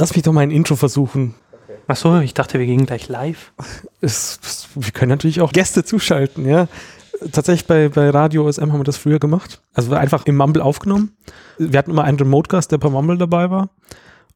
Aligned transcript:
Lass 0.00 0.14
mich 0.14 0.22
doch 0.22 0.32
mal 0.32 0.40
ein 0.40 0.50
Intro 0.50 0.76
versuchen. 0.76 1.34
Achso, 1.86 2.20
ich 2.20 2.32
dachte, 2.32 2.58
wir 2.58 2.64
gehen 2.64 2.86
gleich 2.86 3.08
live. 3.08 3.52
Es, 4.00 4.40
es, 4.42 4.68
wir 4.74 4.92
können 4.92 5.10
natürlich 5.10 5.42
auch 5.42 5.52
Gäste 5.52 5.84
zuschalten, 5.84 6.48
ja. 6.48 6.68
Tatsächlich 7.32 7.66
bei, 7.66 7.90
bei 7.90 8.08
Radio 8.08 8.46
OSM 8.46 8.72
haben 8.72 8.80
wir 8.80 8.84
das 8.84 8.96
früher 8.96 9.18
gemacht. 9.18 9.60
Also 9.74 9.92
einfach 9.92 10.24
im 10.24 10.38
Mumble 10.38 10.62
aufgenommen. 10.62 11.18
Wir 11.58 11.78
hatten 11.78 11.90
immer 11.90 12.04
einen 12.04 12.16
Remote-Gast, 12.16 12.72
der 12.72 12.78
per 12.78 12.88
Mumble 12.88 13.18
dabei 13.18 13.50
war. 13.50 13.68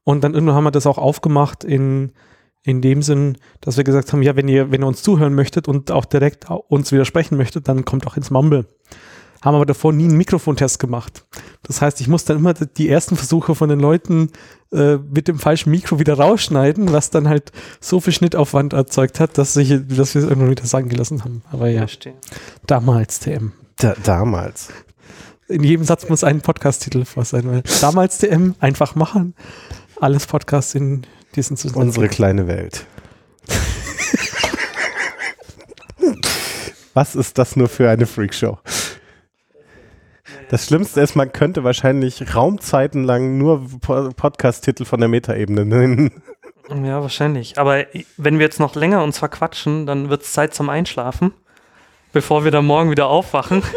Und 0.03 0.23
dann 0.23 0.35
irgendwann 0.35 0.53
haben 0.53 0.65
wir 0.65 0.71
das 0.71 0.85
auch 0.85 0.99
aufgemacht 0.99 1.63
in, 1.63 2.11
in 2.61 2.83
dem 2.83 3.01
Sinn, 3.01 3.39
dass 3.59 3.75
wir 3.75 3.83
gesagt 3.83 4.13
haben, 4.13 4.21
ja, 4.21 4.35
wenn 4.35 4.47
ihr, 4.47 4.69
wenn 4.69 4.83
ihr 4.83 4.87
uns 4.87 5.01
zuhören 5.01 5.33
möchtet 5.33 5.67
und 5.67 5.89
auch 5.89 6.05
direkt 6.05 6.45
uns 6.67 6.91
widersprechen 6.91 7.37
möchtet, 7.37 7.67
dann 7.67 7.85
kommt 7.85 8.05
auch 8.05 8.17
ins 8.17 8.29
Mumble. 8.29 8.67
Haben 9.45 9.55
aber 9.55 9.67
davor 9.67 9.93
nie 9.93 10.05
einen 10.05 10.17
Mikrofontest 10.17 10.79
gemacht. 10.79 11.23
Das 11.61 11.79
heißt, 11.79 12.01
ich 12.01 12.07
muss 12.07 12.25
dann 12.25 12.37
immer 12.37 12.55
die 12.55 12.89
ersten 12.89 13.15
Versuche 13.15 13.53
von 13.53 13.69
den 13.69 13.79
Leuten 13.79 14.31
äh, 14.73 14.95
mit 14.95 15.27
dem 15.27 15.37
falschen 15.37 15.69
Mikro 15.69 15.99
wieder 15.99 16.15
rausschneiden, 16.17 16.91
was 16.91 17.11
dann 17.11 17.29
halt 17.29 17.51
so 17.79 17.99
viel 17.99 18.11
Schnittaufwand 18.11 18.73
erzeugt 18.73 19.19
hat, 19.19 19.37
dass, 19.37 19.55
ich, 19.55 19.69
dass 19.69 20.15
wir 20.15 20.23
es 20.23 20.27
irgendwann 20.27 20.49
wieder 20.49 20.65
sagen 20.65 20.89
gelassen 20.89 21.23
haben. 21.23 21.43
Aber 21.51 21.69
ja, 21.69 21.81
Verstehe. 21.81 22.15
damals 22.65 23.19
TM. 23.19 23.51
Da, 23.77 23.93
damals. 24.03 24.69
In 25.47 25.63
jedem 25.63 25.85
Satz 25.85 26.09
muss 26.09 26.23
ein 26.23 26.41
Podcast-Titel 26.41 27.05
vor 27.05 27.23
sein, 27.23 27.47
weil 27.47 27.61
damals 27.81 28.17
TM, 28.17 28.55
einfach 28.59 28.95
machen. 28.95 29.35
Alles 30.01 30.25
Podcasts 30.25 30.73
in 30.73 31.05
diesen 31.35 31.55
Zusammenhang. 31.55 31.89
Unsere 31.89 32.07
kleine 32.07 32.47
Welt. 32.47 32.87
Was 36.95 37.15
ist 37.15 37.37
das 37.37 37.55
nur 37.55 37.69
für 37.69 37.87
eine 37.91 38.07
Freakshow? 38.07 38.57
Das 40.49 40.65
Schlimmste 40.67 41.01
ist, 41.01 41.15
man 41.15 41.31
könnte 41.33 41.63
wahrscheinlich 41.63 42.35
raumzeitenlang 42.35 43.37
nur 43.37 43.65
Po- 43.81 44.09
Podcast-Titel 44.15 44.85
von 44.85 44.99
der 44.99 45.09
Metaebene 45.09 45.65
nennen. 45.65 46.21
Ja, 46.83 47.01
wahrscheinlich. 47.01 47.57
Aber 47.57 47.85
wenn 48.17 48.39
wir 48.39 48.45
jetzt 48.45 48.59
noch 48.59 48.75
länger 48.75 49.03
uns 49.03 49.17
verquatschen, 49.19 49.85
dann 49.85 50.09
wird 50.09 50.21
es 50.23 50.33
Zeit 50.33 50.53
zum 50.53 50.69
Einschlafen, 50.69 51.33
bevor 52.13 52.43
wir 52.43 52.51
dann 52.51 52.65
morgen 52.65 52.91
wieder 52.91 53.07
aufwachen. 53.07 53.63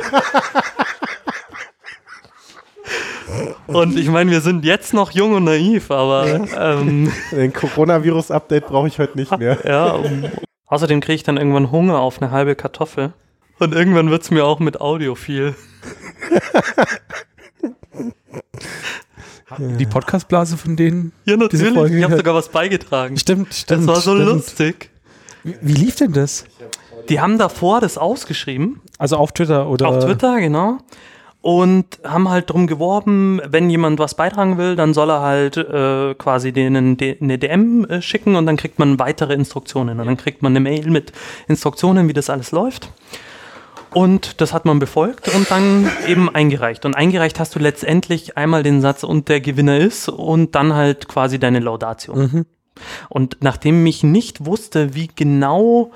Und 3.67 3.99
ich 3.99 4.09
meine, 4.09 4.31
wir 4.31 4.41
sind 4.41 4.65
jetzt 4.65 4.95
noch 4.95 5.11
jung 5.11 5.35
und 5.35 5.45
naiv, 5.45 5.91
aber 5.91 6.27
ähm, 6.59 7.13
Den 7.31 7.53
Coronavirus-Update 7.53 8.67
brauche 8.67 8.89
ich 8.89 8.99
heute 8.99 9.19
nicht 9.19 9.37
mehr. 9.39 9.59
ja. 9.65 9.91
Um, 9.93 10.25
außerdem 10.67 11.01
kriege 11.01 11.15
ich 11.17 11.23
dann 11.25 11.37
irgendwann 11.37 11.71
Hunger 11.71 11.99
auf 11.99 12.21
eine 12.23 12.31
halbe 12.31 12.55
Kartoffel. 12.57 13.13
Und 13.59 13.75
irgendwann 13.75 14.09
wird 14.11 14.23
es 14.23 14.31
mir 14.31 14.47
auch 14.47 14.59
mit 14.61 14.81
Audio 14.81 15.15
viel. 15.15 15.55
Die 19.59 19.87
Podcastblase 19.87 20.57
von 20.57 20.77
denen. 20.77 21.13
Ja, 21.25 21.37
natürlich. 21.37 21.93
Ich 21.95 22.05
habe 22.05 22.17
sogar 22.17 22.35
was 22.35 22.49
beigetragen. 22.51 23.17
Stimmt, 23.17 23.55
stimmt. 23.55 23.81
Das 23.81 23.87
war 23.87 24.01
so 24.01 24.15
stimmt. 24.15 24.29
lustig. 24.31 24.91
Wie, 25.43 25.57
wie 25.63 25.73
lief 25.73 25.97
denn 25.97 26.13
das? 26.13 26.45
Die 27.09 27.21
haben 27.21 27.39
davor 27.39 27.81
das 27.81 27.97
ausgeschrieben. 27.97 28.81
Also 28.99 29.17
auf 29.17 29.33
Twitter 29.33 29.69
oder? 29.69 29.89
Auf 29.89 30.05
Twitter, 30.05 30.41
genau. 30.41 30.79
Und 31.41 32.01
haben 32.05 32.29
halt 32.29 32.51
drum 32.51 32.67
geworben, 32.67 33.41
wenn 33.49 33.71
jemand 33.71 33.99
was 33.99 34.15
beitragen 34.15 34.59
will, 34.59 34.77
dann 34.77 34.93
soll 34.93 35.09
er 35.11 35.21
halt 35.23 35.57
äh, 35.57 36.15
quasi 36.15 36.53
denen 36.53 36.97
de 36.97 37.17
eine 37.21 37.39
DM 37.39 37.85
äh, 37.85 38.03
schicken 38.03 38.37
und 38.37 38.45
dann 38.45 38.57
kriegt 38.57 38.79
man 38.79 38.99
weitere 38.99 39.35
Instruktionen. 39.35 40.01
Und 40.01 40.07
dann 40.07 40.17
kriegt 40.17 40.43
man 40.43 40.53
eine 40.53 40.61
Mail 40.61 40.91
mit 40.91 41.13
Instruktionen, 41.47 42.09
wie 42.09 42.13
das 42.13 42.29
alles 42.29 42.51
läuft. 42.51 42.91
Und 43.95 44.41
das 44.41 44.53
hat 44.53 44.65
man 44.65 44.79
befolgt 44.79 45.29
und 45.35 45.51
dann 45.51 45.91
eben 46.07 46.35
eingereicht. 46.35 46.85
Und 46.85 46.95
eingereicht 46.95 47.41
hast 47.41 47.55
du 47.55 47.59
letztendlich 47.59 48.37
einmal 48.37 48.63
den 48.63 48.81
Satz 48.81 49.03
und 49.03 49.29
der 49.29 49.41
Gewinner 49.41 49.79
ist 49.79 50.09
und 50.09 50.55
dann 50.55 50.75
halt 50.75 51.09
quasi 51.09 51.39
deine 51.39 51.61
Laudatio. 51.61 52.15
Mhm. 52.15 52.47
Und 53.09 53.39
nachdem 53.41 53.85
ich 53.87 54.03
nicht 54.03 54.45
wusste, 54.45 54.95
wie 54.95 55.09
genau 55.15 55.91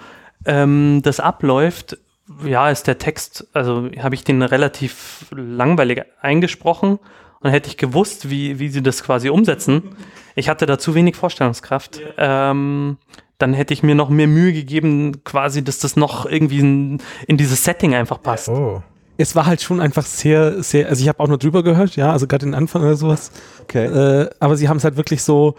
ähm, 0.46 1.00
das 1.02 1.20
abläuft, 1.20 1.98
ja, 2.44 2.70
ist 2.70 2.86
der 2.86 2.98
Text, 2.98 3.46
also 3.52 3.88
habe 3.98 4.14
ich 4.14 4.24
den 4.24 4.42
relativ 4.42 5.26
langweilig 5.30 6.02
eingesprochen 6.20 6.98
und 7.40 7.50
hätte 7.50 7.68
ich 7.68 7.76
gewusst, 7.76 8.30
wie, 8.30 8.58
wie 8.58 8.68
sie 8.68 8.82
das 8.82 9.02
quasi 9.02 9.28
umsetzen. 9.28 9.96
Ich 10.34 10.48
hatte 10.48 10.66
da 10.66 10.78
zu 10.78 10.94
wenig 10.94 11.16
Vorstellungskraft. 11.16 12.00
Ähm, 12.16 12.96
dann 13.42 13.54
hätte 13.54 13.74
ich 13.74 13.82
mir 13.82 13.94
noch 13.94 14.08
mehr 14.08 14.28
Mühe 14.28 14.52
gegeben, 14.52 15.24
quasi, 15.24 15.64
dass 15.64 15.80
das 15.80 15.96
noch 15.96 16.26
irgendwie 16.26 16.60
in, 16.60 16.98
in 17.26 17.36
dieses 17.36 17.64
Setting 17.64 17.94
einfach 17.94 18.22
passt. 18.22 18.48
Oh. 18.48 18.82
Es 19.18 19.36
war 19.36 19.46
halt 19.46 19.60
schon 19.60 19.80
einfach 19.80 20.06
sehr, 20.06 20.62
sehr, 20.62 20.88
also 20.88 21.02
ich 21.02 21.08
habe 21.08 21.20
auch 21.20 21.28
nur 21.28 21.38
drüber 21.38 21.62
gehört, 21.62 21.96
ja, 21.96 22.12
also 22.12 22.26
gerade 22.26 22.46
den 22.46 22.54
Anfang 22.54 22.82
oder 22.82 22.96
sowas. 22.96 23.30
Okay. 23.62 23.84
Äh, 23.84 24.30
aber 24.40 24.56
sie 24.56 24.68
haben 24.68 24.78
es 24.78 24.84
halt 24.84 24.96
wirklich 24.96 25.22
so 25.22 25.56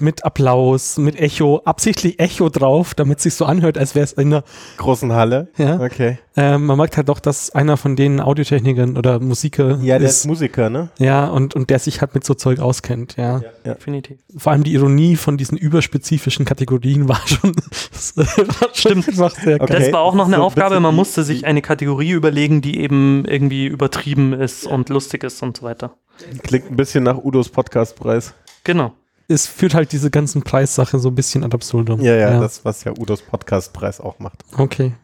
mit 0.00 0.24
Applaus, 0.24 0.98
mit 0.98 1.18
Echo, 1.20 1.62
absichtlich 1.64 2.18
Echo 2.20 2.48
drauf, 2.48 2.94
damit 2.94 3.18
es 3.18 3.24
sich 3.24 3.34
so 3.34 3.44
anhört, 3.44 3.78
als 3.78 3.94
wäre 3.94 4.04
es 4.04 4.12
in 4.12 4.32
einer, 4.32 4.44
Großen 4.76 5.12
Halle. 5.12 5.48
ja. 5.56 5.80
Okay. 5.80 6.18
Ähm, 6.36 6.66
man 6.66 6.76
merkt 6.76 6.96
halt 6.96 7.08
doch, 7.08 7.18
dass 7.18 7.50
einer 7.50 7.76
von 7.76 7.96
den 7.96 8.20
Audiotechnikern 8.20 8.96
oder 8.96 9.18
Musiker 9.18 9.78
Ja, 9.82 9.98
der 9.98 10.08
ist 10.08 10.18
ist. 10.20 10.26
Musiker, 10.26 10.70
ne? 10.70 10.88
Ja, 10.98 11.26
und, 11.26 11.56
und 11.56 11.68
der 11.68 11.80
sich 11.80 12.00
halt 12.00 12.14
mit 12.14 12.24
so 12.24 12.34
Zeug 12.34 12.60
auskennt, 12.60 13.16
ja. 13.16 13.40
Definitiv. 13.66 14.18
Vor 14.36 14.52
allem 14.52 14.62
die 14.62 14.72
Ironie 14.72 15.16
von 15.16 15.36
diesen 15.36 15.58
überspezifischen 15.58 16.44
Kategorien 16.44 17.08
war 17.08 17.20
schon, 17.26 17.54
war 18.16 18.68
schon 18.72 18.98
einfach 18.98 19.30
sehr 19.34 19.60
Okay. 19.60 19.72
Das 19.78 19.92
war 19.92 20.00
auch 20.00 20.14
noch 20.14 20.26
eine 20.26 20.36
So 20.36 20.42
Aufgabe. 20.42 20.78
Man 20.78 20.94
musste 20.94 21.24
sich 21.24 21.44
eine 21.44 21.60
Kategorie 21.62 22.12
überlegen, 22.12 22.60
die 22.60 22.78
eben 22.80 23.24
irgendwie 23.24 23.66
übertrieben 23.66 24.32
ist 24.32 24.66
und 24.66 24.88
lustig 24.90 25.24
ist 25.24 25.42
und 25.42 25.56
so 25.56 25.64
weiter. 25.64 25.96
Klingt 26.42 26.70
ein 26.70 26.76
bisschen 26.76 27.04
nach 27.04 27.16
Udos 27.16 27.48
Podcastpreis. 27.48 28.34
Genau. 28.64 28.92
Es 29.30 29.46
führt 29.46 29.74
halt 29.74 29.92
diese 29.92 30.10
ganzen 30.10 30.42
Preissache 30.42 30.98
so 30.98 31.10
ein 31.10 31.14
bisschen 31.14 31.44
ad 31.44 31.54
absurdum. 31.54 32.00
Ja, 32.00 32.14
ja, 32.14 32.40
das, 32.40 32.64
was 32.64 32.84
ja 32.84 32.92
Udos 32.98 33.20
Podcastpreis 33.20 34.00
auch 34.00 34.18
macht. 34.18 34.42
Okay. 34.56 34.94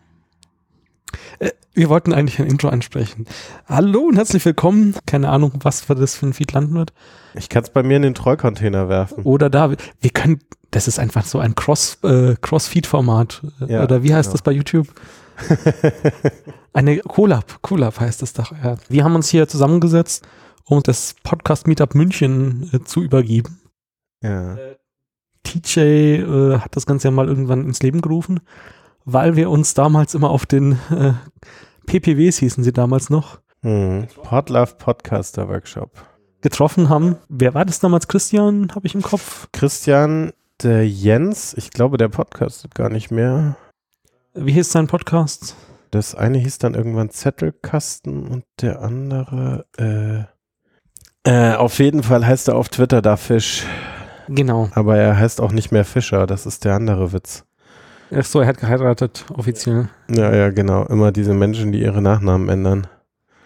Äh, 1.40 1.50
wir 1.74 1.90
wollten 1.90 2.14
eigentlich 2.14 2.40
ein 2.40 2.46
Intro 2.46 2.68
ansprechen. 2.68 3.26
Hallo 3.66 4.00
und 4.00 4.16
herzlich 4.16 4.42
willkommen. 4.46 4.96
Keine 5.04 5.28
Ahnung, 5.28 5.52
was 5.62 5.82
für 5.82 5.94
das 5.94 6.16
für 6.16 6.24
ein 6.24 6.32
Feed 6.32 6.52
landen 6.52 6.74
wird. 6.74 6.94
Ich 7.34 7.50
kann 7.50 7.64
es 7.64 7.68
bei 7.68 7.82
mir 7.82 7.98
in 7.98 8.02
den 8.02 8.14
Trollcontainer 8.14 8.88
werfen. 8.88 9.24
Oder 9.24 9.50
da, 9.50 9.70
wir 10.00 10.10
können, 10.10 10.40
das 10.70 10.88
ist 10.88 10.98
einfach 10.98 11.26
so 11.26 11.38
ein 11.38 11.54
Cross, 11.54 11.98
äh, 12.02 12.36
Cross-Feed-Format. 12.40 13.42
Ja, 13.68 13.82
Oder 13.82 14.02
wie 14.04 14.14
heißt 14.14 14.28
genau. 14.28 14.32
das 14.32 14.42
bei 14.42 14.52
YouTube? 14.52 14.88
Eine 16.72 16.98
Collab, 17.00 17.60
Collab 17.60 18.00
heißt 18.00 18.22
das 18.22 18.32
doch. 18.32 18.52
Ja. 18.52 18.76
Wir 18.88 19.04
haben 19.04 19.16
uns 19.16 19.28
hier 19.28 19.48
zusammengesetzt, 19.48 20.26
um 20.64 20.82
das 20.82 21.14
Podcast 21.22 21.66
Meetup 21.66 21.94
München 21.94 22.70
äh, 22.72 22.80
zu 22.84 23.02
übergeben. 23.02 23.58
Ja. 24.24 24.56
TJ 25.42 25.78
äh, 25.80 26.58
hat 26.58 26.74
das 26.76 26.86
Ganze 26.86 27.08
ja 27.08 27.12
mal 27.12 27.28
irgendwann 27.28 27.64
ins 27.66 27.82
Leben 27.82 28.00
gerufen, 28.00 28.40
weil 29.04 29.36
wir 29.36 29.50
uns 29.50 29.74
damals 29.74 30.14
immer 30.14 30.30
auf 30.30 30.46
den 30.46 30.72
äh, 30.90 31.12
PPWs 31.86 32.38
hießen 32.38 32.64
sie 32.64 32.72
damals 32.72 33.10
noch, 33.10 33.38
Hm. 33.62 34.06
Podlove 34.22 34.74
Podcaster 34.76 35.48
Workshop. 35.48 35.90
getroffen 36.42 36.88
haben. 36.90 37.16
Wer 37.28 37.54
war 37.54 37.64
das 37.64 37.80
damals? 37.80 38.08
Christian, 38.08 38.70
habe 38.74 38.86
ich 38.86 38.94
im 38.94 39.00
Kopf. 39.02 39.48
Christian, 39.52 40.32
der 40.62 40.86
Jens, 40.88 41.54
ich 41.54 41.70
glaube, 41.70 41.96
der 41.96 42.08
podcastet 42.08 42.74
gar 42.74 42.90
nicht 42.90 43.10
mehr. 43.10 43.56
Wie 44.34 44.52
hieß 44.52 44.70
sein 44.72 44.86
Podcast? 44.86 45.56
Das 45.90 46.14
eine 46.14 46.38
hieß 46.38 46.58
dann 46.58 46.74
irgendwann 46.74 47.08
Zettelkasten 47.10 48.26
und 48.28 48.44
der 48.60 48.82
andere, 48.82 49.64
äh, 49.78 50.24
äh, 51.30 51.54
auf 51.54 51.78
jeden 51.78 52.02
Fall 52.02 52.26
heißt 52.26 52.48
er 52.48 52.56
auf 52.56 52.68
Twitter 52.68 53.00
da 53.00 53.16
Fisch, 53.16 53.64
Genau. 54.28 54.70
aber 54.74 54.96
er 54.96 55.18
heißt 55.18 55.40
auch 55.40 55.52
nicht 55.52 55.72
mehr 55.72 55.84
Fischer, 55.84 56.26
das 56.26 56.46
ist 56.46 56.64
der 56.64 56.74
andere 56.74 57.12
Witz. 57.12 57.44
Ach 58.14 58.24
so, 58.24 58.40
er 58.40 58.46
hat 58.46 58.58
geheiratet, 58.58 59.24
offiziell. 59.34 59.88
Ja, 60.08 60.34
ja, 60.34 60.50
genau, 60.50 60.84
immer 60.86 61.10
diese 61.10 61.34
Menschen, 61.34 61.72
die 61.72 61.80
ihre 61.80 62.02
Nachnamen 62.02 62.48
ändern. 62.48 62.86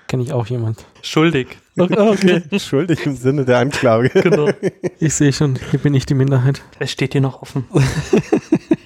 Kenne 0.09 0.23
ich 0.23 0.33
auch 0.33 0.47
jemand. 0.47 0.85
Schuldig. 1.03 1.59
Okay. 1.79 2.43
Schuldig 2.59 3.07
im 3.07 3.15
Sinne 3.15 3.45
der 3.45 3.59
Anklage. 3.59 4.09
Genau. 4.09 4.49
Ich 4.99 5.15
sehe 5.15 5.33
schon, 5.33 5.57
hier 5.71 5.79
bin 5.79 5.95
ich 5.95 6.07
die 6.07 6.15
Minderheit. 6.15 6.61
Es 6.81 6.91
steht 6.91 7.13
hier 7.13 7.21
noch 7.21 7.41
offen. 7.41 7.67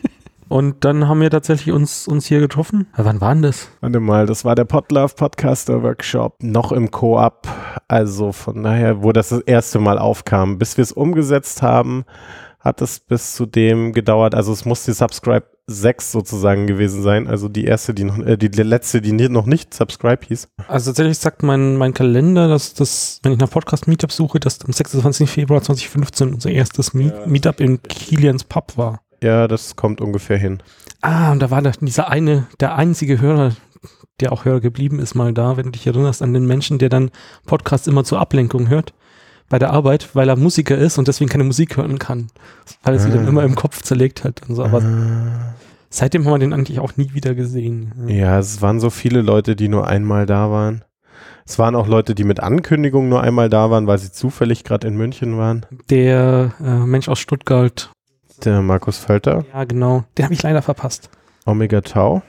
Und 0.52 0.84
dann 0.84 1.08
haben 1.08 1.22
wir 1.22 1.30
tatsächlich 1.30 1.74
uns, 1.74 2.06
uns 2.06 2.26
hier 2.26 2.40
getroffen. 2.40 2.86
Ja, 2.98 3.06
wann 3.06 3.22
war 3.22 3.32
denn 3.32 3.40
das? 3.40 3.68
Warte 3.80 4.00
mal, 4.00 4.26
das 4.26 4.44
war 4.44 4.54
der 4.54 4.66
Podlove 4.66 5.14
Podcaster 5.14 5.82
Workshop, 5.82 6.42
noch 6.42 6.72
im 6.72 6.90
Koop. 6.90 7.48
Also 7.88 8.32
von 8.32 8.62
daher, 8.62 9.02
wo 9.02 9.12
das 9.12 9.30
das 9.30 9.40
erste 9.40 9.78
Mal 9.78 9.98
aufkam. 9.98 10.58
Bis 10.58 10.76
wir 10.76 10.82
es 10.82 10.92
umgesetzt 10.92 11.62
haben, 11.62 12.04
hat 12.60 12.82
es 12.82 13.00
bis 13.00 13.32
zu 13.34 13.46
dem 13.46 13.94
gedauert. 13.94 14.34
Also 14.34 14.52
es 14.52 14.66
muss 14.66 14.84
die 14.84 14.92
Subscribe 14.92 15.46
6 15.68 16.12
sozusagen 16.12 16.66
gewesen 16.66 17.02
sein. 17.02 17.28
Also 17.28 17.48
die 17.48 17.64
erste, 17.64 17.94
die 17.94 18.04
noch, 18.04 18.18
äh, 18.18 18.36
die 18.36 18.48
letzte, 18.48 19.00
die 19.00 19.12
noch 19.30 19.46
nicht 19.46 19.72
Subscribe 19.72 20.20
hieß. 20.26 20.48
Also 20.68 20.90
tatsächlich 20.90 21.16
sagt 21.16 21.42
mein, 21.42 21.78
mein 21.78 21.94
Kalender, 21.94 22.48
dass 22.48 22.74
das, 22.74 23.20
wenn 23.22 23.32
ich 23.32 23.38
nach 23.38 23.48
Podcast 23.48 23.88
Meetup 23.88 24.12
suche, 24.12 24.38
dass 24.38 24.62
am 24.62 24.74
26. 24.74 25.30
Februar 25.30 25.62
2015 25.62 26.34
unser 26.34 26.50
erstes 26.50 26.92
Meet 26.92 27.26
Meetup 27.26 27.58
in 27.58 27.82
Kilians 27.82 28.44
Pub 28.44 28.76
war. 28.76 29.00
Ja, 29.22 29.48
das 29.48 29.76
kommt 29.76 30.00
ungefähr 30.00 30.36
hin. 30.36 30.58
Ah, 31.00 31.32
und 31.32 31.40
da 31.40 31.50
war 31.50 31.62
dieser 31.62 32.10
eine, 32.10 32.46
der 32.60 32.76
einzige 32.76 33.20
Hörer, 33.20 33.52
der 34.20 34.32
auch 34.32 34.44
Hörer 34.44 34.60
geblieben 34.60 34.98
ist, 35.00 35.14
mal 35.14 35.32
da, 35.32 35.56
wenn 35.56 35.66
du 35.66 35.70
dich 35.72 35.86
erinnerst 35.86 36.22
an 36.22 36.32
den 36.34 36.46
Menschen, 36.46 36.78
der 36.78 36.88
dann 36.88 37.10
Podcast 37.46 37.88
immer 37.88 38.04
zur 38.04 38.20
Ablenkung 38.20 38.68
hört. 38.68 38.92
bei 39.48 39.58
der 39.58 39.70
Arbeit, 39.70 40.08
weil 40.14 40.30
er 40.30 40.36
Musiker 40.36 40.78
ist 40.78 40.96
und 40.96 41.08
deswegen 41.08 41.28
keine 41.28 41.44
Musik 41.44 41.76
hören 41.76 41.98
kann. 41.98 42.28
Weil 42.84 42.94
er 42.94 43.00
sich 43.00 43.12
dann 43.12 43.26
Ah. 43.26 43.28
immer 43.28 43.42
im 43.42 43.54
Kopf 43.54 43.82
zerlegt 43.82 44.24
hat 44.24 44.40
und 44.48 44.54
so. 44.54 44.64
Aber 44.64 44.78
Ah. 44.82 45.54
seitdem 45.90 46.24
haben 46.24 46.32
wir 46.32 46.38
den 46.38 46.54
eigentlich 46.54 46.80
auch 46.80 46.96
nie 46.96 47.12
wieder 47.12 47.34
gesehen. 47.34 47.92
Ja, 48.06 48.38
es 48.38 48.62
waren 48.62 48.80
so 48.80 48.88
viele 48.88 49.20
Leute, 49.20 49.54
die 49.54 49.68
nur 49.68 49.86
einmal 49.86 50.24
da 50.24 50.50
waren. 50.50 50.84
Es 51.44 51.58
waren 51.58 51.74
auch 51.74 51.86
Leute, 51.86 52.14
die 52.14 52.24
mit 52.24 52.40
Ankündigung 52.40 53.10
nur 53.10 53.20
einmal 53.20 53.50
da 53.50 53.68
waren, 53.70 53.86
weil 53.86 53.98
sie 53.98 54.10
zufällig 54.10 54.64
gerade 54.64 54.88
in 54.88 54.96
München 54.96 55.36
waren. 55.36 55.66
Der 55.90 56.52
äh, 56.64 56.78
Mensch 56.86 57.10
aus 57.10 57.18
Stuttgart, 57.18 57.90
Der 58.44 58.60
Markus 58.60 58.98
Völter, 58.98 59.44
ja 59.52 59.64
genau, 59.64 60.04
den 60.16 60.24
habe 60.24 60.34
ich 60.34 60.42
leider 60.42 60.62
verpasst. 60.62 61.10
Omega 61.46 61.80
Tau. 61.80 62.22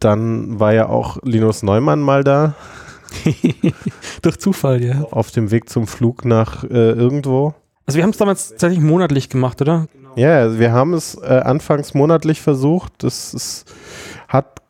Dann 0.00 0.58
war 0.58 0.72
ja 0.72 0.88
auch 0.88 1.18
Linus 1.22 1.62
Neumann 1.62 2.00
mal 2.00 2.24
da, 2.24 2.54
Durch 4.22 4.38
Zufall, 4.38 4.82
ja. 4.82 5.02
auf 5.10 5.30
dem 5.30 5.50
Weg 5.50 5.68
zum 5.68 5.86
Flug 5.86 6.24
nach 6.24 6.64
äh, 6.64 6.92
irgendwo. 6.92 7.54
Also 7.86 7.96
wir 7.96 8.04
haben 8.04 8.10
es 8.10 8.16
damals 8.16 8.50
tatsächlich 8.50 8.80
monatlich 8.80 9.28
gemacht, 9.28 9.60
oder? 9.60 9.86
Ja, 10.14 10.38
also 10.38 10.58
wir 10.58 10.72
haben 10.72 10.94
es 10.94 11.14
äh, 11.16 11.40
anfangs 11.44 11.94
monatlich 11.94 12.40
versucht. 12.40 12.92
Das 12.98 13.34
ist, 13.34 13.72
hat 14.28 14.60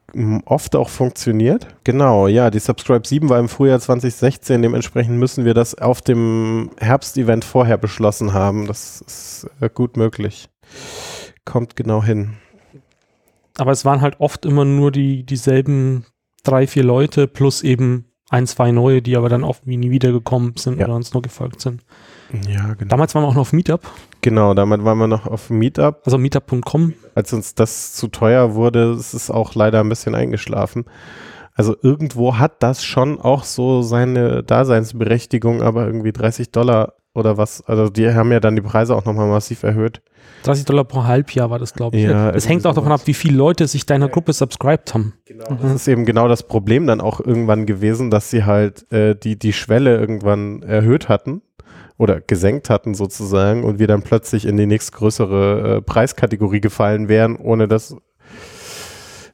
oft 0.45 0.77
auch 0.77 0.89
funktioniert. 0.89 1.67
Genau, 1.85 2.29
ja, 2.29 2.51
die 2.51 2.59
Subscribe 2.59 3.07
7 3.07 3.29
war 3.29 3.39
im 3.39 3.49
Frühjahr 3.49 3.81
2016. 3.81 4.63
Dementsprechend 4.63 5.19
müssen 5.19 5.45
wir 5.45 5.55
das 5.55 5.75
auf 5.75 6.01
dem 6.01 6.71
Herbstevent 6.79 7.45
vorher 7.45 7.79
beschlossen 7.79 8.33
haben. 8.33 8.67
Das 8.67 9.03
ist 9.07 9.47
äh, 9.61 9.69
gut 9.69 9.97
möglich. 9.97 10.49
Kommt 11.45 11.77
genau 11.77 12.03
hin. 12.03 12.35
Aber 13.59 13.73
es 13.73 13.85
waren 13.85 14.01
halt 14.01 14.21
oft 14.21 14.47
immer 14.47 14.65
nur 14.65 14.91
die 14.93 15.25
dieselben 15.25 16.07
drei, 16.45 16.67
vier 16.67 16.85
Leute 16.85 17.27
plus 17.29 17.63
eben 17.63 18.07
ein, 18.31 18.47
zwei 18.47 18.73
neue, 18.73 19.03
die 19.03 19.17
aber 19.17 19.29
dann 19.29 19.45
oft 19.45 19.67
nie 19.67 19.91
wiedergekommen 19.91 20.55
sind 20.57 20.79
Ja. 20.79 20.87
oder 20.87 20.95
uns 20.95 21.13
nur 21.13 21.23
gefolgt 21.23 21.61
sind. 21.61 21.83
Ja, 22.49 22.73
genau. 22.75 22.89
Damals 22.89 23.15
waren 23.15 23.25
wir 23.25 23.29
auch 23.29 23.35
noch 23.35 23.43
auf 23.43 23.53
Meetup, 23.53 23.83
Genau, 24.23 24.55
damit 24.55 24.85
waren 24.85 24.97
wir 24.99 25.07
noch 25.07 25.27
auf 25.27 25.51
Meetup. 25.51 26.01
also 26.07 26.17
meetup.com. 26.17 26.95
Als 27.15 27.33
uns 27.35 27.55
das 27.55 27.93
zu 27.93 28.09
teuer 28.09 28.55
wurde, 28.55 28.93
ist 28.99 29.13
es 29.13 29.31
auch 29.31 29.55
leider 29.55 29.81
ein 29.81 29.89
bisschen 29.91 30.15
eingeschlafen. 30.15 30.87
Also 31.55 31.77
irgendwo 31.83 32.39
hat 32.39 32.63
das 32.63 32.83
schon 32.85 33.21
auch 33.21 33.45
so 33.45 33.83
seine 33.83 34.43
Daseinsberechtigung, 34.43 35.61
aber 35.61 35.85
irgendwie 35.87 36.13
30 36.13 36.51
Dollar 36.53 36.95
oder 37.15 37.37
was. 37.37 37.63
Also 37.63 37.89
die 37.89 38.13
haben 38.13 38.33
ja 38.33 38.41
dann 38.41 38.57
die 38.57 38.63
Preise 38.63 38.95
auch 38.95 39.05
nochmal 39.05 39.29
massiv 39.29 39.63
erhöht. 39.63 40.03
30 40.45 40.65
Dollar 40.65 40.85
pro 40.85 41.05
Halbjahr 41.05 41.51
war 41.51 41.59
das, 41.59 41.75
glaube 41.75 41.97
ich. 41.97 42.05
Ja, 42.05 42.31
es 42.31 42.45
irgendwie 42.45 42.49
hängt 42.49 42.67
auch 42.67 42.75
davon 42.75 42.93
ab, 42.93 43.03
wie 43.05 43.15
viele 43.15 43.37
Leute 43.37 43.67
sich 43.69 43.87
deiner 43.87 44.09
Gruppe 44.09 44.33
subscribed 44.33 44.95
haben. 44.95 45.15
Das 45.61 45.73
ist 45.73 45.89
eben 45.89 46.05
genau 46.05 46.27
das 46.27 46.43
Problem 46.43 46.87
dann 46.87 47.01
auch 47.01 47.21
irgendwann 47.21 47.67
gewesen, 47.67 48.11
dass 48.11 48.31
sie 48.31 48.45
halt 48.45 48.91
äh, 48.93 49.15
die, 49.15 49.39
die 49.39 49.53
Schwelle 49.53 49.99
irgendwann 49.99 50.63
erhöht 50.63 51.09
hatten 51.09 51.43
oder 51.99 52.21
gesenkt 52.21 52.71
hatten 52.71 52.95
sozusagen 52.95 53.63
und 53.63 53.79
wir 53.79 53.87
dann 53.87 54.03
plötzlich 54.03 54.47
in 54.47 54.57
die 54.57 54.67
nächstgrößere 54.67 55.77
äh, 55.77 55.83
Preiskategorie 55.83 56.61
gefallen 56.61 57.09
wären, 57.09 57.37
ohne 57.37 57.69
dass, 57.69 57.95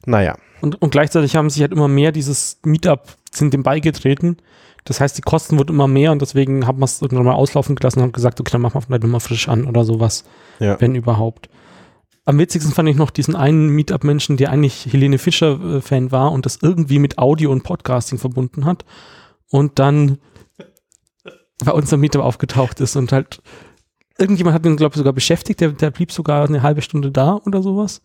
naja. 0.05 0.35
Und, 0.61 0.81
und 0.81 0.91
gleichzeitig 0.91 1.35
haben 1.35 1.49
sich 1.49 1.61
halt 1.61 1.71
immer 1.71 1.87
mehr 1.87 2.11
dieses 2.11 2.59
Meetup 2.63 3.07
sind 3.31 3.53
dem 3.53 3.63
beigetreten. 3.63 4.37
Das 4.85 4.99
heißt, 5.01 5.17
die 5.17 5.21
Kosten 5.21 5.57
wurden 5.57 5.73
immer 5.73 5.87
mehr 5.87 6.11
und 6.11 6.21
deswegen 6.21 6.65
haben 6.65 6.79
wir 6.79 6.85
es 6.85 7.01
irgendwann 7.01 7.25
mal 7.25 7.33
auslaufen 7.33 7.75
gelassen 7.75 7.99
und 7.99 8.03
haben 8.03 8.11
gesagt, 8.11 8.39
okay, 8.39 8.51
dann 8.51 8.61
machen 8.61 8.75
wir 8.75 8.81
vielleicht 8.81 9.03
nochmal 9.03 9.19
frisch 9.19 9.47
an 9.49 9.65
oder 9.65 9.83
sowas, 9.83 10.23
Ja. 10.59 10.79
wenn 10.79 10.95
überhaupt. 10.95 11.49
Am 12.25 12.37
witzigsten 12.37 12.73
fand 12.73 12.87
ich 12.89 12.95
noch 12.95 13.09
diesen 13.09 13.35
einen 13.35 13.69
Meetup-Menschen, 13.69 14.37
der 14.37 14.51
eigentlich 14.51 14.87
Helene 14.91 15.17
Fischer-Fan 15.17 16.11
war 16.11 16.31
und 16.31 16.45
das 16.45 16.59
irgendwie 16.61 16.99
mit 16.99 17.17
Audio 17.17 17.51
und 17.51 17.63
Podcasting 17.63 18.19
verbunden 18.19 18.65
hat 18.65 18.85
und 19.49 19.79
dann 19.79 20.19
bei 21.63 21.71
unserem 21.71 22.01
Meetup 22.01 22.21
aufgetaucht 22.23 22.79
ist 22.79 22.95
und 22.95 23.11
halt 23.11 23.41
irgendjemand 24.17 24.53
hat 24.53 24.65
ihn, 24.65 24.77
glaube 24.77 24.93
ich, 24.93 24.97
sogar 24.97 25.13
beschäftigt, 25.13 25.59
der, 25.61 25.69
der 25.69 25.91
blieb 25.91 26.11
sogar 26.11 26.47
eine 26.47 26.61
halbe 26.61 26.81
Stunde 26.81 27.11
da 27.11 27.33
oder 27.45 27.61
sowas. 27.61 28.01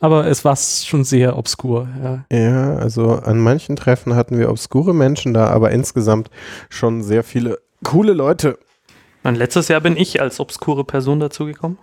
Aber 0.00 0.26
es 0.26 0.44
war 0.44 0.56
schon 0.56 1.04
sehr 1.04 1.38
obskur, 1.38 1.88
ja. 2.02 2.24
Ja, 2.30 2.76
also 2.76 3.12
an 3.12 3.38
manchen 3.38 3.76
Treffen 3.76 4.14
hatten 4.14 4.38
wir 4.38 4.50
obskure 4.50 4.94
Menschen 4.94 5.32
da, 5.32 5.48
aber 5.48 5.70
insgesamt 5.70 6.28
schon 6.68 7.02
sehr 7.02 7.24
viele 7.24 7.58
coole 7.82 8.12
Leute. 8.12 8.58
Und 9.22 9.36
letztes 9.36 9.68
Jahr 9.68 9.80
bin 9.80 9.96
ich 9.96 10.20
als 10.20 10.38
obskure 10.38 10.84
Person 10.84 11.18
dazugekommen. 11.20 11.78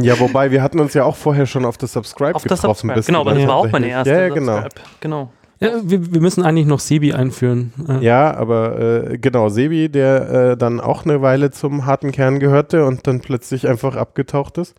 Ja, 0.00 0.18
wobei 0.20 0.50
wir 0.50 0.62
hatten 0.62 0.80
uns 0.80 0.92
ja 0.94 1.04
auch 1.04 1.16
vorher 1.16 1.46
schon 1.46 1.64
auf 1.64 1.78
das 1.78 1.92
Subscribe 1.92 2.34
Auf 2.34 2.42
das 2.42 2.60
getroffen. 2.60 2.88
Subscribe. 2.88 2.94
bist 2.96 3.06
Genau, 3.06 3.20
aber 3.20 3.34
das 3.34 3.46
war 3.46 3.54
auch 3.54 3.70
meine 3.70 3.88
erste 3.88 4.12
Ja, 4.12 4.20
ja, 4.22 4.28
genau. 4.28 4.60
Subscribe. 4.60 4.88
Genau. 5.00 5.32
Ja, 5.64 5.80
wir, 5.82 6.12
wir 6.12 6.20
müssen 6.20 6.44
eigentlich 6.44 6.66
noch 6.66 6.80
Sebi 6.80 7.12
einführen. 7.12 7.72
Ja, 8.00 8.34
aber 8.36 8.78
äh, 9.10 9.18
genau, 9.18 9.48
Sebi, 9.48 9.88
der 9.88 10.30
äh, 10.52 10.56
dann 10.56 10.80
auch 10.80 11.04
eine 11.04 11.22
Weile 11.22 11.50
zum 11.50 11.86
harten 11.86 12.12
Kern 12.12 12.38
gehörte 12.38 12.84
und 12.84 13.06
dann 13.06 13.20
plötzlich 13.20 13.66
einfach 13.66 13.96
abgetaucht 13.96 14.58
ist. 14.58 14.74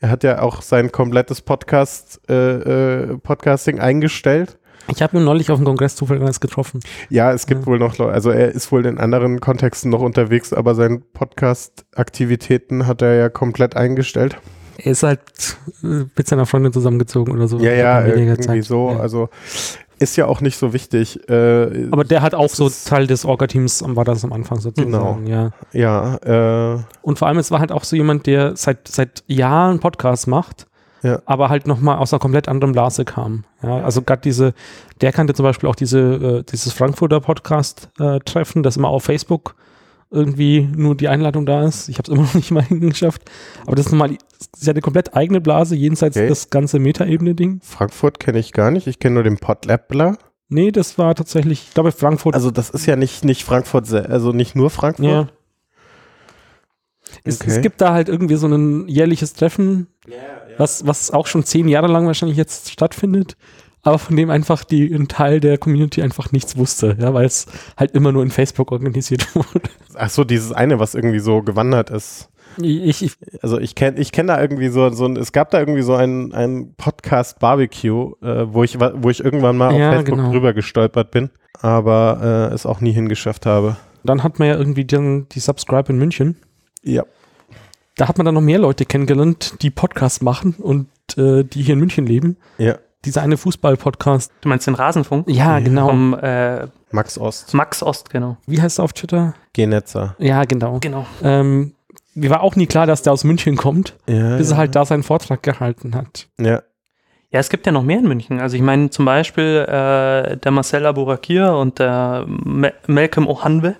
Er 0.00 0.10
hat 0.10 0.24
ja 0.24 0.40
auch 0.42 0.62
sein 0.62 0.90
komplettes 0.90 1.40
Podcast, 1.42 2.20
äh, 2.28 3.02
äh, 3.02 3.18
Podcasting 3.18 3.78
eingestellt. 3.78 4.58
Ich 4.88 5.00
habe 5.00 5.16
ihn 5.16 5.24
neulich 5.24 5.48
auf 5.52 5.58
dem 5.60 5.64
Kongress 5.64 5.94
zufällig 5.94 6.40
getroffen. 6.40 6.80
Ja, 7.08 7.30
es 7.32 7.46
gibt 7.46 7.60
Ja. 7.60 7.66
wohl 7.66 7.78
noch 7.78 7.98
Leute, 7.98 8.12
also 8.12 8.30
er 8.30 8.50
ist 8.50 8.72
wohl 8.72 8.84
in 8.84 8.98
anderen 8.98 9.38
Kontexten 9.40 9.90
noch 9.92 10.00
unterwegs, 10.00 10.52
aber 10.52 10.74
seine 10.74 10.98
Podcast-Aktivitäten 10.98 12.86
hat 12.86 13.02
er 13.02 13.14
ja 13.14 13.28
komplett 13.28 13.76
eingestellt. 13.76 14.36
Er 14.78 14.92
ist 14.92 15.02
halt 15.02 15.20
äh, 15.84 16.04
mit 16.16 16.26
seiner 16.26 16.46
Freundin 16.46 16.72
zusammengezogen 16.72 17.32
oder 17.34 17.46
so. 17.46 17.58
Ja, 17.58 17.72
ja, 17.72 18.04
irgendwie 18.04 18.40
Zeit. 18.42 18.64
so. 18.64 18.90
Ja. 18.90 18.98
Also 19.00 19.28
ist 20.02 20.16
ja 20.16 20.26
auch 20.26 20.40
nicht 20.40 20.58
so 20.58 20.72
wichtig. 20.72 21.28
Äh, 21.28 21.88
Aber 21.90 22.04
der 22.04 22.20
hat 22.22 22.34
auch 22.34 22.48
so 22.50 22.68
Teil 22.68 23.06
des 23.06 23.24
Orga-Teams, 23.24 23.82
war 23.86 24.04
das 24.04 24.24
am 24.24 24.32
Anfang 24.32 24.58
sozusagen. 24.60 24.92
Genau. 24.92 25.18
Ja. 25.24 25.50
ja, 25.72 26.74
äh, 26.76 26.78
Und 27.02 27.18
vor 27.18 27.28
allem, 27.28 27.38
es 27.38 27.50
war 27.50 27.60
halt 27.60 27.72
auch 27.72 27.84
so 27.84 27.96
jemand, 27.96 28.26
der 28.26 28.56
seit, 28.56 28.88
seit 28.88 29.22
Jahren 29.26 29.78
Podcasts 29.80 30.26
macht, 30.26 30.66
Ja. 31.02 31.20
aber 31.26 31.48
halt 31.48 31.66
nochmal 31.66 31.98
aus 31.98 32.12
einer 32.12 32.20
komplett 32.20 32.48
anderen 32.48 32.72
Blase 32.72 33.04
kam. 33.04 33.44
Ja, 33.62 33.78
also 33.82 34.02
gerade 34.02 34.22
diese, 34.22 34.54
der 35.00 35.12
kannte 35.12 35.34
zum 35.34 35.44
Beispiel 35.44 35.68
auch 35.68 35.74
diese, 35.76 35.98
äh, 36.00 36.42
dieses 36.50 36.72
Frankfurter 36.72 37.20
Podcast-Treffen, 37.20 38.62
das 38.62 38.76
immer 38.76 38.88
auf 38.88 39.04
Facebook 39.04 39.54
irgendwie 40.10 40.68
nur 40.76 40.94
die 40.94 41.08
Einladung 41.08 41.46
da 41.46 41.64
ist. 41.64 41.88
Ich 41.88 41.96
habe 41.96 42.10
es 42.10 42.14
immer 42.14 42.26
noch 42.26 42.34
nicht 42.34 42.50
mal 42.50 42.62
hingeschafft. 42.68 43.22
Aber 43.66 43.76
das 43.76 43.86
ist 43.86 43.92
nochmal, 43.92 44.16
sie 44.56 44.66
hat 44.68 44.74
eine 44.76 44.82
komplett 44.82 45.14
eigene 45.16 45.40
Blase, 45.40 45.74
jenseits 45.76 46.16
Okay. 46.16 46.28
das 46.28 46.50
ganze 46.50 46.78
Meta-Ebene-Ding. 46.78 47.60
Frankfurt 47.62 48.18
kenne 48.20 48.38
ich 48.38 48.52
gar 48.52 48.70
nicht. 48.70 48.86
Ich 48.86 48.98
kenne 48.98 49.14
nur 49.14 49.22
den 49.24 49.38
Podlabbler. 49.38 50.16
Nee, 50.48 50.70
das 50.70 50.98
war 50.98 51.14
tatsächlich, 51.14 51.64
ich 51.68 51.74
glaube, 51.74 51.92
Frankfurt. 51.92 52.34
Also 52.34 52.50
das 52.50 52.68
ist 52.70 52.84
ja 52.86 52.96
nicht, 52.96 53.24
nicht 53.24 53.44
Frankfurt, 53.44 53.90
also 53.92 54.32
nicht 54.32 54.54
nur 54.54 54.70
Frankfurt. 54.70 55.06
ja. 55.06 55.28
Es, 57.24 57.40
Okay. 57.40 57.50
es 57.50 57.60
gibt 57.60 57.80
da 57.80 57.92
halt 57.92 58.08
irgendwie 58.08 58.36
so 58.36 58.46
ein 58.46 58.88
jährliches 58.88 59.34
Treffen, 59.34 59.86
was, 60.56 60.86
was 60.86 61.10
auch 61.10 61.26
schon 61.26 61.44
zehn 61.44 61.68
Jahre 61.68 61.86
lang 61.86 62.06
wahrscheinlich 62.06 62.38
jetzt 62.38 62.70
stattfindet, 62.70 63.36
aber 63.82 63.98
von 63.98 64.16
dem 64.16 64.30
einfach 64.30 64.64
die, 64.64 64.92
ein 64.92 65.08
Teil 65.08 65.40
der 65.40 65.58
Community 65.58 66.00
einfach 66.02 66.32
nichts 66.32 66.56
wusste, 66.56 66.96
ja, 66.98 67.12
weil 67.12 67.26
es 67.26 67.46
halt 67.76 67.90
immer 67.92 68.12
nur 68.12 68.22
in 68.22 68.30
Facebook 68.30 68.72
organisiert 68.72 69.26
wurde. 69.34 69.68
Ach 69.94 70.08
so, 70.10 70.24
dieses 70.24 70.52
eine, 70.52 70.78
was 70.78 70.94
irgendwie 70.94 71.18
so 71.18 71.42
gewandert 71.42 71.90
ist. 71.90 72.28
Ich, 72.60 73.02
ich, 73.02 73.16
Also 73.42 73.58
ich 73.58 73.74
kenne 73.74 73.98
ich 73.98 74.12
kenn 74.12 74.26
da 74.26 74.40
irgendwie 74.40 74.68
so, 74.68 74.90
so 74.90 75.04
ein, 75.06 75.16
es 75.16 75.32
gab 75.32 75.50
da 75.50 75.58
irgendwie 75.60 75.82
so 75.82 75.94
ein, 75.94 76.32
ein 76.32 76.74
Podcast 76.76 77.38
Barbecue, 77.38 78.12
äh, 78.22 78.52
wo, 78.52 78.62
ich, 78.64 78.78
wo 78.80 79.10
ich 79.10 79.24
irgendwann 79.24 79.56
mal 79.56 79.74
Ja, 79.76 79.88
auf 79.90 79.94
Facebook 79.96 80.18
genau. 80.18 80.30
drüber 80.32 80.52
gestolpert 80.52 81.10
bin, 81.10 81.30
aber 81.60 82.48
äh, 82.50 82.54
es 82.54 82.66
auch 82.66 82.80
nie 82.80 82.92
hingeschafft 82.92 83.46
habe. 83.46 83.76
dann 84.04 84.22
hat 84.22 84.38
man 84.38 84.48
ja 84.48 84.56
irgendwie 84.56 84.84
dann 84.84 85.28
die 85.30 85.40
Subscribe 85.40 85.92
in 85.92 85.98
München. 85.98 86.36
Ja. 86.82 87.04
Da 87.96 88.08
hat 88.08 88.16
man 88.16 88.24
dann 88.24 88.34
noch 88.34 88.40
mehr 88.40 88.58
Leute 88.58 88.84
kennengelernt, 88.86 89.54
die 89.62 89.70
Podcasts 89.70 90.22
machen 90.22 90.54
und 90.58 90.88
äh, 91.16 91.44
die 91.44 91.62
hier 91.62 91.74
in 91.74 91.78
München 91.80 92.06
leben. 92.06 92.36
Ja. 92.58 92.76
Dieser 93.04 93.22
eine 93.22 93.36
Fußball-Podcast. 93.36 94.30
Du 94.42 94.48
meinst 94.48 94.66
den 94.66 94.74
Rasenfunk? 94.76 95.28
Ja, 95.28 95.58
genau. 95.58 95.88
Vom 95.88 96.14
äh, 96.14 96.68
Max 96.92 97.18
Ost, 97.18 97.52
Max 97.52 97.82
Ost, 97.82 98.10
genau. 98.10 98.36
Wie 98.46 98.62
heißt 98.62 98.78
er 98.78 98.84
auf 98.84 98.92
Twitter? 98.92 99.34
Genetzer. 99.52 100.14
Ja, 100.18 100.44
genau. 100.44 100.78
Genau. 100.80 101.04
Ähm, 101.22 101.74
mir 102.14 102.30
war 102.30 102.42
auch 102.42 102.56
nie 102.56 102.66
klar, 102.66 102.86
dass 102.86 103.02
der 103.02 103.12
aus 103.12 103.24
München 103.24 103.56
kommt, 103.56 103.96
Ja, 104.08 104.36
bis 104.36 104.50
er 104.50 104.56
halt 104.56 104.74
da 104.74 104.84
seinen 104.84 105.02
Vortrag 105.02 105.42
gehalten 105.42 105.94
hat. 105.94 106.28
Ja. 106.40 106.62
Ja, 107.30 107.40
es 107.40 107.48
gibt 107.48 107.64
ja 107.64 107.72
noch 107.72 107.82
mehr 107.82 107.98
in 107.98 108.06
München. 108.06 108.40
Also 108.40 108.56
ich 108.56 108.62
meine 108.62 108.90
zum 108.90 109.06
Beispiel 109.06 109.64
äh, 109.66 110.36
der 110.36 110.50
Marcel 110.50 110.84
Aburakir 110.84 111.54
und 111.54 111.78
der 111.78 112.26
Me 112.28 112.74
Malcolm 112.86 113.26
Ohanwe, 113.26 113.76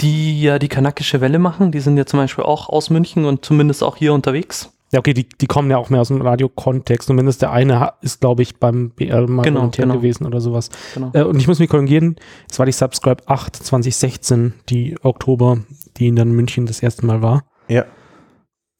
die 0.00 0.42
ja 0.42 0.58
die 0.58 0.66
kanakische 0.66 1.20
Welle 1.20 1.38
machen. 1.38 1.70
Die 1.70 1.78
sind 1.78 1.96
ja 1.96 2.04
zum 2.04 2.18
Beispiel 2.18 2.42
auch 2.42 2.68
aus 2.68 2.90
München 2.90 3.26
und 3.26 3.44
zumindest 3.44 3.84
auch 3.84 3.94
hier 3.96 4.12
unterwegs. 4.12 4.72
Ja, 4.90 4.98
okay, 4.98 5.14
die, 5.14 5.28
die 5.28 5.46
kommen 5.46 5.70
ja 5.70 5.76
auch 5.76 5.88
mehr 5.88 6.00
aus 6.00 6.08
dem 6.08 6.20
Radiokontext. 6.20 7.06
Zumindest 7.06 7.42
der 7.42 7.52
eine 7.52 7.92
ist, 8.00 8.20
glaube 8.20 8.42
ich, 8.42 8.56
beim 8.56 8.90
BR 8.90 9.28
mal 9.28 9.42
Genau, 9.42 9.60
kommentiert 9.60 9.86
genau. 9.88 10.00
gewesen 10.00 10.26
oder 10.26 10.40
sowas. 10.40 10.70
Genau. 10.94 11.10
Äh, 11.12 11.22
und 11.22 11.38
ich 11.38 11.46
muss 11.46 11.60
mich 11.60 11.70
korrigieren, 11.70 12.16
es 12.50 12.58
war 12.58 12.66
die 12.66 12.72
Subscribe 12.72 13.22
8 13.26 13.54
2016, 13.56 14.54
die 14.68 14.96
Oktober, 15.02 15.58
die 15.96 16.08
in 16.08 16.16
dann 16.16 16.32
München 16.32 16.66
das 16.66 16.82
erste 16.82 17.06
Mal 17.06 17.22
war. 17.22 17.44
Ja. 17.68 17.84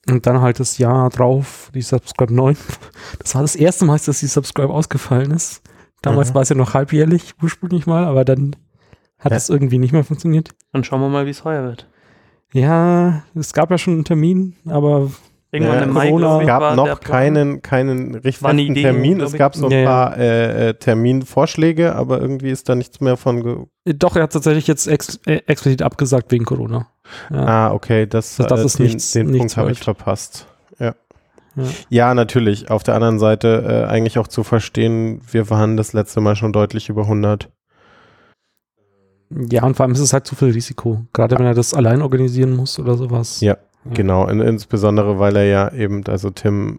Und 0.08 0.26
dann 0.26 0.40
halt 0.42 0.60
das 0.60 0.76
Jahr 0.78 1.08
drauf, 1.10 1.70
die 1.74 1.80
Subscribe 1.82 2.32
9. 2.34 2.56
Das 3.20 3.34
war 3.34 3.42
das 3.42 3.56
erste 3.56 3.84
Mal, 3.84 3.98
dass 4.04 4.20
die 4.20 4.26
Subscribe 4.26 4.72
ausgefallen 4.72 5.30
ist. 5.30 5.62
Damals 6.02 6.30
Mhm. 6.30 6.34
war 6.34 6.42
es 6.42 6.48
ja 6.50 6.56
noch 6.56 6.74
halbjährlich, 6.74 7.34
ursprünglich 7.42 7.86
mal, 7.86 8.04
aber 8.04 8.24
dann 8.24 8.54
hat 9.18 9.32
Ja. 9.32 9.36
das 9.36 9.48
irgendwie 9.48 9.78
nicht 9.78 9.92
mehr 9.92 10.04
funktioniert. 10.04 10.50
Dann 10.72 10.84
schauen 10.84 11.00
wir 11.00 11.08
mal, 11.08 11.24
wie 11.26 11.30
es 11.30 11.44
heuer 11.44 11.62
wird. 11.64 11.88
Ja, 12.52 13.22
es 13.34 13.52
gab 13.54 13.70
ja 13.70 13.78
schon 13.78 13.94
einen 13.94 14.04
Termin, 14.04 14.56
aber 14.66 15.10
Irgendwann 15.54 15.76
Ja, 15.78 15.82
im 15.84 15.92
Mai, 15.92 16.08
Corona 16.10 16.40
ich, 16.40 16.46
gab 16.48 16.74
noch 16.76 17.00
keinen, 17.00 17.62
keinen 17.62 18.14
richtig 18.16 18.42
War 18.42 18.50
eine 18.50 18.62
festen 18.62 18.72
Idee, 18.72 18.82
Termin. 18.82 19.20
Es 19.20 19.32
gab 19.34 19.54
so 19.54 19.66
ein 19.66 19.70
Ja, 19.72 19.84
paar 19.84 20.18
äh, 20.18 20.70
äh, 20.70 20.74
Terminvorschläge, 20.74 21.94
aber 21.94 22.20
irgendwie 22.20 22.50
ist 22.50 22.68
da 22.68 22.74
nichts 22.74 23.00
mehr 23.00 23.16
von. 23.16 23.42
Ge 23.42 23.56
doch, 23.96 24.16
er 24.16 24.24
hat 24.24 24.32
tatsächlich 24.32 24.66
jetzt 24.66 24.88
ex 24.88 25.20
äh, 25.26 25.42
explizit 25.46 25.82
abgesagt 25.82 26.32
wegen 26.32 26.44
Corona. 26.44 26.88
Ja. 27.30 27.44
ah, 27.68 27.72
okay, 27.72 28.06
das, 28.06 28.36
Das- 28.36 28.48
das 28.48 28.60
äh, 28.60 28.64
ist 28.64 28.78
den, 28.78 28.86
nichts- 28.86 29.12
den 29.12 29.26
nichts 29.26 29.38
Punkt 29.38 29.56
habe 29.58 29.70
ich 29.70 29.78
verpasst. 29.78 30.46
Ja. 30.80 30.94
Ja. 31.56 31.64
ja, 31.88 32.14
natürlich. 32.14 32.70
Auf 32.70 32.82
der 32.82 32.96
anderen 32.96 33.20
Seite 33.20 33.84
äh, 33.86 33.88
eigentlich 33.88 34.18
auch 34.18 34.26
zu 34.26 34.42
verstehen, 34.42 35.20
wir 35.30 35.50
waren 35.50 35.76
das 35.76 35.92
letzte 35.92 36.20
Mal 36.20 36.34
schon 36.34 36.52
deutlich 36.52 36.88
über 36.88 37.02
100. 37.02 37.48
ja, 39.50 39.62
und 39.64 39.76
vor 39.76 39.84
allem 39.84 39.92
ist 39.92 40.00
es 40.00 40.12
halt 40.12 40.26
zu 40.26 40.34
viel 40.34 40.50
Risiko. 40.50 41.04
Gerade 41.12 41.38
wenn 41.38 41.46
er 41.46 41.54
das 41.54 41.74
allein 41.74 42.02
organisieren 42.02 42.56
muss 42.56 42.78
oder 42.80 42.94
sowas. 42.96 43.40
Ja. 43.40 43.56
Genau, 43.92 44.26
in, 44.28 44.40
insbesondere 44.40 45.18
weil 45.18 45.36
er 45.36 45.44
ja 45.44 45.72
eben, 45.72 46.04
also 46.06 46.30
Tim, 46.30 46.78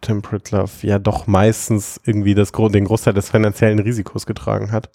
Tim 0.00 0.22
Pritlove 0.22 0.86
ja 0.86 0.98
doch 0.98 1.26
meistens 1.26 2.00
irgendwie 2.04 2.34
das, 2.34 2.52
den 2.52 2.84
Großteil 2.84 3.14
des 3.14 3.30
finanziellen 3.30 3.78
Risikos 3.78 4.26
getragen 4.26 4.70
hat. 4.70 4.90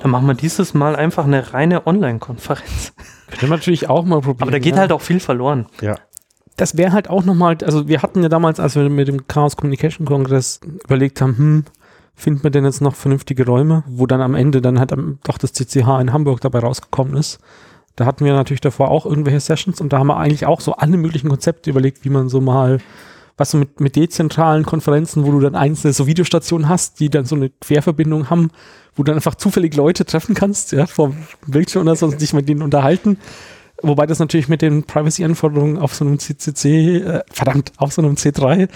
Dann 0.00 0.10
machen 0.10 0.26
wir 0.26 0.34
dieses 0.34 0.74
Mal 0.74 0.96
einfach 0.96 1.24
eine 1.24 1.52
reine 1.52 1.86
Online-Konferenz. 1.86 2.94
Könnte 3.28 3.46
man 3.46 3.58
natürlich 3.58 3.88
auch 3.88 4.04
mal 4.04 4.20
probieren. 4.20 4.42
Aber 4.42 4.50
da 4.50 4.58
geht 4.58 4.74
ja. 4.74 4.80
halt 4.80 4.92
auch 4.92 5.00
viel 5.00 5.20
verloren. 5.20 5.66
das 6.56 6.76
wäre 6.76 6.92
halt 6.92 7.10
auch 7.10 7.24
nochmal, 7.24 7.58
also 7.64 7.88
wir 7.88 8.02
hatten 8.02 8.22
ja 8.22 8.28
damals, 8.28 8.60
als 8.60 8.76
wir 8.76 8.88
mit 8.88 9.08
dem 9.08 9.26
Chaos 9.26 9.56
Communication 9.56 10.06
Congress 10.06 10.60
überlegt 10.84 11.20
haben, 11.20 11.36
hm, 11.36 11.64
finden 12.14 12.44
wir 12.44 12.50
denn 12.50 12.64
jetzt 12.64 12.80
noch 12.80 12.94
vernünftige 12.94 13.44
Räume, 13.44 13.82
wo 13.88 14.06
dann 14.06 14.20
am 14.20 14.34
Ende 14.34 14.60
dann 14.60 14.78
halt 14.78 14.94
doch 15.24 15.38
das 15.38 15.52
CCH 15.52 16.00
in 16.00 16.12
Hamburg 16.12 16.40
dabei 16.40 16.60
rausgekommen 16.60 17.16
ist. 17.16 17.40
Da 17.96 18.06
hatten 18.06 18.24
wir 18.24 18.32
natürlich 18.32 18.60
davor 18.60 18.90
auch 18.90 19.06
irgendwelche 19.06 19.40
Sessions 19.40 19.80
und 19.80 19.92
da 19.92 19.98
haben 19.98 20.08
wir 20.08 20.16
eigentlich 20.16 20.46
auch 20.46 20.60
so 20.60 20.72
alle 20.72 20.96
möglichen 20.96 21.28
Konzepte 21.28 21.70
überlegt, 21.70 22.04
wie 22.04 22.10
man 22.10 22.28
so 22.28 22.40
mal, 22.40 22.78
was 23.36 23.52
so 23.52 23.58
mit, 23.58 23.80
mit 23.80 23.96
dezentralen 23.96 24.64
Konferenzen, 24.64 25.24
wo 25.24 25.30
du 25.30 25.40
dann 25.40 25.54
einzelne 25.54 25.92
so 25.92 26.06
Videostationen 26.06 26.68
hast, 26.68 26.98
die 27.00 27.08
dann 27.08 27.24
so 27.24 27.36
eine 27.36 27.50
Querverbindung 27.50 28.30
haben, 28.30 28.50
wo 28.96 29.02
du 29.02 29.08
dann 29.10 29.16
einfach 29.16 29.36
zufällig 29.36 29.76
Leute 29.76 30.04
treffen 30.04 30.34
kannst, 30.34 30.72
ja, 30.72 30.86
vor 30.86 31.14
Bildschirm 31.46 31.82
oder 31.82 31.96
so 31.96 32.06
und 32.06 32.20
dich 32.20 32.32
mit 32.32 32.48
denen 32.48 32.62
unterhalten. 32.62 33.18
Wobei 33.82 34.06
das 34.06 34.18
natürlich 34.18 34.48
mit 34.48 34.62
den 34.62 34.84
Privacy-Anforderungen 34.84 35.78
auf 35.78 35.94
so 35.94 36.04
einem 36.04 36.18
CCC, 36.18 36.96
äh, 36.96 37.22
verdammt, 37.30 37.72
auf 37.76 37.92
so 37.92 38.02
einem 38.02 38.14
C3 38.14 38.68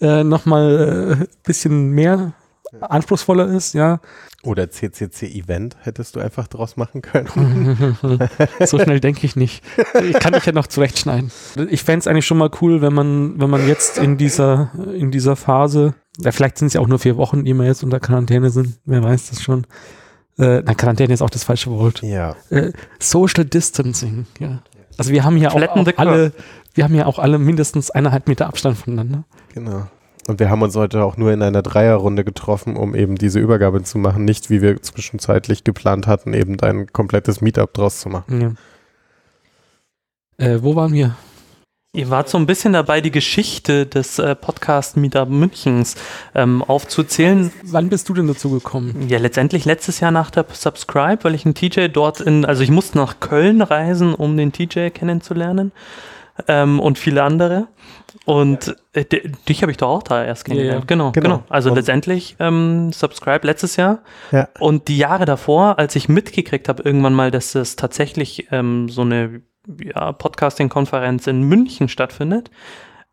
äh, 0.00 0.24
nochmal 0.24 1.16
ein 1.16 1.22
äh, 1.22 1.26
bisschen 1.44 1.90
mehr 1.90 2.34
anspruchsvoller 2.80 3.46
ist, 3.48 3.74
ja. 3.74 4.00
Oder 4.42 4.70
CCC-Event 4.70 5.76
hättest 5.82 6.16
du 6.16 6.20
einfach 6.20 6.48
draus 6.48 6.76
machen 6.76 7.02
können. 7.02 7.96
so 8.64 8.78
schnell 8.78 9.00
denke 9.00 9.26
ich 9.26 9.36
nicht. 9.36 9.62
Ich 10.02 10.18
kann 10.18 10.32
dich 10.32 10.46
ja 10.46 10.52
noch 10.52 10.66
zurechtschneiden. 10.66 11.30
Ich 11.68 11.82
fände 11.84 12.00
es 12.00 12.06
eigentlich 12.06 12.26
schon 12.26 12.38
mal 12.38 12.50
cool, 12.60 12.80
wenn 12.80 12.94
man, 12.94 13.40
wenn 13.40 13.50
man 13.50 13.66
jetzt 13.66 13.98
in 13.98 14.16
dieser, 14.16 14.70
in 14.94 15.10
dieser 15.10 15.36
Phase, 15.36 15.94
ja, 16.18 16.32
vielleicht 16.32 16.58
sind 16.58 16.68
es 16.68 16.74
ja 16.74 16.80
auch 16.80 16.88
nur 16.88 16.98
vier 16.98 17.16
Wochen, 17.16 17.44
die 17.44 17.54
wir 17.54 17.66
jetzt 17.66 17.82
unter 17.82 18.00
Quarantäne 18.00 18.50
sind, 18.50 18.78
wer 18.84 19.02
weiß 19.02 19.30
das 19.30 19.42
schon. 19.42 19.66
Äh, 20.38 20.62
na, 20.64 20.74
Quarantäne 20.74 21.12
ist 21.12 21.22
auch 21.22 21.30
das 21.30 21.44
falsche 21.44 21.70
Wort. 21.70 22.02
Ja. 22.02 22.36
Äh, 22.48 22.72
Social 22.98 23.44
Distancing, 23.44 24.26
ja. 24.38 24.62
Also 24.96 25.12
wir 25.12 25.24
haben 25.24 25.36
ja 25.36 25.50
auch, 25.50 25.62
auch 25.62 25.86
alle, 25.96 26.32
wir 26.74 26.84
haben 26.84 26.94
ja 26.94 27.06
auch 27.06 27.18
alle 27.18 27.38
mindestens 27.38 27.90
eineinhalb 27.90 28.28
Meter 28.28 28.46
Abstand 28.46 28.76
voneinander. 28.76 29.24
Genau. 29.54 29.86
Und 30.26 30.38
wir 30.38 30.50
haben 30.50 30.62
uns 30.62 30.76
heute 30.76 31.02
auch 31.02 31.16
nur 31.16 31.32
in 31.32 31.42
einer 31.42 31.62
Dreierrunde 31.62 32.24
getroffen, 32.24 32.76
um 32.76 32.94
eben 32.94 33.16
diese 33.16 33.40
Übergabe 33.40 33.82
zu 33.82 33.98
machen. 33.98 34.24
Nicht, 34.24 34.50
wie 34.50 34.62
wir 34.62 34.80
zwischenzeitlich 34.82 35.64
geplant 35.64 36.06
hatten, 36.06 36.34
eben 36.34 36.60
ein 36.60 36.92
komplettes 36.92 37.40
Meetup 37.40 37.72
draus 37.72 38.00
zu 38.00 38.08
machen. 38.08 38.56
Ja. 40.38 40.46
Äh, 40.46 40.62
wo 40.62 40.76
waren 40.76 40.92
wir? 40.92 41.16
Ihr 41.92 42.08
wart 42.08 42.28
so 42.28 42.38
ein 42.38 42.46
bisschen 42.46 42.72
dabei, 42.72 43.00
die 43.00 43.10
Geschichte 43.10 43.84
des 43.84 44.20
äh, 44.20 44.36
Podcast 44.36 44.96
Meetup 44.96 45.28
Münchens 45.28 45.96
ähm, 46.36 46.62
aufzuzählen. 46.62 47.50
Wann 47.64 47.88
bist 47.88 48.08
du 48.08 48.14
denn 48.14 48.28
dazu 48.28 48.50
gekommen? 48.50 49.08
Ja, 49.08 49.18
letztendlich 49.18 49.64
letztes 49.64 49.98
Jahr 49.98 50.12
nach 50.12 50.30
der 50.30 50.46
Subscribe, 50.52 51.24
weil 51.24 51.34
ich 51.34 51.44
einen 51.44 51.56
TJ 51.56 51.88
dort 51.88 52.20
in, 52.20 52.44
also 52.44 52.62
ich 52.62 52.70
musste 52.70 52.96
nach 52.96 53.18
Köln 53.18 53.60
reisen, 53.60 54.14
um 54.14 54.36
den 54.36 54.52
TJ 54.52 54.90
kennenzulernen 54.90 55.72
ähm, 56.48 56.80
und 56.80 56.98
viele 56.98 57.22
andere. 57.22 57.68
Und 58.24 58.74
äh, 58.92 59.04
di- 59.04 59.30
dich 59.48 59.62
habe 59.62 59.70
ich 59.70 59.78
doch 59.78 59.88
auch 59.88 60.02
da 60.02 60.24
erst 60.24 60.44
kennengelernt. 60.44 60.80
ja. 60.82 60.86
Genau, 60.86 61.12
Genau. 61.12 61.28
genau, 61.36 61.44
Also 61.48 61.70
Und- 61.70 61.76
letztendlich 61.76 62.36
ähm, 62.40 62.92
Subscribe 62.92 63.46
letztes 63.46 63.76
Jahr. 63.76 64.00
Ja. 64.32 64.48
Und 64.58 64.88
die 64.88 64.98
Jahre 64.98 65.24
davor, 65.26 65.78
als 65.78 65.94
ich 65.96 66.08
mitgekriegt 66.08 66.68
habe, 66.68 66.82
irgendwann 66.82 67.14
mal, 67.14 67.30
dass 67.30 67.54
es 67.54 67.76
tatsächlich 67.76 68.48
ähm, 68.50 68.88
so 68.88 69.02
eine 69.02 69.42
ja, 69.84 70.12
Podcasting-Konferenz 70.12 71.26
in 71.26 71.42
München 71.42 71.88
stattfindet, 71.88 72.50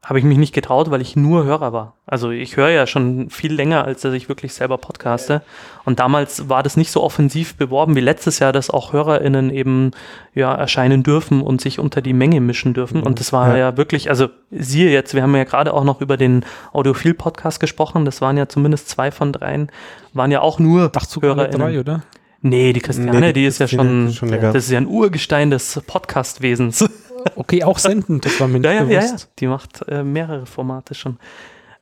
habe 0.06 0.20
ich 0.20 0.26
mich 0.26 0.38
nicht 0.38 0.54
getraut, 0.54 0.90
weil 0.90 1.02
ich 1.02 1.16
nur 1.16 1.44
Hörer 1.44 1.74
war. 1.74 1.96
Also 2.06 2.30
ich 2.30 2.56
höre 2.56 2.70
ja 2.70 2.88
schon 2.88 3.30
viel 3.30 3.52
länger, 3.54 3.84
als 3.84 4.02
dass 4.02 4.14
ich 4.14 4.30
wirklich 4.30 4.54
selber 4.54 4.78
podcaste. 4.78 5.42
Und 5.84 6.00
damals 6.00 6.48
war 6.48 6.64
das 6.64 6.78
nicht 6.78 6.92
so 6.92 7.04
offensiv 7.04 7.56
beworben 7.56 7.96
wie 7.96 8.00
letztes 8.00 8.40
Jahr, 8.40 8.54
dass 8.54 8.70
auch 8.70 8.94
HörerInnen 8.94 9.50
eben 9.50 9.92
ja 10.34 10.54
erscheinen 10.54 11.04
dürfen 11.04 11.42
und 11.42 11.60
sich 11.60 11.80
unter 11.80 12.02
die 12.02 12.14
Menge 12.14 12.40
mischen 12.40 12.74
dürfen. 12.74 13.04
Und 13.04 13.20
das 13.20 13.34
war 13.34 13.50
Ja. 13.50 13.58
ja, 13.58 13.78
wirklich, 13.78 14.10
also 14.10 14.30
siehe 14.52 14.90
jetzt, 14.92 15.14
wir 15.14 15.24
haben 15.24 15.36
ja 15.36 15.44
gerade 15.44 15.74
auch 15.74 15.84
noch 15.84 16.00
über 16.00 16.16
den 16.16 16.46
Audiophil-Podcast 16.72 17.60
gesprochen. 17.60 18.06
Das 18.06 18.22
waren 18.22 18.38
ja 18.38 18.48
zumindest 18.48 18.88
zwei 18.88 19.12
von 19.12 19.34
dreien, 19.34 19.70
waren 20.14 20.32
ja 20.32 20.42
auch 20.42 20.60
nur 20.60 20.92
alle 20.94 21.22
HörerInnen. 21.22 21.60
drei, 21.60 21.80
oder? 21.80 22.04
Nee, 22.42 22.72
die 22.72 22.82
Christiane, 22.82 23.20
Nee, 23.20 23.34
die 23.34 23.42
die 23.42 23.46
ist 23.46 23.60
ja 23.60 23.68
schon, 23.68 24.08
ist 24.08 24.18
schon 24.18 24.30
das 24.30 24.56
ist 24.56 24.72
ja 24.72 24.78
ein 24.78 24.88
Urgestein 24.88 25.50
des 25.50 25.82
Podcast-Wesens. 25.86 26.88
Okay, 27.36 27.64
auch 27.64 27.80
senden, 27.80 28.22
das 28.22 28.40
war 28.40 28.48
mir 28.48 28.60
nicht 28.60 28.66
ja, 28.66 28.72
ja, 28.74 28.84
ja, 28.84 28.90
ja, 28.90 29.00
bewusst. 29.08 29.30
die 29.40 29.48
macht 29.48 29.86
äh, 29.88 30.04
mehrere 30.04 30.46
Formate 30.46 30.96
schon. 30.96 31.18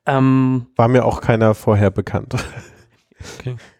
Ähm, 0.05 0.67
War 0.75 0.87
mir 0.87 1.03
auch 1.05 1.21
keiner 1.21 1.55
vorher 1.55 1.89
bekannt. 1.91 2.35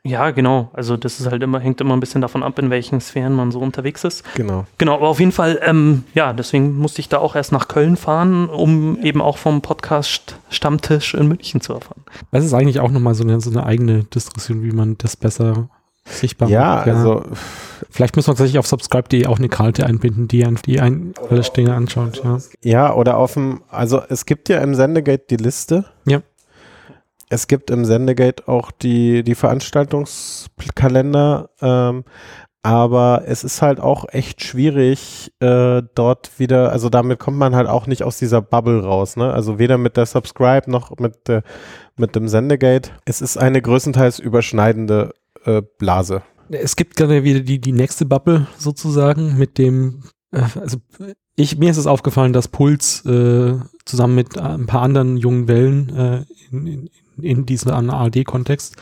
ja, 0.03 0.31
genau. 0.31 0.69
Also 0.73 0.97
das 0.97 1.19
ist 1.19 1.29
halt 1.29 1.43
immer, 1.43 1.59
hängt 1.59 1.79
immer 1.81 1.95
ein 1.95 1.99
bisschen 1.99 2.21
davon 2.21 2.41
ab, 2.41 2.57
in 2.57 2.69
welchen 2.69 2.99
Sphären 3.01 3.33
man 3.33 3.51
so 3.51 3.59
unterwegs 3.59 4.03
ist. 4.03 4.23
genau. 4.33 4.65
Genau, 4.79 4.95
aber 4.95 5.07
auf 5.09 5.19
jeden 5.19 5.31
Fall, 5.31 5.59
ähm, 5.63 6.03
ja, 6.13 6.33
deswegen 6.33 6.75
musste 6.77 6.99
ich 7.01 7.09
da 7.09 7.19
auch 7.19 7.35
erst 7.35 7.51
nach 7.51 7.67
Köln 7.67 7.95
fahren, 7.97 8.49
um 8.49 8.97
eben 9.03 9.21
auch 9.21 9.37
vom 9.37 9.61
Podcast 9.61 10.39
Stammtisch 10.49 11.13
in 11.13 11.27
München 11.27 11.61
zu 11.61 11.73
erfahren. 11.73 12.03
Das 12.31 12.43
ist 12.43 12.53
eigentlich 12.53 12.79
auch 12.79 12.89
nochmal 12.91 13.13
so 13.13 13.23
eine, 13.23 13.39
so 13.39 13.51
eine 13.51 13.65
eigene 13.65 14.03
Diskussion, 14.05 14.63
wie 14.63 14.71
man 14.71 14.97
das 14.97 15.15
besser 15.15 15.69
sichtbar 16.05 16.49
Ja, 16.49 16.75
macht. 16.77 16.87
also 16.87 17.23
Vielleicht 17.89 18.15
müssen 18.15 18.27
wir 18.27 18.33
tatsächlich 18.33 18.59
auf 18.59 18.67
subscribe.de 18.67 19.25
auch 19.27 19.37
eine 19.37 19.49
Karte 19.49 19.85
einbinden, 19.85 20.27
die, 20.27 20.45
ein, 20.45 20.59
die 20.65 20.79
ein, 20.79 21.13
alle 21.29 21.41
Dinge 21.41 21.73
anschaut. 21.73 22.21
Ja. 22.23 22.37
Ja, 22.61 22.93
oder 22.93 23.17
auf 23.17 23.33
dem, 23.33 23.63
also 23.69 24.01
es 24.09 24.25
gibt 24.25 24.49
ja 24.49 24.61
im 24.61 24.75
Sendegate 24.75 25.25
die 25.29 25.37
Liste. 25.37 25.85
Ja. 26.05 26.21
Es 27.29 27.47
gibt 27.47 27.71
im 27.71 27.85
Sendegate 27.85 28.47
auch 28.47 28.71
die, 28.71 29.23
die 29.23 29.35
Veranstaltungskalender, 29.35 31.49
ähm, 31.61 32.03
aber 32.61 33.23
es 33.27 33.43
ist 33.43 33.61
halt 33.61 33.79
auch 33.79 34.05
echt 34.09 34.43
schwierig, 34.43 35.31
äh, 35.39 35.83
dort 35.93 36.39
wieder, 36.39 36.71
also 36.71 36.89
damit 36.89 37.19
kommt 37.19 37.37
man 37.37 37.55
halt 37.55 37.67
auch 37.67 37.85
nicht 37.85 38.01
aus 38.01 38.17
dieser 38.17 38.41
Bubble 38.41 38.83
raus, 38.83 39.17
ne? 39.17 39.31
Also 39.31 39.59
weder 39.59 39.77
mit 39.77 39.97
der 39.97 40.07
Subscribe 40.07 40.71
noch 40.71 40.97
mit, 40.97 41.27
der, 41.27 41.43
mit 41.95 42.15
dem 42.15 42.27
Sendegate. 42.27 42.89
Es 43.05 43.21
ist 43.21 43.37
eine 43.37 43.61
größtenteils 43.61 44.17
überschneidende 44.17 45.13
äh, 45.45 45.61
Blase. 45.77 46.23
Es 46.49 46.75
gibt 46.75 46.95
gerade 46.95 47.23
wieder 47.23 47.39
die, 47.39 47.59
die 47.59 47.71
nächste 47.71 48.05
Bubble 48.05 48.47
sozusagen 48.57 49.37
mit 49.37 49.57
dem, 49.57 50.03
äh, 50.31 50.43
also 50.59 50.77
ich, 51.35 51.57
mir 51.57 51.71
ist 51.71 51.77
es 51.77 51.87
aufgefallen, 51.87 52.33
dass 52.33 52.47
Puls 52.47 53.05
äh, 53.05 53.57
zusammen 53.85 54.15
mit 54.15 54.37
äh, 54.37 54.41
ein 54.41 54.65
paar 54.65 54.81
anderen 54.81 55.17
jungen 55.17 55.47
Wellen 55.47 55.89
äh, 55.95 56.25
in, 56.51 56.67
in, 56.67 56.89
in 57.21 57.45
diesem 57.45 57.89
ARD-Kontext 57.89 58.75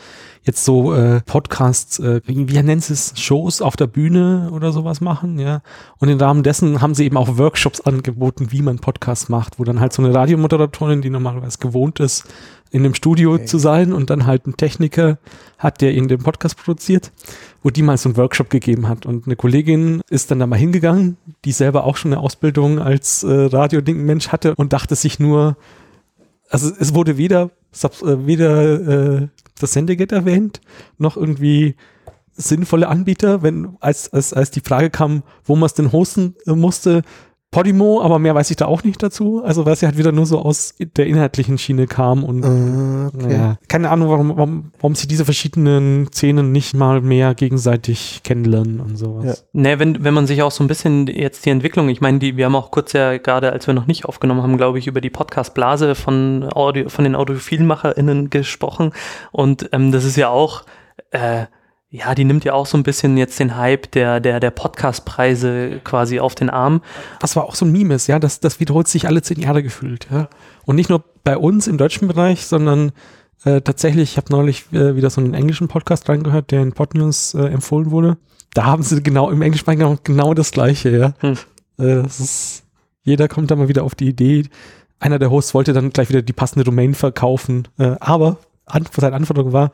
jetzt 0.44 0.64
so 0.64 0.94
äh, 0.94 1.20
Podcasts, 1.22 1.98
äh, 1.98 2.20
wie, 2.26 2.48
wie 2.48 2.62
nennt 2.62 2.88
es, 2.88 3.14
Shows 3.16 3.62
auf 3.62 3.76
der 3.76 3.86
Bühne 3.86 4.50
oder 4.52 4.72
sowas 4.72 5.00
machen, 5.00 5.38
ja. 5.38 5.62
Und 5.98 6.08
im 6.10 6.18
Rahmen 6.18 6.42
dessen 6.42 6.80
haben 6.80 6.94
sie 6.94 7.06
eben 7.06 7.16
auch 7.16 7.38
Workshops 7.38 7.80
angeboten, 7.80 8.48
wie 8.50 8.62
man 8.62 8.78
Podcasts 8.78 9.28
macht, 9.28 9.58
wo 9.58 9.64
dann 9.64 9.80
halt 9.80 9.92
so 9.92 10.02
eine 10.02 10.14
Radiomoderatorin, 10.14 11.00
die 11.00 11.10
normalerweise 11.10 11.58
gewohnt 11.58 11.98
ist, 12.00 12.26
in 12.70 12.82
dem 12.82 12.94
Studio 12.94 13.38
zu 13.38 13.58
sein 13.58 13.92
und 13.92 14.10
dann 14.10 14.26
halt 14.26 14.46
ein 14.46 14.56
Techniker 14.56 15.18
hat, 15.58 15.80
der 15.80 15.92
irgendeinen 15.92 16.24
Podcast 16.24 16.56
produziert, 16.56 17.12
wo 17.62 17.70
die 17.70 17.82
mal 17.82 17.96
so 17.96 18.08
einen 18.08 18.16
Workshop 18.16 18.50
gegeben 18.50 18.88
hat. 18.88 19.06
Und 19.06 19.26
eine 19.26 19.36
Kollegin 19.36 20.02
ist 20.10 20.30
dann 20.30 20.40
da 20.40 20.46
mal 20.46 20.58
hingegangen, 20.58 21.16
die 21.44 21.52
selber 21.52 21.84
auch 21.84 21.96
schon 21.96 22.12
eine 22.12 22.20
Ausbildung 22.20 22.80
als 22.80 23.22
äh, 23.22 23.32
Radio-Ding-Mensch 23.32 24.28
hatte 24.28 24.56
und 24.56 24.72
dachte 24.72 24.96
sich 24.96 25.20
nur, 25.20 25.56
also 26.50 26.70
es 26.78 26.94
wurde 26.94 27.16
weder, 27.16 27.50
äh, 27.82 28.26
weder 28.26 29.22
äh, 29.22 29.28
das 29.58 29.72
Sendegate 29.72 30.14
erwähnt, 30.14 30.60
noch 30.98 31.16
irgendwie 31.16 31.76
sinnvolle 32.36 32.88
Anbieter, 32.88 33.42
wenn 33.42 33.76
als, 33.80 34.12
als, 34.12 34.32
als 34.32 34.50
die 34.50 34.60
Frage 34.60 34.90
kam, 34.90 35.22
wo 35.44 35.56
man 35.56 35.66
es 35.66 35.74
denn 35.74 35.92
hosten 35.92 36.34
äh, 36.46 36.52
musste, 36.52 37.02
Podimo, 37.54 38.02
aber 38.02 38.18
mehr 38.18 38.34
weiß 38.34 38.50
ich 38.50 38.56
da 38.56 38.66
auch 38.66 38.82
nicht 38.82 39.00
dazu. 39.00 39.42
Also 39.44 39.64
weil 39.64 39.76
sie 39.76 39.86
halt 39.86 39.96
wieder 39.96 40.10
nur 40.10 40.26
so 40.26 40.40
aus 40.40 40.74
der 40.96 41.06
inhaltlichen 41.06 41.56
Schiene 41.56 41.86
kam 41.86 42.24
und 42.24 42.44
Ah, 42.44 43.10
ja, 43.28 43.56
keine 43.68 43.90
Ahnung, 43.90 44.10
warum, 44.10 44.36
warum, 44.36 44.72
warum 44.80 44.94
sie 44.96 45.06
diese 45.06 45.24
verschiedenen 45.24 46.08
Szenen 46.08 46.50
nicht 46.50 46.74
mal 46.74 47.00
mehr 47.00 47.34
gegenseitig 47.34 48.22
kennenlernen 48.24 48.80
und 48.80 48.96
sowas. 48.96 49.46
Ja. 49.52 49.60
Ne, 49.60 49.78
wenn, 49.78 50.02
wenn 50.02 50.14
man 50.14 50.26
sich 50.26 50.42
auch 50.42 50.50
so 50.50 50.64
ein 50.64 50.66
bisschen 50.66 51.06
jetzt 51.06 51.46
die 51.46 51.50
Entwicklung, 51.50 51.88
ich 51.88 52.00
meine, 52.00 52.18
die, 52.18 52.36
wir 52.36 52.46
haben 52.46 52.56
auch 52.56 52.72
kurz 52.72 52.92
ja 52.92 53.18
gerade, 53.18 53.52
als 53.52 53.68
wir 53.68 53.74
noch 53.74 53.86
nicht 53.86 54.04
aufgenommen 54.04 54.42
haben, 54.42 54.56
glaube 54.56 54.80
ich, 54.80 54.88
über 54.88 55.00
die 55.00 55.10
Podcast-Blase 55.10 55.94
von, 55.94 56.48
Audio, 56.52 56.88
von 56.88 57.04
den 57.04 57.14
AudiophilmacherInnen 57.14 58.30
gesprochen. 58.30 58.92
Und 59.30 59.68
ähm, 59.70 59.92
das 59.92 60.04
ist 60.04 60.16
ja 60.16 60.28
auch, 60.28 60.64
äh, 61.12 61.44
ja, 61.94 62.12
die 62.16 62.24
nimmt 62.24 62.42
ja 62.44 62.54
auch 62.54 62.66
so 62.66 62.76
ein 62.76 62.82
bisschen 62.82 63.16
jetzt 63.16 63.38
den 63.38 63.56
Hype 63.56 63.88
der, 63.92 64.18
der, 64.18 64.40
der 64.40 64.50
Podcast-Preise 64.50 65.80
quasi 65.84 66.18
auf 66.18 66.34
den 66.34 66.50
Arm. 66.50 66.82
Was 67.20 67.36
war 67.36 67.44
auch 67.44 67.54
so 67.54 67.64
ein 67.64 67.70
Meme 67.70 67.94
ist, 67.94 68.08
ja, 68.08 68.18
das, 68.18 68.40
das 68.40 68.58
wiederholt 68.58 68.88
sich 68.88 69.06
alle 69.06 69.22
zehn 69.22 69.38
Jahre 69.38 69.62
gefühlt, 69.62 70.08
ja. 70.10 70.28
Und 70.64 70.74
nicht 70.74 70.90
nur 70.90 71.04
bei 71.22 71.38
uns 71.38 71.68
im 71.68 71.78
deutschen 71.78 72.08
Bereich, 72.08 72.46
sondern 72.46 72.90
äh, 73.44 73.60
tatsächlich, 73.60 74.10
ich 74.10 74.16
habe 74.16 74.32
neulich 74.32 74.64
äh, 74.72 74.96
wieder 74.96 75.08
so 75.08 75.20
einen 75.20 75.34
englischen 75.34 75.68
Podcast 75.68 76.08
reingehört, 76.08 76.50
der 76.50 76.62
in 76.62 76.72
Podnews 76.72 77.34
äh, 77.34 77.44
empfohlen 77.44 77.92
wurde. 77.92 78.16
Da 78.54 78.64
haben 78.64 78.82
sie 78.82 79.00
genau 79.00 79.30
im 79.30 79.40
Englischsprachigen 79.40 79.84
Raum 79.84 79.98
genau 80.02 80.34
das 80.34 80.50
gleiche, 80.50 80.90
ja. 80.90 81.14
Hm. 81.20 81.34
Äh, 81.78 82.02
das 82.02 82.18
ist, 82.18 82.64
jeder 83.04 83.28
kommt 83.28 83.52
da 83.52 83.56
mal 83.56 83.68
wieder 83.68 83.84
auf 83.84 83.94
die 83.94 84.08
Idee. 84.08 84.46
Einer 84.98 85.20
der 85.20 85.30
Hosts 85.30 85.54
wollte 85.54 85.72
dann 85.72 85.90
gleich 85.90 86.08
wieder 86.08 86.22
die 86.22 86.32
passende 86.32 86.64
Domain 86.64 86.94
verkaufen, 86.94 87.68
äh, 87.78 87.94
aber 88.00 88.38
an, 88.66 88.84
seine 88.90 89.14
Anforderung 89.14 89.52
war, 89.52 89.70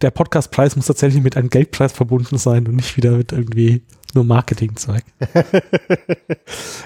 der 0.00 0.10
Podcastpreis 0.10 0.76
muss 0.76 0.86
tatsächlich 0.86 1.22
mit 1.22 1.36
einem 1.36 1.50
Geldpreis 1.50 1.92
verbunden 1.92 2.38
sein 2.38 2.66
und 2.66 2.76
nicht 2.76 2.96
wieder 2.96 3.12
mit 3.12 3.32
irgendwie 3.32 3.82
nur 4.14 4.24
Marketingzeug. 4.24 5.02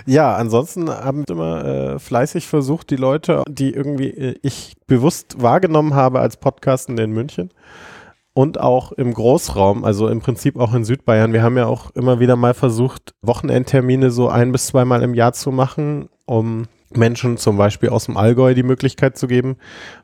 Ja, 0.07 0.37
ansonsten 0.37 0.91
haben 0.91 1.25
wir 1.27 1.35
immer 1.35 1.65
äh, 1.65 1.99
fleißig 1.99 2.47
versucht, 2.47 2.91
die 2.91 2.97
Leute, 2.97 3.43
die 3.49 3.73
irgendwie 3.73 4.11
äh, 4.11 4.35
ich 4.43 4.75
bewusst 4.87 5.41
wahrgenommen 5.41 5.95
habe 5.95 6.21
als 6.21 6.37
Podcasten 6.37 6.99
in 6.99 7.13
München 7.13 7.51
und 8.35 8.61
auch 8.61 8.93
im 8.93 9.15
Großraum, 9.15 9.85
also 9.85 10.09
im 10.09 10.21
Prinzip 10.21 10.59
auch 10.59 10.75
in 10.75 10.85
Südbayern. 10.85 11.33
Wir 11.33 11.43
haben 11.43 11.57
ja 11.57 11.67
auch 11.67 11.91
immer 11.93 12.21
wieder 12.21 12.37
mal 12.37 12.53
versucht, 12.53 13.15
Wochenendtermine 13.23 14.11
so 14.11 14.29
ein 14.29 14.53
bis 14.53 14.67
zweimal 14.67 15.03
im 15.03 15.15
Jahr 15.15 15.33
zu 15.33 15.51
machen, 15.51 16.11
um 16.27 16.67
Menschen 16.97 17.37
zum 17.37 17.57
Beispiel 17.57 17.89
aus 17.91 18.07
dem 18.07 18.17
Allgäu 18.17 18.55
die 18.55 18.63
Möglichkeit 18.63 19.17
zu 19.17 19.27
geben, 19.27 19.57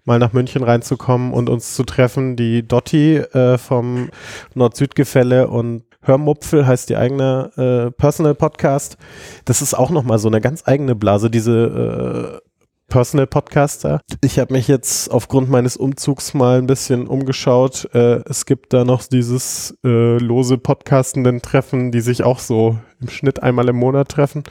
mal 0.04 0.18
nach 0.18 0.32
München 0.32 0.62
reinzukommen 0.62 1.32
und 1.32 1.48
uns 1.48 1.74
zu 1.74 1.84
treffen. 1.84 2.36
Die 2.36 2.66
Dotti 2.66 3.16
äh, 3.16 3.58
vom 3.58 4.10
Nord-Süd-Gefälle 4.54 5.48
und 5.48 5.84
Hörmupfel 6.02 6.66
heißt 6.66 6.88
die 6.88 6.96
eigene 6.96 7.50
äh, 7.56 7.90
Personal 7.90 8.34
Podcast. 8.34 8.96
Das 9.44 9.60
ist 9.60 9.74
auch 9.74 9.90
nochmal 9.90 10.18
so 10.18 10.28
eine 10.28 10.40
ganz 10.40 10.62
eigene 10.66 10.94
Blase, 10.94 11.30
diese 11.30 12.40
äh, 12.42 12.50
Personal 12.90 13.26
Podcaster. 13.26 14.00
Ich 14.20 14.38
habe 14.38 14.52
mich 14.52 14.66
jetzt 14.66 15.10
aufgrund 15.10 15.48
meines 15.48 15.76
Umzugs 15.76 16.34
mal 16.34 16.58
ein 16.58 16.66
bisschen 16.66 17.06
umgeschaut. 17.06 17.88
Äh, 17.94 18.22
es 18.28 18.44
gibt 18.44 18.72
da 18.72 18.84
noch 18.84 19.04
dieses 19.04 19.78
äh, 19.84 20.18
lose 20.18 20.58
podcastenden 20.58 21.40
Treffen, 21.40 21.92
die 21.92 22.00
sich 22.00 22.24
auch 22.24 22.40
so 22.40 22.78
im 23.00 23.08
Schnitt 23.08 23.42
einmal 23.42 23.68
im 23.68 23.76
Monat 23.76 24.08
treffen, 24.08 24.42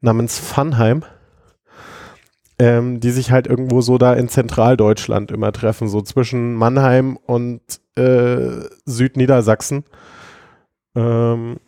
namens 0.00 0.38
Funheim. 0.38 1.04
Ähm, 2.58 3.00
die 3.00 3.10
sich 3.10 3.30
halt 3.30 3.46
irgendwo 3.46 3.82
so 3.82 3.98
da 3.98 4.14
in 4.14 4.28
Zentraldeutschland 4.30 5.30
immer 5.30 5.52
treffen, 5.52 5.88
so 5.88 6.00
zwischen 6.00 6.54
Mannheim 6.54 7.18
und 7.18 7.60
äh, 7.96 8.64
Südniedersachsen. 8.86 9.84
Ähm, 10.94 11.58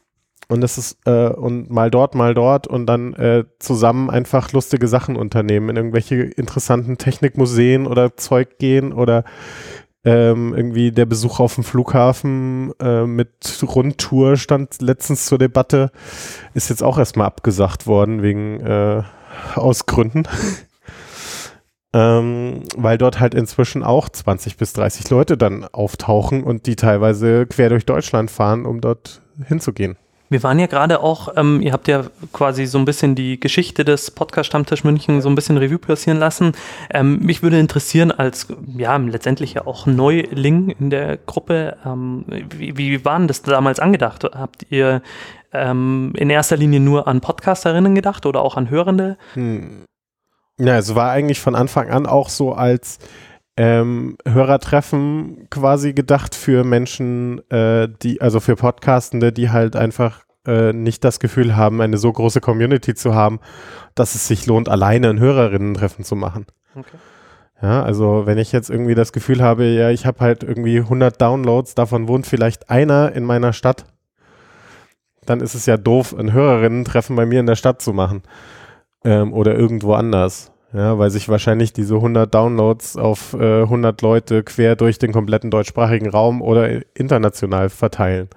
und 0.48 0.62
das 0.62 0.78
ist, 0.78 0.96
äh, 1.04 1.28
und 1.28 1.70
mal 1.70 1.90
dort, 1.90 2.14
mal 2.14 2.32
dort 2.32 2.66
und 2.66 2.86
dann 2.86 3.12
äh, 3.14 3.44
zusammen 3.58 4.08
einfach 4.08 4.52
lustige 4.52 4.88
Sachen 4.88 5.16
unternehmen, 5.16 5.68
in 5.68 5.76
irgendwelche 5.76 6.22
interessanten 6.22 6.96
Technikmuseen 6.96 7.86
oder 7.86 8.16
Zeug 8.16 8.58
gehen 8.58 8.94
oder 8.94 9.24
ähm, 10.04 10.54
irgendwie 10.56 10.90
der 10.90 11.04
Besuch 11.04 11.38
auf 11.38 11.56
dem 11.56 11.64
Flughafen 11.64 12.72
äh, 12.80 13.04
mit 13.04 13.62
Rundtour 13.62 14.36
stand 14.36 14.80
letztens 14.80 15.26
zur 15.26 15.36
Debatte, 15.36 15.90
ist 16.54 16.70
jetzt 16.70 16.82
auch 16.82 16.96
erstmal 16.98 17.26
abgesagt 17.26 17.86
worden 17.86 18.22
wegen 18.22 18.60
äh, 18.60 19.02
Ausgründen. 19.54 20.26
Ähm, 21.94 22.64
weil 22.76 22.98
dort 22.98 23.18
halt 23.18 23.34
inzwischen 23.34 23.82
auch 23.82 24.10
20 24.10 24.58
bis 24.58 24.74
30 24.74 25.08
Leute 25.08 25.38
dann 25.38 25.64
auftauchen 25.64 26.44
und 26.44 26.66
die 26.66 26.76
teilweise 26.76 27.46
quer 27.46 27.70
durch 27.70 27.86
Deutschland 27.86 28.30
fahren, 28.30 28.66
um 28.66 28.82
dort 28.82 29.22
hinzugehen. 29.46 29.96
Wir 30.30 30.42
waren 30.42 30.58
ja 30.58 30.66
gerade 30.66 31.02
auch, 31.02 31.32
ähm, 31.36 31.62
ihr 31.62 31.72
habt 31.72 31.88
ja 31.88 32.04
quasi 32.32 32.66
so 32.66 32.78
ein 32.78 32.84
bisschen 32.84 33.14
die 33.14 33.40
Geschichte 33.40 33.84
des 33.84 34.10
Podcast 34.10 34.48
Stammtisch 34.48 34.84
München 34.84 35.22
so 35.22 35.28
ein 35.28 35.34
bisschen 35.34 35.56
Revue 35.56 35.78
passieren 35.78 36.18
lassen. 36.18 36.52
Ähm, 36.90 37.20
mich 37.20 37.42
würde 37.42 37.58
interessieren, 37.58 38.10
als 38.10 38.48
ja 38.76 38.94
letztendlich 38.98 39.54
ja 39.54 39.66
auch 39.66 39.86
Neuling 39.86 40.68
in 40.78 40.90
der 40.90 41.16
Gruppe, 41.16 41.78
ähm, 41.86 42.26
wie, 42.54 42.76
wie 42.76 43.04
war 43.06 43.18
denn 43.18 43.28
das 43.28 43.40
damals 43.40 43.80
angedacht? 43.80 44.24
Habt 44.24 44.66
ihr 44.68 45.00
ähm, 45.52 46.12
in 46.14 46.28
erster 46.28 46.58
Linie 46.58 46.80
nur 46.80 47.08
an 47.08 47.22
Podcasterinnen 47.22 47.94
gedacht 47.94 48.26
oder 48.26 48.42
auch 48.42 48.58
an 48.58 48.68
Hörende? 48.68 49.16
Hm. 49.32 49.84
Ja, 50.58 50.76
es 50.76 50.94
war 50.94 51.10
eigentlich 51.10 51.40
von 51.40 51.54
Anfang 51.54 51.90
an 51.90 52.06
auch 52.06 52.28
so 52.28 52.52
als 52.52 52.98
ähm, 53.56 54.16
Hörertreffen 54.26 55.48
quasi 55.50 55.92
gedacht 55.92 56.34
für 56.34 56.64
Menschen, 56.64 57.40
äh, 57.50 57.88
die, 58.02 58.20
also 58.20 58.40
für 58.40 58.56
Podcastende, 58.56 59.32
die 59.32 59.50
halt 59.50 59.76
einfach 59.76 60.24
äh, 60.46 60.72
nicht 60.72 61.04
das 61.04 61.20
Gefühl 61.20 61.56
haben, 61.56 61.80
eine 61.80 61.98
so 61.98 62.12
große 62.12 62.40
Community 62.40 62.94
zu 62.94 63.14
haben, 63.14 63.40
dass 63.94 64.14
es 64.14 64.28
sich 64.28 64.46
lohnt, 64.46 64.68
alleine 64.68 65.10
ein 65.10 65.20
Hörerinnen-Treffen 65.20 66.04
zu 66.04 66.16
machen. 66.16 66.46
Okay. 66.74 66.96
Ja, 67.60 67.82
also 67.82 68.26
wenn 68.26 68.38
ich 68.38 68.52
jetzt 68.52 68.70
irgendwie 68.70 68.94
das 68.94 69.12
Gefühl 69.12 69.42
habe, 69.42 69.64
ja, 69.64 69.90
ich 69.90 70.06
habe 70.06 70.20
halt 70.20 70.44
irgendwie 70.44 70.78
100 70.78 71.20
Downloads, 71.20 71.74
davon 71.74 72.06
wohnt 72.06 72.26
vielleicht 72.26 72.70
einer 72.70 73.12
in 73.12 73.24
meiner 73.24 73.52
Stadt, 73.52 73.86
dann 75.26 75.40
ist 75.40 75.54
es 75.54 75.66
ja 75.66 75.76
doof, 75.76 76.14
ein 76.16 76.32
Hörerinnen-Treffen 76.32 77.16
bei 77.16 77.26
mir 77.26 77.40
in 77.40 77.46
der 77.46 77.56
Stadt 77.56 77.82
zu 77.82 77.92
machen 77.92 78.22
ähm, 79.04 79.32
oder 79.32 79.54
irgendwo 79.56 79.94
anders. 79.94 80.52
Ja, 80.74 80.98
weil 80.98 81.10
sich 81.10 81.30
wahrscheinlich 81.30 81.72
diese 81.72 81.94
100 81.94 82.32
Downloads 82.34 82.98
auf 82.98 83.32
äh, 83.32 83.62
100 83.62 84.02
Leute 84.02 84.42
quer 84.42 84.76
durch 84.76 84.98
den 84.98 85.12
kompletten 85.12 85.50
deutschsprachigen 85.50 86.10
Raum 86.10 86.42
oder 86.42 86.82
international 86.94 87.70
verteilen. 87.70 88.28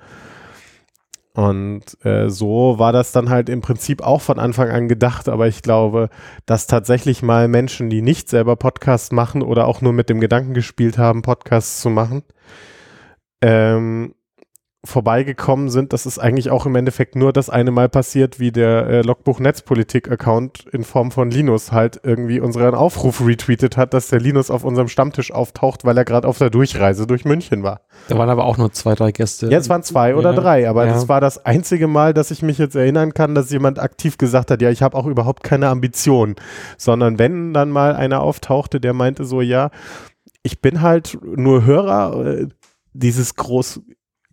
Und 1.34 1.84
äh, 2.06 2.30
so 2.30 2.78
war 2.78 2.92
das 2.92 3.12
dann 3.14 3.30
halt 3.30 3.48
im 3.50 3.62
Prinzip 3.62 4.02
auch 4.02 4.22
von 4.22 4.38
Anfang 4.38 4.70
an 4.70 4.88
gedacht, 4.90 5.30
aber 5.30 5.48
ich 5.48 5.62
glaube, 5.62 6.10
dass 6.46 6.68
tatsächlich 6.68 7.22
mal 7.22 7.48
Menschen, 7.48 7.90
die 7.90 8.02
nicht 8.02 8.30
selber 8.30 8.58
Podcasts 8.58 9.12
machen 9.12 9.42
oder 9.42 9.68
auch 9.68 9.82
nur 9.82 9.94
mit 9.94 10.10
dem 10.10 10.20
Gedanken 10.20 10.54
gespielt 10.54 10.98
haben, 10.98 11.22
Podcasts 11.22 11.82
zu 11.82 11.90
machen, 11.90 12.24
ähm, 13.42 14.14
vorbeigekommen 14.84 15.70
sind, 15.70 15.94
das 15.94 16.08
ist 16.08 16.18
eigentlich 16.18 16.50
auch 16.50 16.66
im 16.66 16.76
Endeffekt 16.76 17.16
nur 17.16 17.32
das 17.34 17.52
eine 17.52 17.70
Mal 17.70 17.88
passiert, 17.88 18.40
wie 18.40 18.52
der 18.52 18.88
äh, 18.88 19.02
Logbuch 19.02 19.40
Netzpolitik 19.40 20.10
Account 20.12 20.66
in 20.72 20.84
Form 20.84 21.12
von 21.12 21.30
Linus 21.30 21.72
halt 21.72 22.00
irgendwie 22.04 22.40
unseren 22.40 22.74
Aufruf 22.74 23.22
retweetet 23.24 23.78
hat, 23.78 23.94
dass 23.94 24.08
der 24.08 24.20
Linus 24.20 24.50
auf 24.50 24.64
unserem 24.64 24.88
Stammtisch 24.88 25.32
auftaucht, 25.32 25.86
weil 25.86 25.96
er 25.98 26.04
gerade 26.06 26.28
auf 26.28 26.40
der 26.40 26.50
Durchreise 26.50 27.06
durch 27.06 27.26
München 27.26 27.62
war. 27.62 27.82
Da 28.08 28.18
waren 28.18 28.30
aber 28.30 28.46
auch 28.46 28.58
nur 28.58 28.72
zwei, 28.72 28.96
drei 28.96 29.12
Gäste. 29.12 29.48
Jetzt 29.48 29.70
waren 29.70 29.84
zwei 29.84 30.16
oder 30.16 30.34
Ja. 30.34 30.40
drei, 30.40 30.68
aber 30.68 30.88
Ja. 30.88 30.94
das 30.94 31.08
war 31.08 31.22
das 31.22 31.46
einzige 31.46 31.86
Mal, 31.88 32.16
dass 32.16 32.32
ich 32.32 32.42
mich 32.42 32.58
jetzt 32.58 32.76
erinnern 32.76 33.14
kann, 33.14 33.36
dass 33.36 33.52
jemand 33.52 33.78
aktiv 33.78 34.18
gesagt 34.18 34.50
hat, 34.50 34.64
ja, 34.64 34.72
ich 34.72 34.82
habe 34.82 34.98
auch 34.98 35.06
überhaupt 35.06 35.44
keine 35.44 35.68
Ambition, 35.68 36.36
sondern 36.78 37.20
wenn 37.20 37.54
dann 37.54 37.70
mal 37.70 37.96
einer 37.96 38.22
auftauchte, 38.22 38.80
der 38.82 38.94
meinte 38.94 39.26
so, 39.26 39.42
ja, 39.42 39.70
ich 40.42 40.60
bin 40.60 40.82
halt 40.82 41.20
nur 41.22 41.66
Hörer, 41.66 42.26
äh, 42.26 42.48
dieses 42.94 43.36
groß 43.36 43.82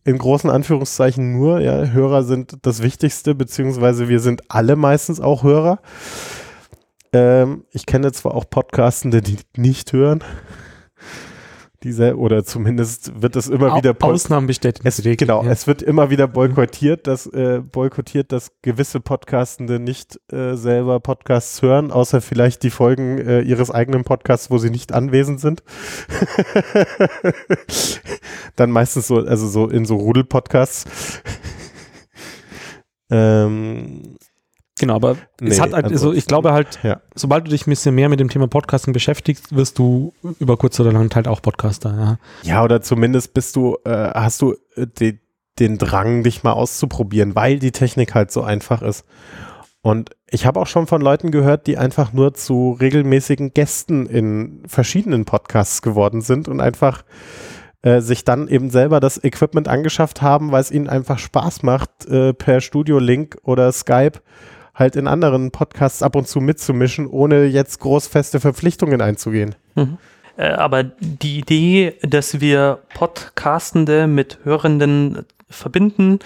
in 0.09 0.17
großen 0.17 0.49
Anführungszeichen 0.49 1.33
nur, 1.33 1.61
ja, 1.61 1.85
Hörer 1.85 2.23
sind 2.23 2.57
das 2.63 2.83
Wichtigste, 2.83 3.35
beziehungsweise 3.35 4.09
wir 4.09 4.21
sind 4.21 4.43
alle 4.49 4.75
meistens 4.75 5.21
auch 5.21 5.43
Hörer. 5.43 5.81
Ähm, 7.13 7.65
ich 7.73 7.85
kenne 7.85 8.11
zwar 8.13 8.35
auch 8.35 8.49
Podcastende, 8.49 9.21
die 9.21 9.37
nicht 9.57 9.93
hören. 9.93 10.25
Diese, 11.85 12.17
oder 12.17 12.45
zumindest 12.45 13.23
wird 13.23 13.37
es 13.37 13.49
immer 13.49 13.75
Au- 13.75 13.77
wieder 13.77 13.95
Ausnahmen 14.01 14.49
bestätigen. 14.49 14.89
es, 14.89 15.01
genau, 15.01 15.45
ja. 15.45 15.51
es 15.51 15.69
wird 15.69 15.81
immer 15.81 16.11
wieder 16.11 16.27
boykottiert, 16.27 17.07
dass 17.07 17.27
äh, 17.27 17.61
boykottiert, 17.61 18.33
dass 18.33 18.51
gewisse 18.63 18.99
Podcastende 18.99 19.79
nicht 19.79 20.19
äh, 20.33 20.57
selber 20.57 20.99
Podcasts 20.99 21.63
hören, 21.63 21.93
außer 21.93 22.21
vielleicht 22.21 22.65
die 22.65 22.71
Folgen 22.71 23.19
äh, 23.19 23.43
ihres 23.43 23.71
eigenen 23.71 24.03
Podcasts, 24.03 24.51
wo 24.51 24.59
sie 24.59 24.71
nicht 24.71 24.93
anwesend 24.93 25.39
sind. 25.39 25.63
Dann 28.57 28.73
meistens 28.73 29.07
so, 29.07 29.19
also 29.19 29.47
so 29.47 29.69
in 29.69 29.85
so 29.85 29.95
Rudel-Podcasts. 29.97 30.85
ähm, 33.11 34.18
Genau, 34.79 34.95
aber 34.95 35.13
es 35.13 35.19
Nee, 35.41 35.59
hat 35.61 35.73
halt, 35.73 35.87
also 35.87 36.13
ich 36.13 36.27
glaube 36.27 36.53
halt, 36.53 36.79
ja. 36.83 37.01
sobald 37.15 37.47
du 37.47 37.51
dich 37.51 37.67
ein 37.67 37.71
bisschen 37.71 37.95
mehr 37.95 38.09
mit 38.09 38.21
dem 38.21 38.29
Thema 38.29 38.49
Podcasting 38.49 38.93
beschäftigst, 38.93 39.55
wirst 39.55 39.79
du 39.79 40.13
über 40.39 40.57
kurz 40.57 40.79
oder 40.81 40.93
lang 40.93 41.15
halt 41.15 41.29
auch 41.29 41.43
Podcaster, 41.43 41.95
ja. 41.97 42.19
Ja, 42.43 42.65
oder 42.65 42.81
zumindest 42.81 43.35
bist 43.35 43.57
du, 43.57 43.77
äh, 43.85 43.91
hast 43.91 44.43
du 44.43 44.55
äh, 44.77 44.87
de, 44.87 45.19
den 45.59 45.79
Drang, 45.79 46.23
dich 46.23 46.45
mal 46.45 46.53
auszuprobieren, 46.53 47.35
weil 47.35 47.59
die 47.59 47.73
Technik 47.73 48.15
halt 48.15 48.31
so 48.31 48.43
einfach 48.43 48.83
ist. 48.83 49.05
Und 49.81 50.11
ich 50.29 50.45
habe 50.47 50.61
auch 50.61 50.67
schon 50.67 50.87
von 50.87 51.01
Leuten 51.01 51.31
gehört, 51.31 51.67
die 51.67 51.79
einfach 51.79 52.13
nur 52.13 52.35
zu 52.35 52.77
regelmäßigen 52.81 53.55
Gästen 53.55 54.07
in 54.07 54.63
verschiedenen 54.67 55.25
Podcasts 55.25 55.83
geworden 55.83 56.21
sind 56.21 56.49
und 56.49 56.61
einfach 56.61 57.05
äh, 57.83 58.01
sich 58.01 58.25
dann 58.25 58.49
eben 58.49 58.71
selber 58.71 59.01
das 59.01 59.23
Equipment 59.23 59.69
angeschafft 59.69 60.21
haben, 60.21 60.51
weil 60.51 60.61
es 60.61 60.71
ihnen 60.71 60.89
einfach 60.89 61.19
Spaß 61.19 61.63
macht, 61.63 62.07
äh, 62.07 62.35
per 62.35 62.61
Studio-Link 62.61 63.39
oder 63.45 63.71
Skype 63.73 64.21
halt 64.79 64.97
in 64.97 65.07
anderen 65.07 65.51
Podcasts 65.51 66.03
ab 66.03 66.15
und 66.15 66.29
zu 66.29 66.41
mitzumischen, 66.41 67.07
ohne 67.07 67.45
jetzt 67.45 67.81
großfeste 67.81 68.41
Verpflichtungen 68.41 69.01
einzugehen. 69.01 69.55
Mhm. 69.75 69.99
Äh, 70.37 70.51
aber 70.51 70.85
die 70.85 71.39
Idee, 71.39 71.95
dass 72.03 72.41
wir 72.41 72.79
Podcastende 72.95 74.07
mit 74.07 74.39
Hörenden 74.45 75.27
verbinden 75.51 76.21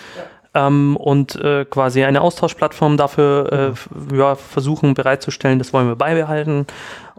ja. 0.54 0.66
ähm, 0.66 0.96
und 0.96 1.36
äh, 1.36 1.64
quasi 1.64 2.04
eine 2.04 2.20
Austauschplattform 2.20 2.96
dafür 2.96 3.74
äh, 4.12 4.16
ja, 4.16 4.34
versuchen 4.34 4.94
bereitzustellen, 4.94 5.58
das 5.58 5.72
wollen 5.72 5.88
wir 5.88 5.96
beibehalten. 5.96 6.66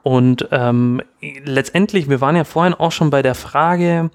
Und 0.04 0.48
ähm, 0.52 1.02
letztendlich, 1.46 2.10
wir 2.10 2.22
waren 2.22 2.36
ja 2.36 2.44
vorhin 2.44 2.74
auch 2.74 2.92
schon 2.92 3.10
bei 3.10 3.22
der 3.22 3.36
Frage, 3.36 4.12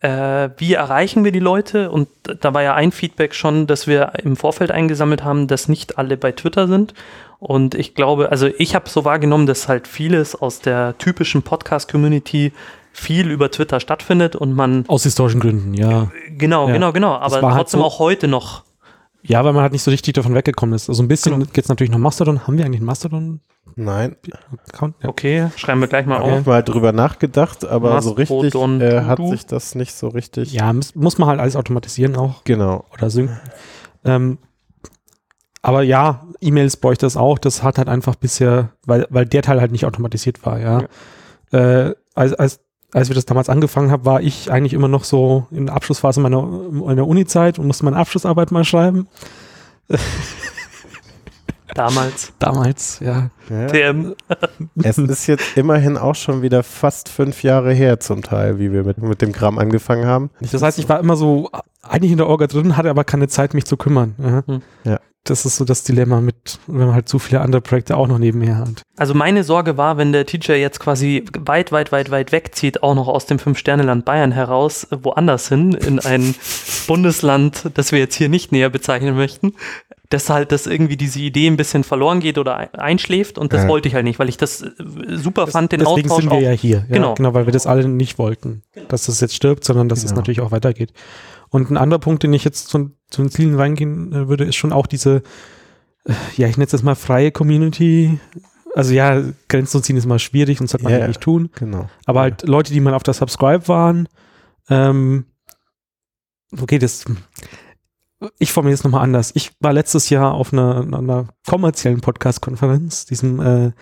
äh, 0.00 0.50
wie 0.56 0.74
erreichen 0.74 1.24
wir 1.24 1.32
die 1.32 1.40
Leute? 1.40 1.90
Und 1.90 2.08
da 2.40 2.54
war 2.54 2.62
ja 2.62 2.74
ein 2.74 2.92
Feedback 2.92 3.34
schon, 3.34 3.66
dass 3.66 3.86
wir 3.86 4.12
im 4.22 4.36
Vorfeld 4.36 4.70
eingesammelt 4.70 5.24
haben, 5.24 5.46
dass 5.46 5.68
nicht 5.68 5.98
alle 5.98 6.16
bei 6.16 6.32
Twitter 6.32 6.68
sind. 6.68 6.94
Und 7.38 7.74
ich 7.74 7.94
glaube, 7.94 8.30
also 8.30 8.48
ich 8.58 8.74
habe 8.74 8.88
so 8.88 9.04
wahrgenommen, 9.04 9.46
dass 9.46 9.68
halt 9.68 9.86
vieles 9.86 10.34
aus 10.34 10.60
der 10.60 10.96
typischen 10.98 11.42
Podcast-Community 11.42 12.52
viel 12.92 13.30
über 13.30 13.50
Twitter 13.50 13.80
stattfindet 13.80 14.36
und 14.36 14.54
man. 14.54 14.84
Aus 14.88 15.04
historischen 15.04 15.40
Gründen, 15.40 15.74
ja. 15.74 16.10
Genau, 16.36 16.66
ja. 16.68 16.74
genau, 16.74 16.92
genau. 16.92 17.14
Aber 17.14 17.42
halt 17.42 17.56
trotzdem 17.56 17.56
halt 17.56 17.68
so, 17.70 17.84
auch 17.84 17.98
heute 17.98 18.28
noch. 18.28 18.64
Ja, 19.22 19.44
weil 19.44 19.52
man 19.52 19.62
halt 19.62 19.72
nicht 19.72 19.82
so 19.82 19.90
richtig 19.90 20.14
davon 20.14 20.34
weggekommen 20.34 20.74
ist. 20.74 20.88
Also 20.88 21.02
ein 21.02 21.08
bisschen 21.08 21.32
genau. 21.32 21.46
geht 21.52 21.64
es 21.64 21.68
natürlich 21.68 21.90
noch 21.90 21.98
Mastodon. 21.98 22.46
Haben 22.46 22.56
wir 22.56 22.64
eigentlich 22.64 22.80
einen 22.80 22.86
Mastodon? 22.86 23.40
Nein. 23.76 24.16
Account? 24.68 24.96
Ja. 25.02 25.08
Okay, 25.08 25.48
schreiben 25.56 25.80
wir 25.80 25.88
gleich 25.88 26.06
mal 26.06 26.20
auf. 26.20 26.40
Ich 26.40 26.46
mal 26.46 26.62
drüber 26.62 26.92
nachgedacht, 26.92 27.64
aber 27.64 27.94
Mastodon, 27.94 28.26
so 28.26 28.38
richtig 28.40 28.82
äh, 28.82 29.02
hat 29.02 29.18
sich 29.28 29.46
das 29.46 29.74
nicht 29.74 29.94
so 29.94 30.08
richtig. 30.08 30.52
Ja, 30.52 30.72
muss, 30.72 30.94
muss 30.94 31.18
man 31.18 31.28
halt 31.28 31.40
alles 31.40 31.56
automatisieren 31.56 32.16
auch. 32.16 32.44
Genau. 32.44 32.84
Oder 32.92 33.10
synken. 33.10 33.38
Ähm, 34.04 34.38
aber 35.62 35.82
ja, 35.82 36.26
E-Mails 36.40 36.78
bräuchte 36.78 37.06
das 37.06 37.16
auch. 37.16 37.38
Das 37.38 37.62
hat 37.62 37.78
halt 37.78 37.88
einfach 37.88 38.14
bisher, 38.14 38.70
weil, 38.86 39.06
weil 39.10 39.26
der 39.26 39.42
Teil 39.42 39.60
halt 39.60 39.72
nicht 39.72 39.84
automatisiert 39.84 40.44
war, 40.46 40.58
ja. 40.58 40.82
ja. 41.52 41.88
Äh, 41.88 41.94
als, 42.14 42.34
als, 42.34 42.60
als 42.92 43.08
wir 43.08 43.14
das 43.14 43.26
damals 43.26 43.48
angefangen 43.48 43.90
haben, 43.90 44.04
war 44.04 44.20
ich 44.20 44.50
eigentlich 44.50 44.72
immer 44.72 44.88
noch 44.88 45.04
so 45.04 45.46
in 45.50 45.66
der 45.66 45.74
Abschlussphase 45.74 46.20
meiner, 46.20 46.42
meiner 46.42 47.06
Uni-Zeit 47.06 47.58
und 47.58 47.66
musste 47.66 47.84
meine 47.84 47.96
Abschlussarbeit 47.96 48.50
mal 48.50 48.64
schreiben. 48.64 49.08
Damals. 51.74 52.32
Damals, 52.40 52.98
ja. 52.98 53.30
ja. 53.48 53.66
TM. 53.68 54.16
es 54.82 54.98
ist 54.98 55.28
jetzt 55.28 55.56
immerhin 55.56 55.96
auch 55.96 56.16
schon 56.16 56.42
wieder 56.42 56.64
fast 56.64 57.08
fünf 57.08 57.44
Jahre 57.44 57.72
her 57.72 58.00
zum 58.00 58.22
Teil, 58.22 58.58
wie 58.58 58.72
wir 58.72 58.82
mit, 58.82 58.98
mit 58.98 59.22
dem 59.22 59.30
Kram 59.30 59.56
angefangen 59.58 60.04
haben. 60.04 60.30
Das 60.40 60.62
heißt, 60.62 60.80
ich 60.80 60.88
war 60.88 60.98
immer 60.98 61.14
so 61.16 61.48
eigentlich 61.82 62.10
in 62.10 62.18
der 62.18 62.26
Orga 62.26 62.48
drin, 62.48 62.76
hatte 62.76 62.90
aber 62.90 63.04
keine 63.04 63.28
Zeit, 63.28 63.54
mich 63.54 63.66
zu 63.66 63.76
kümmern. 63.76 64.16
Ja. 64.18 64.42
Hm. 64.46 64.62
ja 64.82 65.00
das 65.24 65.44
ist 65.44 65.56
so 65.56 65.64
das 65.64 65.84
Dilemma 65.84 66.20
mit, 66.20 66.58
wenn 66.66 66.86
man 66.86 66.94
halt 66.94 67.08
so 67.08 67.18
viele 67.18 67.40
andere 67.40 67.60
Projekte 67.60 67.96
auch 67.96 68.08
noch 68.08 68.18
nebenher 68.18 68.58
hat. 68.58 68.82
Also 68.96 69.14
meine 69.14 69.44
Sorge 69.44 69.76
war, 69.76 69.96
wenn 69.96 70.12
der 70.12 70.26
Teacher 70.26 70.56
jetzt 70.56 70.80
quasi 70.80 71.24
weit, 71.38 71.72
weit, 71.72 71.92
weit, 71.92 72.10
weit 72.10 72.32
wegzieht, 72.32 72.82
auch 72.82 72.94
noch 72.94 73.06
aus 73.06 73.26
dem 73.26 73.38
Fünf-Sterne-Land 73.38 74.04
Bayern 74.04 74.32
heraus, 74.32 74.86
woanders 74.90 75.48
hin, 75.48 75.72
in 75.72 75.98
ein 75.98 76.34
Bundesland, 76.86 77.70
das 77.74 77.92
wir 77.92 77.98
jetzt 77.98 78.14
hier 78.14 78.28
nicht 78.28 78.50
näher 78.50 78.70
bezeichnen 78.70 79.14
möchten, 79.14 79.54
dass 80.10 80.28
halt 80.28 80.50
das 80.52 80.66
irgendwie 80.66 80.96
diese 80.96 81.20
Idee 81.20 81.46
ein 81.46 81.56
bisschen 81.56 81.84
verloren 81.84 82.18
geht 82.20 82.36
oder 82.36 82.68
einschläft 82.78 83.38
und 83.38 83.52
das 83.52 83.62
ja. 83.62 83.68
wollte 83.68 83.88
ich 83.88 83.94
halt 83.94 84.04
nicht, 84.04 84.18
weil 84.18 84.28
ich 84.28 84.36
das 84.36 84.60
äh, 84.60 84.72
super 85.08 85.44
das, 85.44 85.52
fand, 85.52 85.72
den 85.72 85.80
deswegen 85.80 86.10
Austausch 86.10 86.22
sind 86.22 86.32
wir 86.32 86.38
auch, 86.38 86.42
ja 86.42 86.50
hier. 86.50 86.84
Ja, 86.88 86.96
genau. 86.96 87.14
genau, 87.14 87.32
weil 87.32 87.46
wir 87.46 87.52
das 87.52 87.66
alle 87.66 87.88
nicht 87.88 88.18
wollten, 88.18 88.62
dass 88.88 89.06
das 89.06 89.20
jetzt 89.20 89.36
stirbt, 89.36 89.64
sondern 89.64 89.88
dass 89.88 90.00
genau. 90.00 90.12
es 90.12 90.16
natürlich 90.16 90.40
auch 90.40 90.50
weitergeht. 90.50 90.92
Und 91.48 91.70
ein 91.70 91.76
anderer 91.76 92.00
Punkt, 92.00 92.24
den 92.24 92.32
ich 92.32 92.44
jetzt 92.44 92.68
zu, 92.68 92.90
zu 93.08 93.22
den 93.22 93.30
Zielen 93.30 93.54
reingehen 93.54 94.12
äh, 94.12 94.28
würde, 94.28 94.44
ist 94.44 94.56
schon 94.56 94.72
auch 94.72 94.88
diese, 94.88 95.22
äh, 96.04 96.12
ja, 96.36 96.48
ich 96.48 96.56
nenne 96.56 96.66
es 96.66 96.72
jetzt 96.72 96.82
mal 96.82 96.96
freie 96.96 97.30
Community. 97.30 98.18
Also 98.74 98.92
ja, 98.92 99.22
Grenzen 99.48 99.70
zu 99.70 99.80
ziehen 99.80 99.96
ist 99.96 100.06
mal 100.06 100.18
schwierig 100.18 100.60
und 100.60 100.64
das 100.64 100.72
sollte 100.72 100.84
man 100.84 100.92
yeah, 100.92 101.06
nicht 101.06 101.20
tun. 101.20 101.50
Genau. 101.54 101.88
Aber 102.04 102.20
halt 102.20 102.42
Leute, 102.42 102.72
die 102.72 102.80
mal 102.80 102.94
auf 102.94 103.02
der 103.04 103.14
Subscribe 103.14 103.68
waren, 103.68 104.08
ähm, 104.68 105.26
okay, 106.60 106.78
das, 106.78 107.04
ich 108.38 108.52
formuliere 108.52 108.74
es 108.74 108.84
nochmal 108.84 109.02
anders. 109.02 109.32
Ich 109.34 109.52
war 109.60 109.72
letztes 109.72 110.10
Jahr 110.10 110.34
auf 110.34 110.52
einer, 110.52 110.80
einer 110.80 111.26
kommerziellen 111.48 112.00
Podcast-Konferenz, 112.00 113.06
diesem 113.06 113.40
äh, 113.40 113.72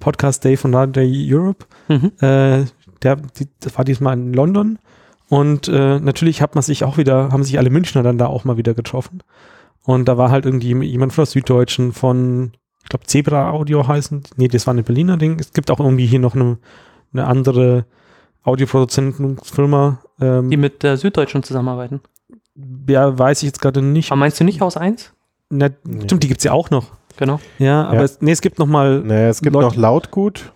Podcast 0.00 0.44
Day 0.44 0.56
von 0.56 0.74
Radio 0.74 1.02
Europe. 1.04 1.66
Mhm. 1.88 2.12
Äh, 2.20 2.64
der, 3.02 3.16
die, 3.16 3.48
das 3.60 3.76
war 3.76 3.84
diesmal 3.84 4.14
in 4.14 4.32
London. 4.32 4.78
Und 5.28 5.68
äh, 5.68 6.00
natürlich 6.00 6.40
hat 6.40 6.54
man 6.54 6.62
sich 6.62 6.84
auch 6.84 6.96
wieder, 6.96 7.30
haben 7.30 7.44
sich 7.44 7.58
alle 7.58 7.70
Münchner 7.70 8.02
dann 8.02 8.18
da 8.18 8.26
auch 8.26 8.44
mal 8.44 8.56
wieder 8.56 8.74
getroffen. 8.74 9.22
Und 9.82 10.06
da 10.06 10.16
war 10.16 10.30
halt 10.30 10.46
irgendwie 10.46 10.74
jemand 10.84 11.12
von 11.12 11.24
der 11.24 11.30
Süddeutschen, 11.30 11.92
von, 11.92 12.52
ich 12.82 12.88
glaube, 12.88 13.06
Zebra 13.06 13.50
Audio 13.50 13.86
heißen. 13.86 14.22
Nee, 14.36 14.48
das 14.48 14.66
war 14.66 14.74
eine 14.74 14.82
Berliner 14.82 15.16
Ding. 15.16 15.38
Es 15.40 15.52
gibt 15.52 15.70
auch 15.70 15.80
irgendwie 15.80 16.06
hier 16.06 16.18
noch 16.18 16.34
eine, 16.34 16.58
eine 17.12 17.26
andere 17.26 17.84
Audioproduzentenfirma. 18.42 20.00
Ähm, 20.20 20.50
die 20.50 20.56
mit 20.56 20.82
der 20.82 20.96
Süddeutschen 20.96 21.42
zusammenarbeiten. 21.42 22.00
Ja, 22.88 23.18
weiß 23.18 23.42
ich 23.42 23.46
jetzt 23.46 23.60
gerade 23.60 23.82
nicht. 23.82 24.10
Aber 24.10 24.18
meinst 24.18 24.40
du 24.40 24.44
nicht 24.44 24.60
Haus 24.60 24.76
1? 24.76 25.12
Na, 25.50 25.68
nee. 25.84 26.04
Stimmt, 26.04 26.22
die 26.22 26.28
gibt 26.28 26.38
es 26.40 26.44
ja 26.44 26.52
auch 26.52 26.70
noch. 26.70 26.86
Genau. 27.16 27.40
Ja, 27.58 27.84
aber 27.86 27.96
ja. 27.96 28.02
Es, 28.02 28.20
nee, 28.20 28.32
es 28.32 28.40
gibt 28.40 28.58
noch 28.58 28.66
mal. 28.66 29.00
Naja, 29.00 29.28
es 29.28 29.40
gibt 29.40 29.54
Leute, 29.54 29.66
noch 29.66 29.76
Lautgut. 29.76 30.52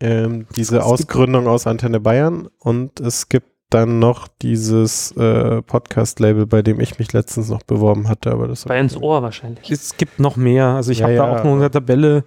Ähm, 0.00 0.46
diese 0.54 0.84
Ausgründung 0.84 1.48
aus 1.48 1.66
Antenne 1.66 1.98
Bayern 1.98 2.48
und 2.60 3.00
es 3.00 3.28
gibt 3.28 3.48
dann 3.70 3.98
noch 3.98 4.28
dieses 4.40 5.12
äh, 5.12 5.60
Podcast-Label, 5.60 6.46
bei 6.46 6.62
dem 6.62 6.80
ich 6.80 6.98
mich 6.98 7.12
letztens 7.12 7.50
noch 7.50 7.62
beworben 7.62 8.08
hatte, 8.08 8.30
aber 8.30 8.48
das 8.48 8.64
bei 8.64 8.78
ins 8.78 8.96
Ohr 8.96 9.22
wahrscheinlich. 9.22 9.70
Es 9.70 9.96
gibt 9.96 10.20
noch 10.20 10.36
mehr. 10.36 10.68
Also 10.68 10.90
ich 10.92 11.00
ja, 11.00 11.04
habe 11.04 11.14
ja, 11.14 11.26
da 11.26 11.38
auch 11.40 11.44
noch 11.44 11.56
eine 11.56 11.70
Tabelle. 11.70 12.24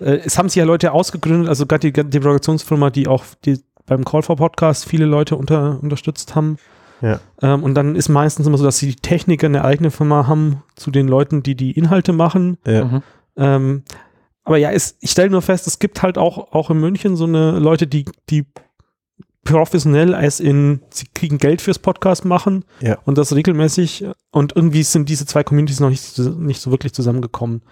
äh, 0.00 0.18
es 0.24 0.38
haben 0.38 0.48
sich 0.48 0.56
ja 0.56 0.64
Leute 0.64 0.92
ausgegründet, 0.92 1.48
also 1.48 1.66
gerade 1.66 1.92
die, 1.92 2.10
die 2.10 2.20
Produktionsfirma, 2.20 2.90
die 2.90 3.06
auch 3.06 3.24
die 3.44 3.60
beim 3.86 4.04
Call 4.04 4.22
for 4.22 4.36
Podcast 4.36 4.86
viele 4.86 5.04
Leute 5.04 5.36
unter, 5.36 5.78
unterstützt 5.82 6.34
haben. 6.34 6.58
Ja. 7.00 7.20
Ähm, 7.42 7.62
und 7.62 7.74
dann 7.74 7.96
ist 7.96 8.08
meistens 8.08 8.46
immer 8.46 8.58
so, 8.58 8.64
dass 8.64 8.78
die 8.78 8.94
Techniker 8.94 9.46
eine 9.46 9.64
eigene 9.64 9.90
Firma 9.90 10.26
haben 10.26 10.62
zu 10.76 10.90
den 10.90 11.08
Leuten, 11.08 11.42
die 11.42 11.54
die 11.54 11.72
Inhalte 11.72 12.12
machen. 12.12 12.58
Ja. 12.66 12.84
Mhm. 12.84 13.02
Ähm, 13.36 13.82
aber 14.44 14.56
ja, 14.56 14.70
es, 14.70 14.96
ich 15.00 15.10
stelle 15.10 15.30
nur 15.30 15.42
fest, 15.42 15.66
es 15.66 15.78
gibt 15.78 16.02
halt 16.02 16.18
auch, 16.18 16.52
auch 16.52 16.70
in 16.70 16.80
München 16.80 17.16
so 17.16 17.24
eine 17.24 17.58
Leute, 17.58 17.86
die, 17.86 18.04
die 18.30 18.46
professionell 19.44 20.14
als 20.14 20.40
in, 20.40 20.80
sie 20.90 21.06
kriegen 21.14 21.38
Geld 21.38 21.60
fürs 21.60 21.78
Podcast 21.78 22.24
machen 22.24 22.64
ja. 22.80 22.98
und 23.04 23.16
das 23.16 23.34
regelmäßig 23.34 24.06
und 24.30 24.54
irgendwie 24.54 24.82
sind 24.82 25.08
diese 25.08 25.26
zwei 25.26 25.44
Communities 25.44 25.80
noch 25.80 25.90
nicht, 25.90 26.18
nicht 26.18 26.60
so 26.60 26.70
wirklich 26.70 26.92
zusammengekommen. 26.92 27.62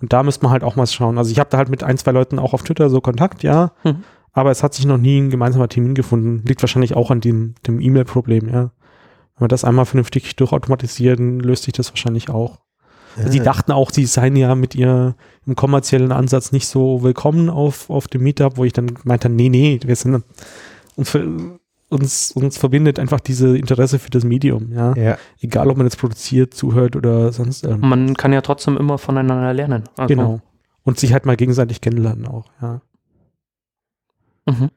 Und 0.00 0.12
da 0.12 0.22
müsste 0.22 0.44
man 0.44 0.52
halt 0.52 0.64
auch 0.64 0.74
mal 0.74 0.86
schauen. 0.86 1.16
Also 1.16 1.30
ich 1.30 1.38
habe 1.38 1.50
da 1.50 1.58
halt 1.58 1.68
mit 1.68 1.84
ein, 1.84 1.96
zwei 1.96 2.10
Leuten 2.10 2.38
auch 2.38 2.54
auf 2.54 2.62
Twitter 2.62 2.90
so 2.90 3.00
Kontakt, 3.00 3.42
ja, 3.42 3.72
mhm. 3.84 4.02
Aber 4.32 4.50
es 4.50 4.62
hat 4.62 4.74
sich 4.74 4.86
noch 4.86 4.98
nie 4.98 5.20
ein 5.20 5.30
gemeinsamer 5.30 5.68
Termin 5.68 5.94
gefunden. 5.94 6.42
Liegt 6.46 6.62
wahrscheinlich 6.62 6.96
auch 6.96 7.10
an 7.10 7.20
dem, 7.20 7.54
dem 7.66 7.80
E-Mail-Problem, 7.80 8.48
ja. 8.48 8.72
Wenn 9.36 9.44
wir 9.44 9.48
das 9.48 9.64
einmal 9.64 9.86
vernünftig 9.86 10.36
durchautomatisieren, 10.36 11.40
löst 11.40 11.64
sich 11.64 11.72
das 11.72 11.90
wahrscheinlich 11.90 12.30
auch. 12.30 12.60
Ja. 13.16 13.28
Die 13.28 13.40
dachten 13.40 13.72
auch, 13.72 13.90
sie 13.90 14.06
seien 14.06 14.36
ja 14.36 14.54
mit 14.54 14.74
ihrem 14.74 15.14
kommerziellen 15.54 16.12
Ansatz 16.12 16.52
nicht 16.52 16.66
so 16.66 17.02
willkommen 17.02 17.50
auf, 17.50 17.90
auf 17.90 18.08
dem 18.08 18.22
Meetup, 18.22 18.56
wo 18.56 18.64
ich 18.64 18.72
dann 18.72 18.98
meinte, 19.04 19.28
nee, 19.28 19.48
nee, 19.48 19.80
wir 19.84 19.96
sind 19.96 20.22
uns, 20.96 21.18
uns, 21.90 22.32
uns 22.32 22.56
verbindet 22.56 22.98
einfach 22.98 23.20
diese 23.20 23.56
Interesse 23.56 23.98
für 23.98 24.10
das 24.10 24.24
Medium, 24.24 24.72
ja? 24.72 24.94
ja. 24.94 25.18
Egal, 25.40 25.68
ob 25.68 25.76
man 25.76 25.86
jetzt 25.86 25.98
produziert, 25.98 26.54
zuhört 26.54 26.96
oder 26.96 27.32
sonst. 27.32 27.64
Ähm. 27.64 27.80
Man 27.80 28.14
kann 28.16 28.32
ja 28.32 28.40
trotzdem 28.40 28.76
immer 28.78 28.96
voneinander 28.96 29.52
lernen. 29.52 29.84
Also. 29.96 30.14
Genau. 30.14 30.40
Und 30.84 30.98
sich 30.98 31.12
halt 31.12 31.26
mal 31.26 31.36
gegenseitig 31.36 31.80
kennenlernen 31.80 32.26
auch, 32.26 32.46
ja. 32.62 32.80
Mhm. 34.46 34.70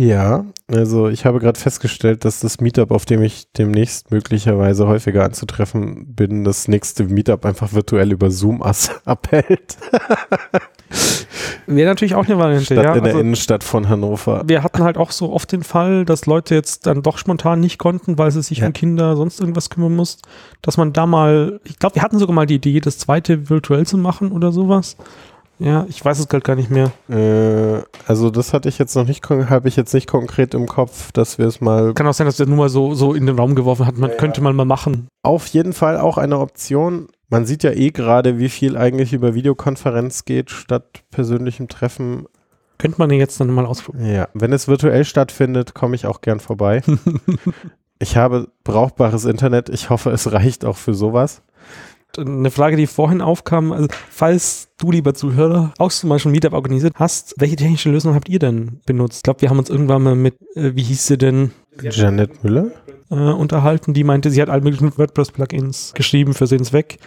Ja, 0.00 0.44
also 0.68 1.08
ich 1.08 1.24
habe 1.24 1.40
gerade 1.40 1.58
festgestellt, 1.58 2.24
dass 2.24 2.38
das 2.38 2.60
Meetup, 2.60 2.92
auf 2.92 3.04
dem 3.04 3.20
ich 3.20 3.50
demnächst 3.50 4.12
möglicherweise 4.12 4.86
häufiger 4.86 5.24
anzutreffen 5.24 6.14
bin, 6.14 6.44
das 6.44 6.68
nächste 6.68 7.02
Meetup 7.02 7.44
einfach 7.44 7.72
virtuell 7.72 8.12
über 8.12 8.30
Zoom 8.30 8.62
abhält. 9.04 9.76
Wäre 11.66 11.88
natürlich 11.88 12.14
auch 12.14 12.26
eine 12.26 12.38
Variante, 12.38 12.74
Statt 12.74 12.84
ja. 12.84 12.94
in 12.94 13.02
der 13.02 13.12
also, 13.12 13.18
Innenstadt 13.18 13.64
von 13.64 13.88
Hannover. 13.88 14.44
Wir 14.46 14.62
hatten 14.62 14.84
halt 14.84 14.96
auch 14.98 15.10
so 15.10 15.32
oft 15.32 15.50
den 15.50 15.64
Fall, 15.64 16.04
dass 16.04 16.26
Leute 16.26 16.54
jetzt 16.54 16.86
dann 16.86 17.02
doch 17.02 17.18
spontan 17.18 17.58
nicht 17.58 17.78
konnten, 17.78 18.18
weil 18.18 18.30
sie 18.30 18.42
sich 18.42 18.58
ja. 18.58 18.68
um 18.68 18.72
Kinder 18.72 19.16
sonst 19.16 19.40
irgendwas 19.40 19.68
kümmern 19.68 19.96
mussten, 19.96 20.22
dass 20.62 20.76
man 20.76 20.92
da 20.92 21.06
mal, 21.06 21.60
ich 21.64 21.76
glaube, 21.76 21.96
wir 21.96 22.02
hatten 22.02 22.20
sogar 22.20 22.36
mal 22.36 22.46
die 22.46 22.54
Idee, 22.54 22.78
das 22.78 22.98
zweite 22.98 23.50
virtuell 23.50 23.84
zu 23.84 23.98
machen 23.98 24.30
oder 24.30 24.52
sowas. 24.52 24.96
Ja, 25.58 25.86
ich 25.88 26.04
weiß 26.04 26.18
es 26.18 26.28
gerade 26.28 26.42
gar 26.42 26.56
nicht 26.56 26.70
mehr. 26.70 26.92
Äh, 27.08 27.82
also 28.06 28.30
das 28.30 28.52
hatte 28.52 28.68
ich 28.68 28.78
jetzt 28.78 28.94
noch 28.94 29.06
nicht, 29.06 29.28
habe 29.28 29.68
ich 29.68 29.76
jetzt 29.76 29.92
nicht 29.92 30.08
konkret 30.08 30.54
im 30.54 30.66
Kopf, 30.66 31.12
dass 31.12 31.38
wir 31.38 31.46
es 31.46 31.60
mal. 31.60 31.94
Kann 31.94 32.06
auch 32.06 32.14
sein, 32.14 32.26
dass 32.26 32.36
der 32.36 32.46
nur 32.46 32.56
mal 32.56 32.68
so, 32.68 32.94
so 32.94 33.14
in 33.14 33.26
den 33.26 33.38
Raum 33.38 33.54
geworfen 33.54 33.86
hat. 33.86 33.96
Man 33.96 34.10
Ja, 34.10 34.16
könnte 34.16 34.40
man 34.40 34.54
mal 34.54 34.64
machen. 34.64 35.08
Auf 35.22 35.46
jeden 35.48 35.72
Fall 35.72 35.98
auch 35.98 36.18
eine 36.18 36.38
Option. 36.38 37.08
Man 37.28 37.44
sieht 37.44 37.62
ja 37.62 37.72
eh 37.72 37.90
gerade, 37.90 38.38
wie 38.38 38.48
viel 38.48 38.76
eigentlich 38.76 39.12
über 39.12 39.34
Videokonferenz 39.34 40.24
geht 40.24 40.50
statt 40.50 41.02
persönlichem 41.10 41.68
Treffen. 41.68 42.26
Könnte 42.78 42.98
man 42.98 43.08
den 43.08 43.18
jetzt 43.18 43.40
dann 43.40 43.52
mal 43.52 43.66
ausprobieren. 43.66 44.06
Ja, 44.06 44.28
wenn 44.34 44.52
es 44.52 44.68
virtuell 44.68 45.04
stattfindet, 45.04 45.74
komme 45.74 45.96
ich 45.96 46.06
auch 46.06 46.20
gern 46.20 46.38
vorbei. 46.38 46.82
ich 47.98 48.16
habe 48.16 48.48
brauchbares 48.62 49.24
Internet. 49.24 49.68
Ich 49.68 49.90
hoffe, 49.90 50.10
es 50.10 50.30
reicht 50.32 50.64
auch 50.64 50.76
für 50.76 50.94
sowas. 50.94 51.42
Eine 52.16 52.50
Frage, 52.50 52.76
die 52.76 52.86
vorhin 52.86 53.20
aufkam, 53.20 53.72
also 53.72 53.88
falls 54.10 54.70
du, 54.78 54.90
lieber 54.90 55.14
Zuhörer, 55.14 55.72
auch 55.78 55.90
schon 55.90 56.08
mal 56.08 56.18
schon 56.18 56.32
Meetup 56.32 56.52
organisiert 56.52 56.94
hast, 56.96 57.34
welche 57.38 57.56
technische 57.56 57.90
Lösung 57.90 58.14
habt 58.14 58.28
ihr 58.28 58.38
denn 58.38 58.80
benutzt? 58.86 59.18
Ich 59.18 59.22
glaube, 59.22 59.42
wir 59.42 59.50
haben 59.50 59.58
uns 59.58 59.70
irgendwann 59.70 60.02
mal 60.02 60.14
mit, 60.14 60.34
äh, 60.56 60.74
wie 60.74 60.82
hieß 60.82 61.06
sie 61.06 61.18
denn, 61.18 61.52
Janet 61.80 62.42
Müller? 62.42 62.72
äh, 63.10 63.14
unterhalten. 63.14 63.94
Die 63.94 64.04
meinte, 64.04 64.30
sie 64.30 64.40
hat 64.42 64.48
alle 64.48 64.62
möglichen 64.62 64.96
WordPress-Plugins 64.96 65.94
geschrieben 65.94 66.34
für 66.34 66.46
den 66.46 66.64
Zweck. 66.64 66.98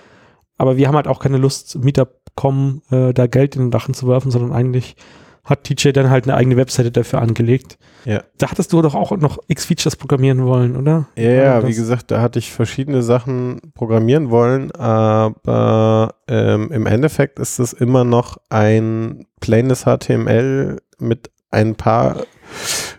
Aber 0.58 0.78
wir 0.78 0.88
haben 0.88 0.96
halt 0.96 1.08
auch 1.08 1.20
keine 1.20 1.38
Lust, 1.38 1.78
Meetup.com 1.84 2.82
äh, 2.92 3.14
da 3.14 3.28
Geld 3.28 3.56
in 3.56 3.64
den 3.64 3.74
Rachen 3.74 3.94
zu 3.94 4.08
werfen, 4.08 4.32
sondern 4.32 4.54
eigentlich 4.54 4.96
hat 5.44 5.64
TJ 5.64 5.92
dann 5.92 6.10
halt 6.10 6.26
eine 6.26 6.36
eigene 6.36 6.58
Webseite 6.58 6.92
dafür 6.92 7.22
angelegt. 7.22 7.78
Ja. 8.06 8.24
Da 8.38 8.52
hattest 8.52 8.74
du 8.74 8.82
doch 8.82 8.96
auch 8.96 9.12
noch 9.18 9.40
X-Features 9.48 9.96
programmieren 9.96 10.46
wollen, 10.46 10.76
oder? 10.76 11.08
Ja, 11.16 11.32
ja, 11.32 11.68
wie 11.68 11.74
gesagt, 11.74 12.12
da 12.12 12.22
hatte 12.22 12.40
ich 12.40 12.52
verschiedene 12.52 13.02
Sachen 13.02 13.74
programmieren 13.74 14.30
wollen, 14.30 14.72
aber 14.72 16.16
ähm, 16.28 16.72
im 16.72 16.86
Endeffekt 16.86 17.40
ist 17.40 17.60
es 17.60 17.74
immer 17.74 18.04
noch 18.04 18.38
ein 18.50 19.26
plaines 19.40 19.86
HTML 19.86 20.78
mit 21.00 21.32
ein 21.50 21.76
paar 21.76 22.24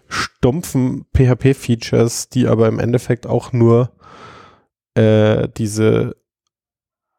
stumpfen 0.09 1.07
PHP-Features, 1.17 2.29
die 2.29 2.47
aber 2.49 2.69
im 2.69 2.79
Endeffekt 2.79 3.27
auch 3.27 3.53
nur 3.53 3.93
äh, 4.95 5.49
diese 5.57 6.17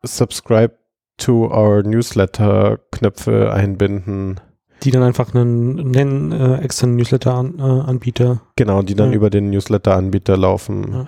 Subscribe 0.04 0.78
to 1.18 1.48
our 1.48 1.84
Newsletter-Knöpfe 1.84 3.52
einbinden. 3.54 4.40
Die 4.84 4.92
dann 4.92 5.04
einfach 5.04 5.34
einen, 5.34 5.96
einen 5.96 6.32
äh, 6.34 6.58
externen 6.58 6.98
Newsletter-Anbieter. 6.98 8.42
Genau, 8.58 8.82
die 8.82 8.96
dann 8.96 9.12
Ja. 9.12 9.16
über 9.16 9.30
den 9.30 9.50
Newsletter-Anbieter 9.50 10.36
laufen. 10.38 10.92
Ja. 10.92 11.08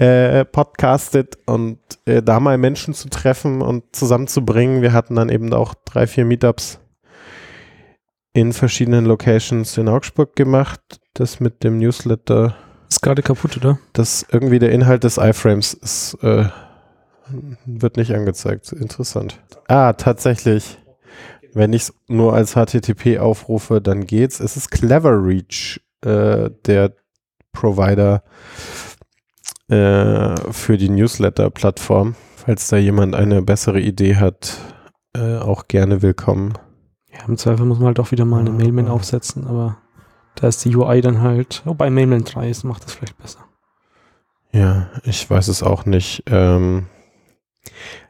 äh, 0.04 0.44
podcastet 0.44 1.38
und 1.46 1.80
äh, 2.06 2.22
da 2.22 2.42
mal 2.42 2.58
Menschen 2.58 2.94
zu 2.94 3.08
treffen 3.08 3.62
und 3.62 3.96
zusammenzubringen. 3.96 4.82
Wir 4.82 4.92
hatten 4.92 5.16
dann 5.16 5.30
eben 5.30 5.54
auch 5.54 5.74
drei, 5.86 6.08
vier 6.08 6.26
Meetups 6.26 6.80
in 8.34 8.52
verschiedenen 8.52 9.06
Locations 9.06 9.78
in 9.78 9.88
Augsburg 9.88 10.36
gemacht. 10.36 10.82
Das 11.13 11.39
mit 11.39 11.63
dem 11.63 11.78
Newsletter, 11.78 12.54
Ist 12.89 13.02
gerade 13.02 13.22
kaputt, 13.22 13.56
oder? 13.56 13.80
das 13.94 14.26
irgendwie 14.30 14.60
der 14.60 14.74
Inhalt 14.74 15.06
des 15.06 15.18
iFrames 15.18 15.74
ist, 15.74 16.18
äh, 16.22 16.50
wird 17.66 17.96
nicht 17.96 18.13
angezeigt. 18.13 18.74
Interessant. 18.74 19.39
Ah, 19.70 19.94
tatsächlich. 19.94 20.80
Wenn 21.54 21.72
ich 21.72 21.84
es 21.84 21.94
nur 22.08 22.34
als 22.34 22.56
HTTP 22.56 23.20
aufrufe, 23.20 23.80
dann 23.80 24.06
geht's. 24.06 24.42
Es 24.42 24.58
ist 24.58 24.70
CleverReach, 24.70 25.80
äh, 26.02 26.50
der 26.66 26.94
Provider 27.54 28.24
äh, 29.74 30.36
für 30.52 30.78
die 30.78 30.90
Newsletter-Plattform. 30.90 32.16
Falls 32.36 32.68
da 32.68 32.78
jemand 32.78 33.16
eine 33.16 33.42
bessere 33.42 33.80
Idee 33.80 34.18
hat, 34.18 34.58
äh, 35.16 35.38
auch 35.38 35.68
gerne 35.68 36.02
willkommen. 36.02 36.54
Ja, 37.12 37.26
im 37.28 37.38
Zweifel 37.38 37.66
muss 37.66 37.80
man 37.80 37.88
halt 37.88 38.00
auch 38.00 38.12
wieder 38.12 38.26
mal 38.26 38.42
eine 38.42 38.50
Ah. 38.50 38.54
Mailman 38.54 38.88
aufsetzen, 38.88 39.48
aber 39.48 39.78
da 40.36 40.48
ist 40.48 40.64
die 40.66 40.76
UI 40.76 41.02
dann 41.02 41.22
halt, 41.22 41.62
wobei 41.66 41.90
Mailman 41.90 42.24
3 42.24 42.50
ist, 42.50 42.64
macht 42.64 42.84
das 42.84 42.94
vielleicht 42.94 43.18
besser. 43.18 43.40
Ja, 44.52 44.90
ich 45.04 45.28
weiß 45.30 45.48
es 45.48 45.64
auch 45.64 45.86
nicht. 45.86 46.24
Ähm, 46.28 46.88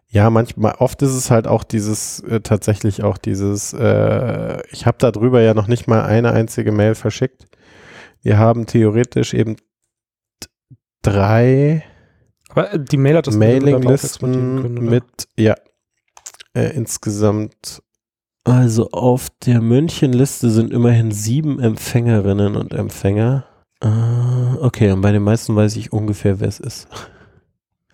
ja, 0.07 0.29
manchmal, 0.29 0.75
oft 0.79 1.01
ist 1.01 1.13
es 1.13 1.31
halt 1.31 1.47
auch 1.47 1.63
dieses, 1.63 2.19
äh, 2.21 2.41
tatsächlich 2.41 3.03
auch 3.03 3.17
dieses, 3.17 3.73
äh, 3.73 4.61
ich 4.71 4.85
habe 4.85 4.97
darüber 4.99 5.41
ja 5.41 5.53
noch 5.53 5.67
nicht 5.67 5.87
mal 5.87 6.03
eine 6.03 6.31
einzige 6.31 6.71
Mail 6.71 6.95
verschickt. 6.95 7.45
Wir 8.21 8.37
haben 8.37 8.65
theoretisch 8.65 9.33
eben 9.33 9.57
drei 11.03 11.83
Aber 12.49 12.73
äh, 12.73 12.79
die 12.79 12.97
Mailadresse 12.97 13.39
würde 13.39 13.71
man 13.71 13.81
darauf 13.81 14.03
exportieren 14.03 14.55
Mailinglisten 14.55 14.89
mit, 14.89 15.27
ja, 15.37 15.55
äh, 16.55 16.75
insgesamt. 16.75 17.81
Also 18.45 18.89
auf 18.91 19.29
der 19.45 19.61
München-Liste 19.61 20.49
sind 20.49 20.73
immerhin 20.73 21.11
sieben 21.11 21.61
Empfängerinnen 21.61 22.57
und 22.57 22.73
Empfänger. 22.73 23.45
Äh, 23.79 23.87
okay, 24.59 24.91
und 24.91 25.01
bei 25.01 25.13
den 25.13 25.23
meisten 25.23 25.55
weiß 25.55 25.77
ich 25.77 25.93
ungefähr, 25.93 26.39
wer 26.41 26.49
es 26.49 26.59
ist. 26.59 26.87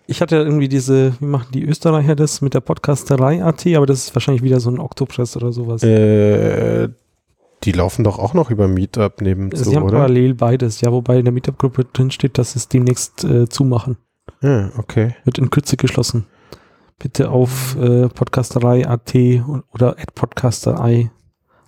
Ich 0.08 0.20
hatte 0.20 0.34
ja 0.34 0.42
irgendwie 0.42 0.68
diese, 0.68 1.14
wie 1.20 1.26
machen 1.26 1.52
die 1.54 1.62
Österreicher 1.62 2.16
das 2.16 2.40
mit 2.40 2.54
der 2.54 2.60
Podcasterei.at, 2.60 3.66
aber 3.68 3.86
das 3.86 4.06
ist 4.06 4.14
wahrscheinlich 4.16 4.42
wieder 4.42 4.58
so 4.58 4.70
ein 4.70 4.80
Octopress 4.80 5.36
oder 5.36 5.52
sowas. 5.52 5.84
Äh, 5.84 6.88
die 7.64 7.72
laufen 7.72 8.04
doch 8.04 8.18
auch 8.18 8.34
noch 8.34 8.50
über 8.50 8.68
Meetup 8.68 9.20
nebenzu, 9.20 9.64
Sie 9.64 9.76
haben 9.76 9.84
oder? 9.84 9.98
parallel 9.98 10.34
beides, 10.34 10.80
ja, 10.80 10.92
wobei 10.92 11.18
in 11.18 11.24
der 11.24 11.32
Meetup-Gruppe 11.32 11.84
drin 11.84 12.10
steht, 12.10 12.38
dass 12.38 12.56
es 12.56 12.68
demnächst 12.68 13.24
äh, 13.24 13.48
zumachen. 13.48 13.98
Ja, 14.40 14.70
okay. 14.78 15.14
Wird 15.24 15.38
in 15.38 15.50
Kürze 15.50 15.76
geschlossen. 15.76 16.26
Bitte 16.98 17.30
auf 17.30 17.76
äh, 17.76 18.08
podcasterei.at 18.08 19.14
oder 19.72 19.98
at 19.98 20.14
podcasterei 20.14 21.10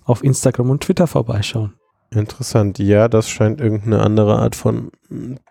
auf 0.05 0.23
Instagram 0.23 0.69
und 0.69 0.83
Twitter 0.83 1.07
vorbeischauen. 1.07 1.73
Interessant. 2.11 2.79
Ja, 2.79 3.07
das 3.07 3.29
scheint 3.29 3.59
irgendeine 3.59 4.01
andere 4.01 4.37
Art 4.37 4.55
von 4.55 4.91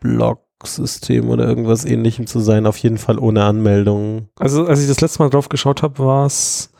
Blog-System 0.00 1.28
oder 1.30 1.46
irgendwas 1.48 1.84
ähnlichem 1.84 2.26
zu 2.26 2.40
sein. 2.40 2.66
Auf 2.66 2.76
jeden 2.78 2.98
Fall 2.98 3.18
ohne 3.18 3.44
Anmeldung. 3.44 4.28
Also, 4.38 4.66
als 4.66 4.80
ich 4.80 4.88
das 4.88 5.00
letzte 5.00 5.22
Mal 5.22 5.30
drauf 5.30 5.48
geschaut 5.48 5.82
habe, 5.82 5.98
war 5.98 6.26
es 6.26 6.71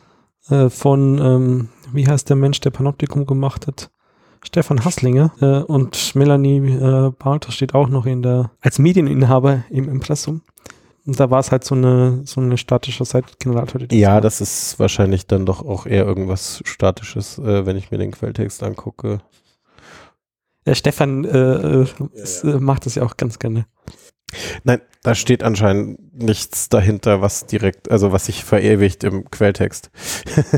äh, 0.49 0.69
von, 0.69 1.19
ähm, 1.19 1.69
wie 1.93 2.07
heißt 2.07 2.29
der 2.29 2.37
Mensch, 2.37 2.61
der 2.61 2.71
Panoptikum 2.71 3.27
gemacht 3.27 3.67
hat? 3.67 3.91
Stefan 4.45 4.85
Hasslinger 4.85 5.33
äh, 5.41 5.63
und 5.63 6.15
Melanie 6.17 6.59
äh, 6.59 7.13
Balter 7.17 7.53
steht 7.53 7.75
auch 7.75 7.89
noch 7.89 8.07
in 8.07 8.23
der, 8.23 8.51
als 8.61 8.79
Medieninhaber 8.79 9.65
im 9.71 9.89
Impressum. 9.89 10.43
Und 11.05 11.19
da 11.19 11.31
war 11.31 11.41
es 11.41 11.51
halt 11.51 11.65
so 11.65 11.75
eine, 11.75 12.23
so 12.25 12.41
eine 12.41 12.57
statische 12.59 13.05
Seitengenerator. 13.05 13.81
Ja, 13.91 14.21
das 14.21 14.41
ist 14.41 14.79
wahrscheinlich 14.79 15.27
dann 15.27 15.47
doch 15.47 15.65
auch 15.65 15.87
eher 15.87 16.05
irgendwas 16.05 16.63
Statisches, 16.65 17.39
äh, 17.39 17.67
wenn 17.67 17.77
ich 17.77 17.91
mir 17.91 17.99
den 17.99 18.13
Quelltext 18.13 18.63
angucke. 18.63 19.21
Ja, 20.65 20.77
Stefan 20.77 21.25
äh, 21.25 21.83
äh, 21.83 21.87
ist, 22.15 22.45
äh, 22.45 22.59
macht 22.59 22.87
das 22.87 22.95
ja 22.95 23.03
auch 23.03 23.17
ganz 23.17 23.41
gerne. 23.41 23.67
Nein, 24.65 24.81
da 25.03 25.15
steht 25.15 25.43
anscheinend 25.43 25.99
nichts 26.15 26.69
dahinter, 26.69 27.21
was 27.21 27.47
direkt, 27.47 27.91
also 27.91 28.13
was 28.13 28.27
sich 28.27 28.45
verewigt 28.45 29.05
im 29.05 29.31
Quelltext. 29.31 29.91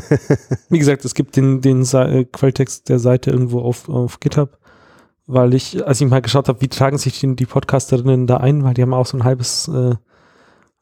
Wie 0.68 0.78
gesagt, 0.78 1.04
es 1.04 1.14
gibt 1.14 1.36
den, 1.36 1.60
den 1.60 1.82
äh, 1.82 2.24
Quelltext 2.24 2.88
der 2.88 2.98
Seite 2.98 3.30
irgendwo 3.30 3.60
auf, 3.60 3.88
auf 3.88 4.20
GitHub, 4.20 4.58
weil 5.26 5.54
ich, 5.54 5.86
als 5.86 6.00
ich 6.00 6.08
mal 6.08 6.20
geschaut 6.20 6.48
habe, 6.48 6.60
wie 6.60 6.68
tragen 6.68 6.98
sich 6.98 7.20
denn 7.20 7.36
die 7.36 7.46
Podcasterinnen 7.46 8.26
da 8.26 8.36
ein, 8.36 8.62
weil 8.62 8.74
die 8.74 8.82
haben 8.82 8.92
auch 8.92 9.06
so 9.06 9.16
ein 9.16 9.24
halbes, 9.24 9.68
äh, 9.68 9.94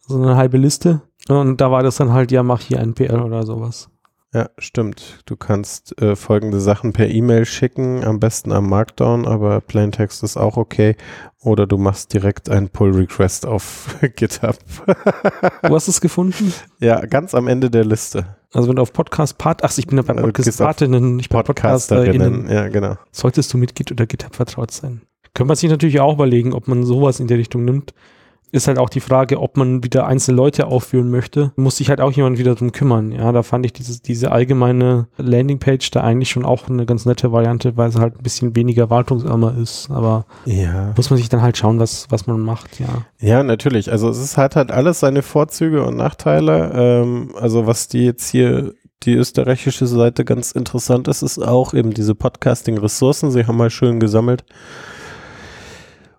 so 0.01 0.17
eine 0.17 0.37
halbe 0.37 0.59
Liste. 0.59 1.03
Und 1.29 1.61
da 1.61 1.71
war 1.71 1.85
das 1.85 1.97
dann 1.97 2.13
halt, 2.13 2.33
ja, 2.33 2.43
mach 2.43 2.61
hier 2.61 2.81
ein 2.81 2.95
PR 2.95 3.25
oder 3.25 3.47
sowas. 3.47 3.92
Ja, 4.35 4.49
stimmt. 4.57 5.21
Du 5.27 5.37
kannst 5.37 6.01
äh, 6.01 6.17
folgende 6.17 6.59
Sachen 6.59 6.95
per 6.95 7.09
E-Mail 7.09 7.45
schicken, 7.45 8.03
am 8.03 8.19
besten 8.19 8.51
am 8.51 8.67
Markdown, 8.69 9.27
aber 9.27 9.61
Plaintext 9.61 10.23
ist 10.23 10.39
auch 10.39 10.57
okay. 10.57 10.97
Oder 11.41 11.67
du 11.67 11.77
machst 11.77 12.15
direkt 12.15 12.49
einen 12.49 12.71
Pull-Request 12.71 13.45
auf 13.45 13.97
GitHub. 14.17 14.57
Wo 15.63 15.75
hast 15.75 15.89
du 15.89 15.91
es 15.91 16.01
gefunden? 16.01 16.55
ja, 16.81 17.05
ganz 17.05 17.35
am 17.35 17.47
Ende 17.47 17.69
der 17.69 17.85
Liste. 17.85 18.37
Also 18.55 18.69
wenn 18.69 18.77
du 18.77 18.83
auf 18.83 18.95
Podcast 18.95 19.37
Part, 19.37 19.65
ach, 19.65 19.77
ich 19.77 19.87
bin 19.87 19.99
ja 19.99 20.03
bei 20.03 20.15
Also 20.15 20.23
Podcast 20.27 20.59
Partinnen, 20.59 21.19
bei 21.19 21.43
Podcasterinnen. 21.43 22.43
Podcasterinnen. 22.43 22.51
Ja, 22.51 22.69
genau. 22.69 22.97
Solltest 23.11 23.53
du 23.53 23.59
mit 23.59 23.75
Git 23.75 23.93
oder 23.93 24.07
GitHub 24.07 24.35
vertraut 24.35 24.71
sein. 24.71 25.03
Könnte 25.35 25.49
man 25.49 25.57
sich 25.57 25.69
natürlich 25.71 26.01
auch 26.01 26.15
überlegen, 26.15 26.55
ob 26.55 26.69
man 26.69 26.85
sowas 26.85 27.21
in 27.21 27.27
der 27.27 27.39
Richtung 27.39 27.65
nimmt. 27.65 27.93
Ist 28.53 28.69
halt 28.69 28.79
auch 28.79 28.91
die 28.91 29.01
Frage, 29.01 29.41
ob 29.41 29.57
man 29.57 29.83
wieder 29.83 30.07
einzelne 30.07 30.37
Leute 30.37 30.67
aufführen 30.67 31.11
möchte. 31.11 31.53
Muss 31.57 31.79
sich 31.79 31.89
halt 31.89 32.01
auch 32.03 32.13
jemand 32.13 32.39
wieder 32.39 32.55
drum 32.55 32.71
kümmern. 32.71 33.11
Ja, 33.11 33.33
da 33.33 33.43
fand 33.43 33.65
ich 33.65 33.73
dieses, 33.73 34.03
diese 34.03 34.31
allgemeine 34.31 35.09
Landingpage 35.17 35.91
da 35.91 36.03
eigentlich 36.03 36.29
schon 36.31 36.45
auch 36.45 36.69
eine 36.69 36.85
ganz 36.85 37.07
nette 37.07 37.33
Variante, 37.33 37.77
weil 37.79 37.89
es 37.89 37.99
halt 37.99 38.17
ein 38.19 38.23
bisschen 38.23 38.55
weniger 38.55 38.91
wartungsarmer 38.91 39.57
ist. 39.57 39.91
Aber 39.91 40.27
Ja. 40.45 40.93
muss 40.97 41.09
man 41.09 41.17
sich 41.17 41.31
dann 41.31 41.41
halt 41.41 41.57
schauen, 41.57 41.81
was, 41.81 42.07
was 42.11 42.27
man 42.27 42.41
macht, 42.41 42.79
ja. 42.79 42.89
Ja, 43.19 43.43
natürlich. 43.43 43.91
Also 43.91 44.11
es 44.11 44.19
ist 44.19 44.37
halt 44.37 44.55
halt 44.55 44.71
alles 44.71 45.01
seine 45.01 45.23
Vorzüge 45.23 45.85
und 45.85 45.97
Nachteile. 45.97 46.71
Ähm, 46.75 47.31
also 47.41 47.67
was 47.67 47.89
die 47.89 48.05
jetzt 48.05 48.29
hier 48.29 48.75
die 49.05 49.15
österreichische 49.15 49.87
Seite 49.87 50.25
ganz 50.25 50.53
interessant 50.53 51.09
ist, 51.09 51.23
ist 51.23 51.39
auch 51.39 51.73
eben 51.75 51.93
diese 51.95 52.15
Podcasting-Ressourcen. 52.15 53.31
Sie 53.31 53.47
haben 53.47 53.57
mal 53.57 53.71
schön 53.71 53.99
gesammelt. 53.99 54.45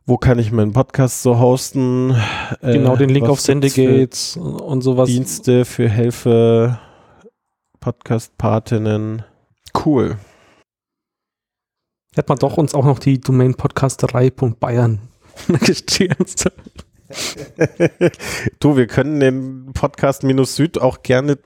Wo 0.05 0.17
kann 0.17 0.37
ich 0.37 0.51
meinen 0.51 0.73
Podcast 0.73 1.21
so 1.23 1.39
hosten? 1.39 2.11
Äh, 2.61 2.73
Genau, 2.73 2.95
den 2.97 3.09
Link 3.09 3.23
was 3.23 3.31
auf 3.31 3.39
Sendegates 3.39 4.35
und 4.35 4.81
sowas. 4.81 5.07
Dienste 5.07 5.63
für 5.63 5.87
Hilfe, 5.89 6.77
Podcast-Patinnen. 7.79 9.23
Cool. 9.85 10.17
Hätte 12.15 12.29
man 12.29 12.37
doch 12.37 12.57
uns 12.57 12.75
auch 12.75 12.85
noch 12.85 12.99
die 12.99 13.19
Domain 13.21 13.55
podcasterei.bayern 13.55 14.99
gestellt. 15.61 16.51
du, 18.59 18.75
wir 18.75 18.87
können 18.87 19.19
den 19.19 19.71
Podcast 19.73 20.23
Minus 20.23 20.55
Süd 20.55 20.81
auch 20.81 21.01
gerne 21.03 21.37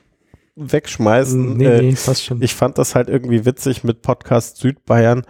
wegschmeißen. 0.57 1.57
Nee, 1.57 1.65
Äh, 1.65 1.81
nee, 1.81 1.91
passt 1.93 2.25
schon. 2.25 2.41
Ich 2.41 2.55
fand 2.55 2.77
das 2.77 2.95
halt 2.95 3.09
irgendwie 3.09 3.45
witzig 3.45 3.83
mit 3.83 4.01
Podcast 4.01 4.57
Südbayern, 4.57 5.23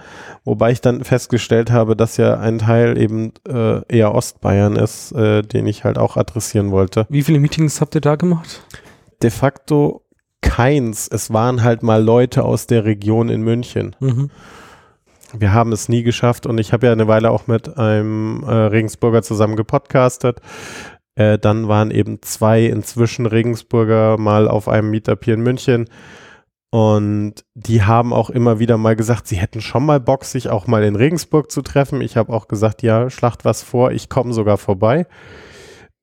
wobei 0.45 0.71
ich 0.71 0.81
dann 0.81 1.03
festgestellt 1.03 1.71
habe, 1.71 1.95
dass 1.95 2.17
ja 2.17 2.39
ein 2.39 2.59
Teil 2.59 2.97
eben 2.97 3.33
äh, 3.47 3.81
eher 3.87 4.15
Ostbayern 4.15 4.75
ist, 4.75 5.11
äh, 5.11 5.41
den 5.41 5.67
ich 5.67 5.83
halt 5.83 5.97
auch 5.97 6.17
adressieren 6.17 6.71
wollte. 6.71 7.05
Wie 7.09 7.23
viele 7.23 7.39
Meetings 7.39 7.81
habt 7.81 7.95
ihr 7.95 8.01
da 8.01 8.15
gemacht? 8.15 8.63
De 9.21 9.29
facto 9.29 10.03
keins. 10.41 11.07
Es 11.07 11.33
waren 11.33 11.63
halt 11.63 11.83
mal 11.83 12.01
Leute 12.01 12.43
aus 12.43 12.67
der 12.67 12.85
Region 12.85 13.29
in 13.29 13.41
München. 13.41 13.95
Mhm. 13.99 14.29
Wir 15.37 15.53
haben 15.53 15.73
es 15.73 15.89
nie 15.89 16.03
geschafft 16.03 16.45
und 16.45 16.57
ich 16.57 16.71
habe 16.71 16.85
ja 16.85 16.93
eine 16.93 17.07
Weile 17.07 17.31
auch 17.31 17.47
mit 17.47 17.77
einem 17.77 18.43
äh, 18.43 18.51
Regensburger 18.51 19.23
zusammen 19.23 19.57
gepodcastet. 19.57 20.39
Äh, 21.17 21.39
dann 21.39 21.67
waren 21.67 21.89
eben 21.89 22.21
zwei 22.21 22.65
inzwischen 22.65 23.25
Regensburger 23.25 24.17
mal 24.19 24.47
auf 24.47 24.67
einem 24.67 24.91
Meetup 24.91 25.25
hier 25.25 25.33
in 25.33 25.41
München 25.41 25.89
und 26.69 27.33
die 27.55 27.81
haben 27.81 28.13
auch 28.13 28.29
immer 28.29 28.59
wieder 28.59 28.77
mal 28.77 28.95
gesagt, 28.95 29.27
sie 29.27 29.37
hätten 29.37 29.61
schon 29.61 29.83
mal 29.83 29.99
Bock, 29.99 30.25
sich 30.25 30.49
auch 30.49 30.67
mal 30.67 30.83
in 30.83 30.95
Regensburg 30.95 31.49
zu 31.49 31.63
treffen. 31.63 32.01
Ich 32.01 32.17
habe 32.17 32.31
auch 32.31 32.47
gesagt, 32.47 32.83
ja, 32.83 33.09
schlacht 33.09 33.45
was 33.45 33.63
vor, 33.63 33.91
ich 33.91 34.09
komme 34.09 34.31
sogar 34.31 34.59
vorbei. 34.59 35.07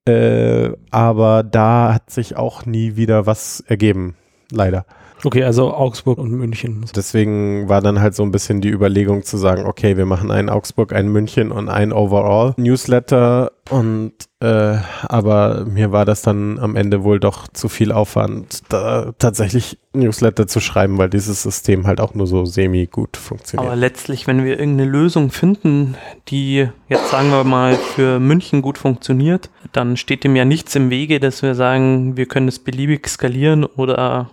Äh, 0.08 0.72
aber 0.90 1.44
da 1.44 1.94
hat 1.94 2.10
sich 2.10 2.36
auch 2.36 2.66
nie 2.66 2.96
wieder 2.96 3.24
was 3.24 3.60
ergeben, 3.60 4.16
leider. 4.50 4.84
Okay, 5.24 5.44
also 5.44 5.72
Augsburg 5.72 6.18
und 6.18 6.30
München. 6.32 6.84
Deswegen 6.94 7.68
war 7.68 7.80
dann 7.80 8.00
halt 8.00 8.14
so 8.14 8.22
ein 8.22 8.30
bisschen 8.30 8.60
die 8.60 8.68
Überlegung 8.68 9.22
zu 9.22 9.36
sagen, 9.38 9.64
okay, 9.64 9.96
wir 9.96 10.06
machen 10.06 10.30
einen 10.30 10.50
Augsburg, 10.50 10.92
einen 10.92 11.10
München 11.10 11.50
und 11.50 11.68
einen 11.68 11.92
Overall 11.92 12.54
Newsletter 12.56 13.52
und 13.70 14.12
äh, 14.40 14.76
aber 15.04 15.64
mir 15.64 15.90
war 15.90 16.04
das 16.04 16.20
dann 16.20 16.58
am 16.58 16.76
Ende 16.76 17.02
wohl 17.02 17.18
doch 17.18 17.48
zu 17.48 17.70
viel 17.70 17.92
Aufwand, 17.92 18.60
da 18.68 19.12
tatsächlich 19.18 19.78
Newsletter 19.94 20.46
zu 20.46 20.60
schreiben, 20.60 20.98
weil 20.98 21.08
dieses 21.08 21.42
System 21.42 21.86
halt 21.86 22.00
auch 22.00 22.14
nur 22.14 22.26
so 22.26 22.44
semi 22.44 22.86
gut 22.86 23.16
funktioniert. 23.16 23.66
Aber 23.66 23.76
letztlich, 23.76 24.26
wenn 24.26 24.44
wir 24.44 24.58
irgendeine 24.58 24.90
Lösung 24.90 25.30
finden, 25.30 25.96
die 26.28 26.68
jetzt 26.88 27.10
sagen 27.10 27.30
wir 27.30 27.44
mal 27.44 27.76
für 27.76 28.20
München 28.20 28.60
gut 28.60 28.76
funktioniert, 28.76 29.48
dann 29.72 29.96
steht 29.96 30.24
dem 30.24 30.36
ja 30.36 30.44
nichts 30.44 30.76
im 30.76 30.90
Wege, 30.90 31.20
dass 31.20 31.42
wir 31.42 31.54
sagen, 31.54 32.18
wir 32.18 32.26
können 32.26 32.48
es 32.48 32.58
beliebig 32.58 33.08
skalieren 33.08 33.64
oder 33.64 34.30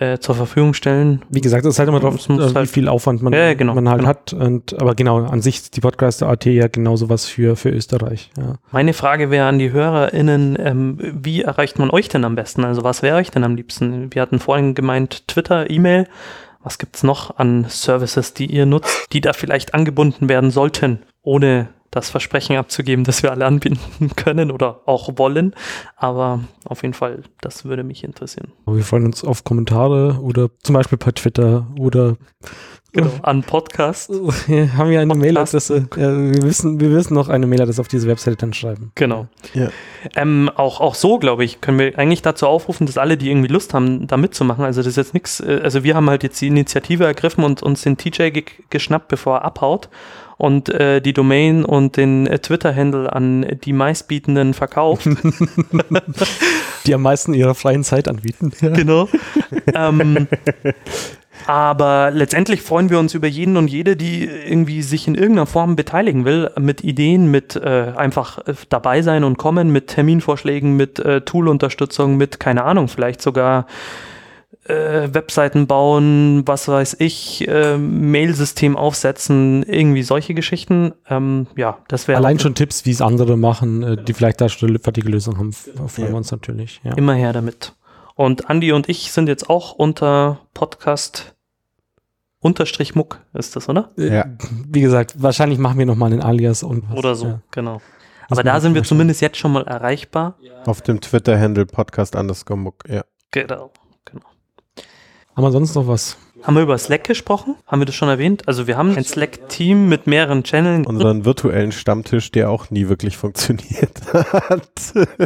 äh, 0.00 0.18
zur 0.18 0.34
Verfügung 0.34 0.74
stellen. 0.74 1.22
Wie 1.28 1.40
gesagt, 1.40 1.64
es 1.64 1.74
ist 1.74 1.78
halt 1.78 1.88
immer 1.88 2.00
drauf, 2.00 2.14
Es 2.16 2.28
äh, 2.28 2.38
wie 2.38 2.54
halt- 2.54 2.68
viel 2.70 2.88
Aufwand 2.88 3.22
man, 3.22 3.32
Ja, 3.32 3.54
genau, 3.54 3.74
man 3.74 3.88
halt 3.88 3.98
genau. 4.00 4.08
hat. 4.08 4.32
Und, 4.32 4.78
aber 4.80 4.94
genau, 4.94 5.18
an 5.24 5.40
sich 5.42 5.70
die 5.70 5.80
Podcaster.at 5.80 6.44
ja 6.46 6.68
genauso 6.68 7.08
was 7.08 7.26
für, 7.26 7.56
für 7.56 7.70
Österreich. 7.70 8.30
Ja. 8.36 8.54
Meine 8.72 8.92
Frage 8.92 9.30
wäre 9.30 9.46
an 9.46 9.58
die 9.58 9.72
HörerInnen, 9.72 10.56
ähm, 10.60 10.98
wie 11.00 11.42
erreicht 11.42 11.78
man 11.78 11.90
euch 11.90 12.08
denn 12.08 12.24
am 12.24 12.34
besten? 12.34 12.64
Also 12.64 12.84
was 12.84 13.02
wäre 13.02 13.16
euch 13.16 13.30
denn 13.30 13.44
am 13.44 13.56
liebsten? 13.56 14.12
Wir 14.14 14.22
hatten 14.22 14.38
vorhin 14.38 14.74
gemeint 14.74 15.26
Twitter, 15.28 15.70
E-Mail. 15.70 16.06
Was 16.62 16.78
gibt's 16.78 17.02
noch 17.02 17.38
an 17.38 17.66
Services, 17.68 18.34
die 18.34 18.46
ihr 18.46 18.66
nutzt, 18.66 19.06
die 19.12 19.20
da 19.20 19.32
vielleicht 19.32 19.74
angebunden 19.74 20.28
werden 20.28 20.50
sollten, 20.50 20.98
ohne 21.22 21.68
das 21.98 22.10
Versprechen 22.10 22.56
abzugeben, 22.56 23.04
dass 23.04 23.22
wir 23.22 23.30
alle 23.30 23.46
anbinden 23.46 24.10
können 24.16 24.50
oder 24.50 24.80
auch 24.86 25.10
wollen? 25.16 25.54
Aber 25.96 26.40
auf 26.64 26.82
jeden 26.82 26.94
Fall, 26.94 27.22
das 27.40 27.64
würde 27.64 27.82
mich 27.82 28.04
interessieren. 28.04 28.52
Wir 28.66 28.84
freuen 28.84 29.06
uns 29.06 29.24
auf 29.24 29.44
Kommentare 29.44 30.18
oder 30.20 30.50
zum 30.62 30.74
Beispiel 30.74 30.98
per 30.98 31.14
Twitter 31.14 31.66
oder 31.78 32.16
Genau. 32.92 33.10
An 33.22 33.42
Podcast. 33.42 34.10
wir 34.46 34.76
haben 34.76 34.90
ja 34.90 35.00
eine 35.00 35.14
Mailadresse. 35.14 35.88
Ja, 35.94 36.16
wir, 36.16 36.42
wissen, 36.42 36.80
wir 36.80 36.90
wissen 36.90 37.12
noch 37.12 37.28
eine 37.28 37.46
Mailadresse 37.46 37.82
auf 37.82 37.88
diese 37.88 38.08
Webseite 38.08 38.36
dann 38.38 38.54
schreiben. 38.54 38.92
Genau. 38.94 39.28
Ja. 39.52 39.68
Ähm, 40.16 40.50
auch, 40.54 40.80
auch 40.80 40.94
so, 40.94 41.18
glaube 41.18 41.44
ich, 41.44 41.60
können 41.60 41.78
wir 41.78 41.98
eigentlich 41.98 42.22
dazu 42.22 42.46
aufrufen, 42.46 42.86
dass 42.86 42.96
alle, 42.96 43.18
die 43.18 43.30
irgendwie 43.30 43.48
Lust 43.48 43.74
haben, 43.74 44.06
da 44.06 44.16
mitzumachen. 44.16 44.64
Also 44.64 44.80
das 44.80 44.88
ist 44.88 44.96
jetzt 44.96 45.14
nichts, 45.14 45.40
äh, 45.40 45.60
also 45.62 45.84
wir 45.84 45.94
haben 45.94 46.08
halt 46.08 46.22
jetzt 46.22 46.40
die 46.40 46.46
Initiative 46.46 47.04
ergriffen 47.04 47.44
und 47.44 47.62
uns 47.62 47.82
den 47.82 47.98
TJ 47.98 48.30
ge 48.30 48.44
geschnappt, 48.70 49.08
bevor 49.08 49.36
er 49.36 49.44
abhaut 49.44 49.90
und 50.38 50.68
äh, 50.68 51.00
die 51.02 51.12
Domain 51.12 51.64
und 51.64 51.96
den 51.96 52.26
äh, 52.26 52.38
Twitter-Handle 52.38 53.12
an 53.12 53.58
die 53.64 53.72
meistbietenden 53.72 54.54
verkauft. 54.54 55.08
Die 56.86 56.94
am 56.94 57.02
meisten 57.02 57.34
ihrer 57.34 57.54
freien 57.54 57.84
Zeit 57.84 58.08
anbieten. 58.08 58.52
Ja. 58.62 58.68
genau. 58.74 59.08
ähm, 59.74 60.28
aber 61.46 62.10
letztendlich 62.12 62.62
freuen 62.62 62.88
wir 62.88 62.98
uns 62.98 63.14
über 63.14 63.26
jeden 63.26 63.56
und 63.56 63.68
jede, 63.68 63.96
die 63.96 64.24
irgendwie 64.24 64.82
sich 64.82 65.06
in 65.08 65.14
irgendeiner 65.14 65.46
Form 65.46 65.76
beteiligen 65.76 66.24
will, 66.24 66.50
mit 66.58 66.84
Ideen, 66.84 67.30
mit 67.30 67.56
äh, 67.56 67.92
einfach 67.96 68.38
äh, 68.46 68.54
dabei 68.68 69.02
sein 69.02 69.24
und 69.24 69.38
kommen, 69.38 69.70
mit 69.70 69.88
Terminvorschlägen, 69.88 70.76
mit 70.76 70.98
äh, 71.00 71.20
Toolunterstützung, 71.20 72.16
mit, 72.16 72.40
keine 72.40 72.64
Ahnung, 72.64 72.88
vielleicht 72.88 73.20
sogar 73.20 73.66
äh, 74.68 75.12
Webseiten 75.14 75.66
bauen, 75.66 76.42
was 76.46 76.68
weiß 76.68 76.96
ich, 77.00 77.46
äh, 77.48 77.76
Mailsystem 77.78 78.76
aufsetzen, 78.76 79.62
irgendwie 79.62 80.02
solche 80.02 80.34
Geschichten. 80.34 80.92
Ähm, 81.08 81.46
ja, 81.56 81.78
das 81.88 82.08
wäre 82.08 82.18
Allein 82.18 82.38
schon 82.38 82.54
Tipps, 82.54 82.84
wie 82.86 82.90
es 82.90 83.00
andere 83.00 83.36
machen, 83.36 83.82
äh, 83.82 84.02
die 84.04 84.12
vielleicht 84.14 84.40
da 84.40 84.48
schon 84.48 84.68
eine 84.70 84.78
fertige 84.78 85.08
Lösung 85.08 85.38
haben, 85.38 85.52
freuen 85.52 86.08
wir 86.10 86.16
uns 86.16 86.30
natürlich. 86.30 86.80
Ja. 86.84 86.94
immer 86.94 87.14
her 87.14 87.32
damit. 87.32 87.74
Und 88.14 88.50
Andi 88.50 88.72
und 88.72 88.88
ich 88.88 89.12
sind 89.12 89.28
jetzt 89.28 89.48
auch 89.48 89.72
unter 89.72 90.40
Podcast 90.52 91.34
unterstrich 92.40 92.94
Muck, 92.94 93.20
ist 93.34 93.56
das, 93.56 93.68
oder? 93.68 93.90
Ja. 93.96 94.26
Wie 94.68 94.80
gesagt, 94.80 95.14
wahrscheinlich 95.22 95.58
machen 95.58 95.78
wir 95.78 95.86
nochmal 95.86 96.12
einen 96.12 96.22
Alias 96.22 96.62
und 96.62 96.88
was. 96.90 96.98
Oder 96.98 97.14
so, 97.14 97.26
Ja. 97.26 97.40
genau. 97.50 97.80
Muss 98.28 98.38
Aber 98.38 98.42
da 98.42 98.60
sind 98.60 98.74
wir 98.74 98.82
zumindest 98.84 99.22
jetzt 99.22 99.38
schon 99.38 99.52
mal 99.52 99.66
erreichbar. 99.66 100.36
Auf 100.66 100.82
dem 100.82 101.00
Twitter-Handle 101.00 101.64
Podcast 101.66 102.14
underscore 102.14 102.58
Muck, 102.58 102.84
ja. 102.88 103.02
Genau. 103.30 103.70
Haben 105.38 105.44
wir 105.44 105.52
sonst 105.52 105.76
noch 105.76 105.86
was? 105.86 106.16
Haben 106.42 106.56
wir 106.56 106.64
über 106.64 106.76
Slack 106.78 107.04
gesprochen? 107.04 107.54
Haben 107.64 107.80
wir 107.80 107.86
das 107.86 107.94
schon 107.94 108.08
erwähnt? 108.08 108.48
Also 108.48 108.66
wir 108.66 108.76
haben 108.76 108.96
ein 108.96 109.04
Slack-Team 109.04 109.88
mit 109.88 110.08
mehreren 110.08 110.42
Channeln. 110.42 110.84
Unseren 110.84 111.24
virtuellen 111.24 111.70
Stammtisch, 111.70 112.32
der 112.32 112.50
auch 112.50 112.70
nie 112.70 112.88
wirklich 112.88 113.16
funktioniert 113.16 114.12
hat. 114.12 114.68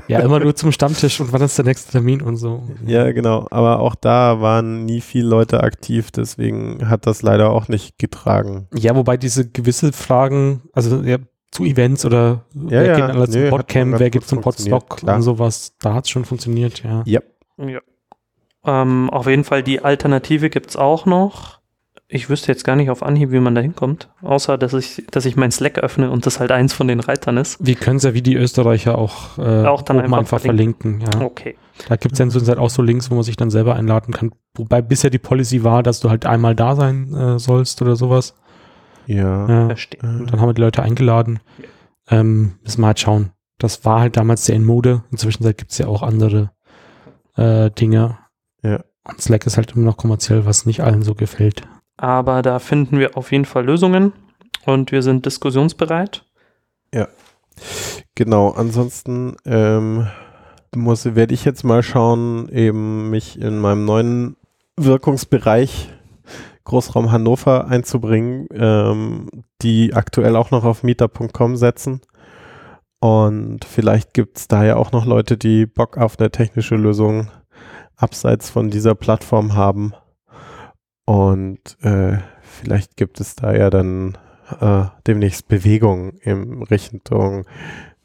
Ja, 0.09 0.19
immer 0.19 0.39
nur 0.39 0.55
zum 0.55 0.71
Stammtisch 0.71 1.19
und 1.19 1.33
wann 1.33 1.41
ist 1.41 1.57
der 1.57 1.65
nächste 1.65 1.93
Termin 1.93 2.21
und 2.21 2.37
so. 2.37 2.63
Ja, 2.85 3.11
genau. 3.13 3.47
Aber 3.51 3.81
auch 3.81 3.95
da 3.95 4.43
waren 4.43 4.85
nie 4.85 5.01
viele 5.01 5.29
Leute 5.29 5.63
aktiv, 5.63 6.11
deswegen 6.11 6.91
hat 6.91 7.07
das 7.07 7.23
leider 7.23 7.49
auch 7.49 7.69
nicht 7.69 7.99
getragen. 7.99 8.69
Ja, 8.75 8.95
wobei 8.95 9.17
diese 9.17 9.49
gewisse 9.49 9.95
Fragen, 9.95 10.61
also 10.75 11.01
ja, 11.01 11.17
zu 11.53 11.65
Events 11.65 12.05
oder 12.05 12.45
wer 12.53 12.85
ja. 12.85 12.97
geht 12.97 13.17
alle 13.17 13.29
zum 13.31 13.49
Podcamp, 13.49 13.99
wer 13.99 14.11
geht 14.11 14.27
zum 14.27 14.43
Podstock 14.43 15.03
und 15.05 15.23
sowas, 15.23 15.73
da 15.81 15.95
hat 15.95 16.05
es 16.05 16.11
schon 16.11 16.27
funktioniert, 16.27 16.83
ja. 16.83 17.03
Ja. 17.07 17.21
Ja. 17.57 17.81
Ähm, 18.65 19.11
auf 19.11 19.27
jeden 19.27 19.45
Fall 19.45 19.63
die 19.63 19.83
Alternative 19.83 20.51
gibt's 20.51 20.77
auch 20.77 21.07
noch. 21.07 21.61
Ich 22.15 22.29
wüsste 22.29 22.53
jetzt 22.53 22.65
gar 22.65 22.77
nicht 22.77 22.91
auf 22.91 23.03
Anhieb, 23.03 23.33
wie 23.33 23.41
man 23.41 23.55
da 23.55 23.63
hinkommt. 23.63 24.11
Außer, 24.21 24.59
dass 24.59 24.75
ich, 24.75 25.03
dass 25.11 25.25
ich 25.25 25.37
mein 25.37 25.51
Slack 25.51 25.79
öffne 25.79 26.11
und 26.11 26.27
das 26.27 26.41
halt 26.41 26.53
eins 26.53 26.75
von 26.75 26.87
den 26.87 27.01
Reitern 27.01 27.39
ist. 27.39 27.57
Wir 27.65 27.75
können 27.75 27.97
es 27.97 28.03
ja 28.03 28.13
wie 28.13 28.21
die 28.21 28.35
Österreicher 28.37 28.99
auch, 28.99 29.39
äh, 29.39 29.65
Auch 29.67 29.81
dann 29.81 29.99
oben 29.99 30.15
einfach 30.15 30.39
verlinken. 30.41 31.01
ja. 31.01 31.23
Okay. 31.23 31.57
Da 31.89 31.97
gibt 31.97 32.13
es 32.13 32.19
ja 32.19 32.25
inzwischen 32.27 32.49
halt 32.49 32.59
auch 32.59 32.69
so 32.69 32.83
Links, 32.83 33.11
wo 33.11 33.15
man 33.15 33.25
sich 33.25 33.37
dann 33.37 33.51
selber 33.51 33.75
einladen 33.77 34.13
kann. 34.13 34.31
Wobei 34.55 34.83
bisher 34.83 35.09
die 35.09 35.19
Policy 35.19 35.65
war, 35.65 35.83
dass 35.83 36.01
du 36.01 36.11
halt 36.11 36.27
einmal 36.27 36.55
da 36.55 36.77
sein 36.77 37.15
äh, 37.15 37.39
sollst 37.39 37.81
oder 37.81 37.97
sowas. 37.97 38.35
Ja. 39.07 39.49
Ja. 39.49 39.67
Verstehe. 39.69 40.01
Und 40.03 40.31
dann 40.31 40.41
haben 40.41 40.49
wir 40.51 40.55
die 40.55 40.61
Leute 40.61 40.83
eingeladen. 40.83 41.41
Ähm, 42.11 42.57
müssen 42.63 42.83
wir 42.83 42.89
halt 42.89 43.01
schauen. 43.01 43.31
Das 43.59 43.85
war 43.87 44.01
halt 44.01 44.19
damals 44.19 44.45
sehr 44.45 44.57
in 44.57 44.65
Mode. 44.65 45.03
Inzwischen 45.11 45.45
gibt 45.57 45.73
es 45.73 45.79
ja 45.79 45.87
auch 45.87 46.03
andere 46.03 46.51
äh, 47.37 47.71
Dinge. 47.71 48.19
Ja. 49.05 49.13
Und 49.13 49.21
Slack 49.21 49.47
ist 49.47 49.57
halt 49.57 49.73
immer 49.73 49.87
noch 49.87 49.97
kommerziell, 49.97 50.47
was 50.47 50.67
nicht 50.67 50.83
allen 50.83 51.03
so 51.03 51.15
gefällt. 51.15 51.63
Aber 51.97 52.43
da 52.43 52.59
finden 52.59 52.99
wir 52.99 53.17
auf 53.17 53.33
jeden 53.33 53.45
Fall 53.45 53.65
Lösungen 53.65 54.13
und 54.65 54.93
wir 54.93 55.03
sind 55.03 55.27
diskussionsbereit. 55.27 56.25
Genau, 58.15 58.51
ansonsten 58.51 59.37
ähm, 59.45 60.09
muss, 60.75 61.15
werde 61.15 61.35
ich 61.35 61.45
jetzt 61.45 61.65
mal 61.65 61.83
schauen, 61.83 62.49
eben 62.51 63.11
mich 63.11 63.41
in 63.41 63.59
meinem 63.59 63.85
neuen 63.85 64.37
Wirkungsbereich 64.77 65.91
Großraum 66.65 67.11
Hannover 67.11 67.67
einzubringen, 67.67 68.47
ähm, 68.53 69.29
die 69.63 69.95
aktuell 69.95 70.37
auch 70.37 70.51
noch 70.51 70.65
auf 70.65 70.83
meetup.com 70.83 71.57
setzen. 71.57 72.01
Und 73.01 73.65
vielleicht 73.65 74.15
gibt 74.15 74.39
es 74.39 74.49
da 74.49 74.65
ja 74.65 74.77
auch 74.77 74.93
noch 74.93 75.05
Leute, 75.05 75.37
die 75.37 75.67
Bock 75.67 75.99
auf 75.99 76.19
eine 76.21 76.31
technische 76.31 76.77
Lösung 76.77 77.29
abseits 77.97 78.51
von 78.51 78.71
dieser 78.71 78.95
Plattform 78.95 79.55
haben. 79.55 79.95
Und 81.05 81.77
äh, 81.83 82.19
vielleicht 82.41 82.97
gibt 82.97 83.21
es 83.21 83.35
da 83.35 83.55
ja 83.55 83.71
dann 83.71 84.19
äh, 84.61 84.85
demnächst 85.07 85.49
Bewegung 85.49 86.11
in 86.23 86.63
Richtung, 86.63 87.45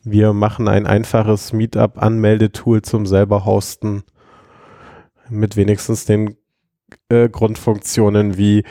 wir 0.04 0.32
machen 0.32 0.70
ein 0.70 0.88
einfaches 0.88 1.52
Meetup-Anmeldetool 1.52 2.82
zum 2.82 3.06
selber 3.06 3.44
hosten 3.44 4.04
mit 5.30 5.58
wenigstens 5.58 6.06
den 6.06 6.38
äh, 7.10 7.28
Grundfunktionen 7.28 8.38
wie 8.38 8.64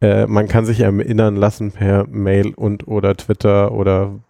äh, 0.00 0.26
man 0.26 0.48
kann 0.48 0.64
sich 0.64 0.80
erinnern 0.80 1.36
lassen 1.36 1.72
per 1.72 2.06
Mail 2.06 2.54
und 2.54 2.88
oder 2.88 3.16
Twitter 3.16 3.72
oder 3.72 4.20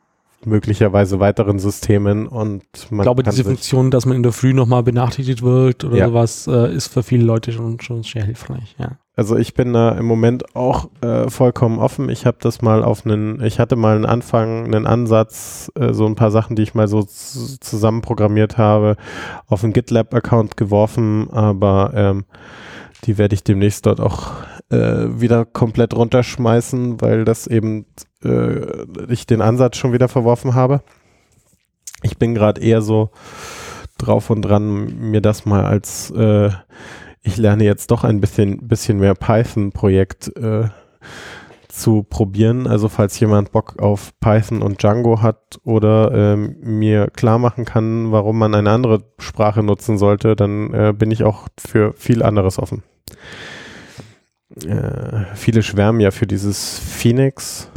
möglicherweise 0.44 1.20
weiteren 1.20 1.58
Systemen 1.58 2.26
und 2.26 2.62
man 2.90 3.00
Ich 3.00 3.04
glaube, 3.04 3.22
diese 3.22 3.44
Funktion, 3.44 3.90
dass 3.90 4.06
man 4.06 4.16
in 4.16 4.22
der 4.22 4.32
Früh 4.32 4.54
nochmal 4.54 4.82
benachrichtigt 4.82 5.42
wird 5.42 5.84
oder 5.84 5.96
ja. 5.96 6.08
sowas, 6.08 6.46
äh, 6.46 6.74
ist 6.74 6.88
für 6.88 7.02
viele 7.02 7.24
Leute 7.24 7.52
schon, 7.52 7.80
schon 7.80 8.02
sehr 8.02 8.24
hilfreich, 8.24 8.76
ja. 8.78 8.98
Also 9.16 9.36
ich 9.36 9.52
bin 9.54 9.72
da 9.72 9.90
im 9.98 10.06
Moment 10.06 10.54
auch 10.54 10.90
äh, 11.00 11.28
vollkommen 11.28 11.80
offen. 11.80 12.08
Ich 12.08 12.24
habe 12.24 12.36
das 12.40 12.62
mal 12.62 12.84
auf 12.84 13.04
einen, 13.04 13.42
ich 13.42 13.58
hatte 13.58 13.74
mal 13.74 13.96
einen 13.96 14.06
Anfang, 14.06 14.66
einen 14.66 14.86
Ansatz, 14.86 15.72
äh, 15.74 15.92
so 15.92 16.06
ein 16.06 16.14
paar 16.14 16.30
Sachen, 16.30 16.54
die 16.54 16.62
ich 16.62 16.74
mal 16.74 16.86
so 16.86 17.02
zusammen 17.02 18.00
programmiert 18.00 18.58
habe, 18.58 18.94
auf 19.48 19.64
einen 19.64 19.72
GitLab-Account 19.72 20.56
geworfen, 20.56 21.30
aber 21.32 21.90
ähm, 21.96 22.26
die 23.04 23.18
werde 23.18 23.34
ich 23.34 23.44
demnächst 23.44 23.86
dort 23.86 24.00
auch 24.00 24.32
äh, 24.70 25.20
wieder 25.20 25.44
komplett 25.44 25.94
runterschmeißen, 25.94 27.00
weil 27.00 27.24
das 27.24 27.46
eben 27.46 27.86
äh, 28.24 28.84
ich 29.08 29.26
den 29.26 29.40
Ansatz 29.40 29.76
schon 29.76 29.92
wieder 29.92 30.08
verworfen 30.08 30.54
habe. 30.54 30.82
Ich 32.02 32.18
bin 32.18 32.34
gerade 32.34 32.60
eher 32.60 32.82
so 32.82 33.10
drauf 33.98 34.30
und 34.30 34.42
dran, 34.42 35.10
mir 35.10 35.20
das 35.20 35.44
mal 35.44 35.64
als 35.64 36.10
äh, 36.10 36.50
ich 37.22 37.36
lerne 37.36 37.64
jetzt 37.64 37.90
doch 37.90 38.04
ein 38.04 38.20
bisschen, 38.20 38.68
bisschen 38.68 38.98
mehr 38.98 39.14
Python-Projekt 39.14 40.36
äh, 40.36 40.68
zu 41.78 42.02
probieren. 42.02 42.66
Also 42.66 42.88
falls 42.88 43.18
jemand 43.20 43.52
Bock 43.52 43.78
auf 43.78 44.12
Python 44.20 44.62
und 44.62 44.82
Django 44.82 45.22
hat 45.22 45.58
oder 45.64 46.12
ähm, 46.12 46.56
mir 46.60 47.08
klar 47.08 47.38
machen 47.38 47.64
kann, 47.64 48.12
warum 48.12 48.38
man 48.38 48.54
eine 48.54 48.70
andere 48.70 49.04
Sprache 49.18 49.62
nutzen 49.62 49.98
sollte, 49.98 50.36
dann 50.36 50.74
äh, 50.74 50.92
bin 50.92 51.10
ich 51.10 51.24
auch 51.24 51.48
für 51.58 51.92
viel 51.94 52.22
anderes 52.22 52.58
offen. 52.58 52.82
Äh, 54.64 55.24
viele 55.34 55.62
schwärmen 55.62 56.00
ja 56.00 56.10
für 56.10 56.26
dieses 56.26 56.78
Phoenix, 56.78 57.70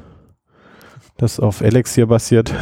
das 1.18 1.40
auf 1.40 1.62
Elixir 1.62 2.08
basiert. 2.08 2.54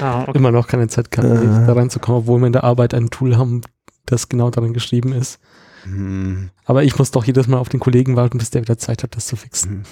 Ah, 0.00 0.22
okay. 0.26 0.38
Immer 0.38 0.50
noch 0.50 0.66
keine 0.66 0.88
Zeit 0.88 1.10
kann, 1.10 1.24
äh, 1.24 1.66
da 1.66 1.72
reinzukommen, 1.72 2.22
obwohl 2.22 2.40
wir 2.40 2.46
in 2.46 2.52
der 2.52 2.64
Arbeit 2.64 2.94
ein 2.94 3.10
Tool 3.10 3.36
haben, 3.36 3.60
das 4.06 4.28
genau 4.28 4.50
darin 4.50 4.74
geschrieben 4.74 5.12
ist. 5.12 5.38
Hm. 5.84 6.50
Aber 6.64 6.82
ich 6.82 6.98
muss 6.98 7.10
doch 7.10 7.24
jedes 7.24 7.46
Mal 7.46 7.58
auf 7.58 7.68
den 7.68 7.80
Kollegen 7.80 8.16
warten, 8.16 8.38
bis 8.38 8.50
der 8.50 8.62
wieder 8.62 8.78
Zeit 8.78 9.02
hat, 9.02 9.16
das 9.16 9.26
zu 9.26 9.36
fixen. 9.36 9.84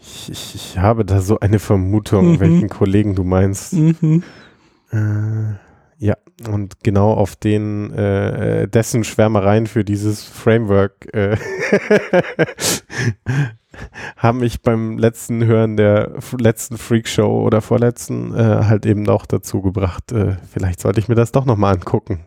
Ich, 0.00 0.30
ich, 0.30 0.54
ich 0.54 0.78
habe 0.78 1.04
da 1.04 1.20
so 1.20 1.40
eine 1.40 1.58
Vermutung, 1.58 2.32
mhm. 2.32 2.40
welchen 2.40 2.68
Kollegen 2.68 3.14
du 3.14 3.24
meinst. 3.24 3.74
Mhm. 3.74 4.22
Äh, 4.92 5.54
ja, 5.98 6.16
und 6.48 6.82
genau 6.82 7.12
auf 7.12 7.36
den 7.36 7.92
äh, 7.92 8.66
dessen 8.66 9.04
Schwärmereien 9.04 9.66
für 9.66 9.84
dieses 9.84 10.24
Framework 10.24 11.12
äh, 11.12 11.36
haben 14.16 14.38
mich 14.38 14.62
beim 14.62 14.96
letzten 14.96 15.44
Hören 15.44 15.76
der 15.76 16.14
letzten 16.38 16.78
Freakshow 16.78 17.44
oder 17.44 17.60
vorletzten 17.60 18.34
äh, 18.34 18.64
halt 18.64 18.86
eben 18.86 19.06
auch 19.10 19.26
dazu 19.26 19.60
gebracht, 19.60 20.12
äh, 20.12 20.36
vielleicht 20.50 20.80
sollte 20.80 21.00
ich 21.00 21.08
mir 21.08 21.14
das 21.14 21.32
doch 21.32 21.44
nochmal 21.44 21.74
angucken. 21.74 22.20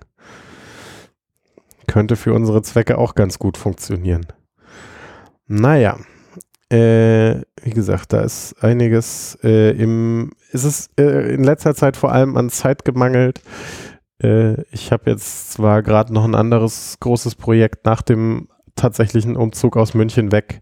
Könnte 1.87 2.15
für 2.15 2.33
unsere 2.33 2.61
Zwecke 2.61 2.99
auch 2.99 3.15
ganz 3.15 3.39
gut 3.39 3.57
funktionieren. 3.57 4.27
Naja, 5.47 5.97
äh, 6.73 7.41
wie 7.61 7.69
gesagt, 7.69 8.13
da 8.13 8.21
ist 8.21 8.55
einiges 8.63 9.37
äh, 9.43 9.71
im, 9.71 10.31
ist 10.51 10.63
es 10.63 10.89
äh, 10.99 11.33
in 11.33 11.43
letzter 11.43 11.75
Zeit 11.75 11.95
vor 11.95 12.11
allem 12.11 12.35
an 12.35 12.49
Zeit 12.49 12.83
gemangelt. 12.83 13.41
Äh, 14.21 14.63
ich 14.71 14.91
habe 14.91 15.11
jetzt 15.11 15.51
zwar 15.51 15.83
gerade 15.83 16.11
noch 16.11 16.23
ein 16.23 16.33
anderes 16.33 16.97
großes 16.99 17.35
Projekt 17.35 17.85
nach 17.85 18.01
dem 18.01 18.47
tatsächlichen 18.75 19.35
Umzug 19.35 19.77
aus 19.77 19.93
München 19.93 20.31
weg. 20.31 20.61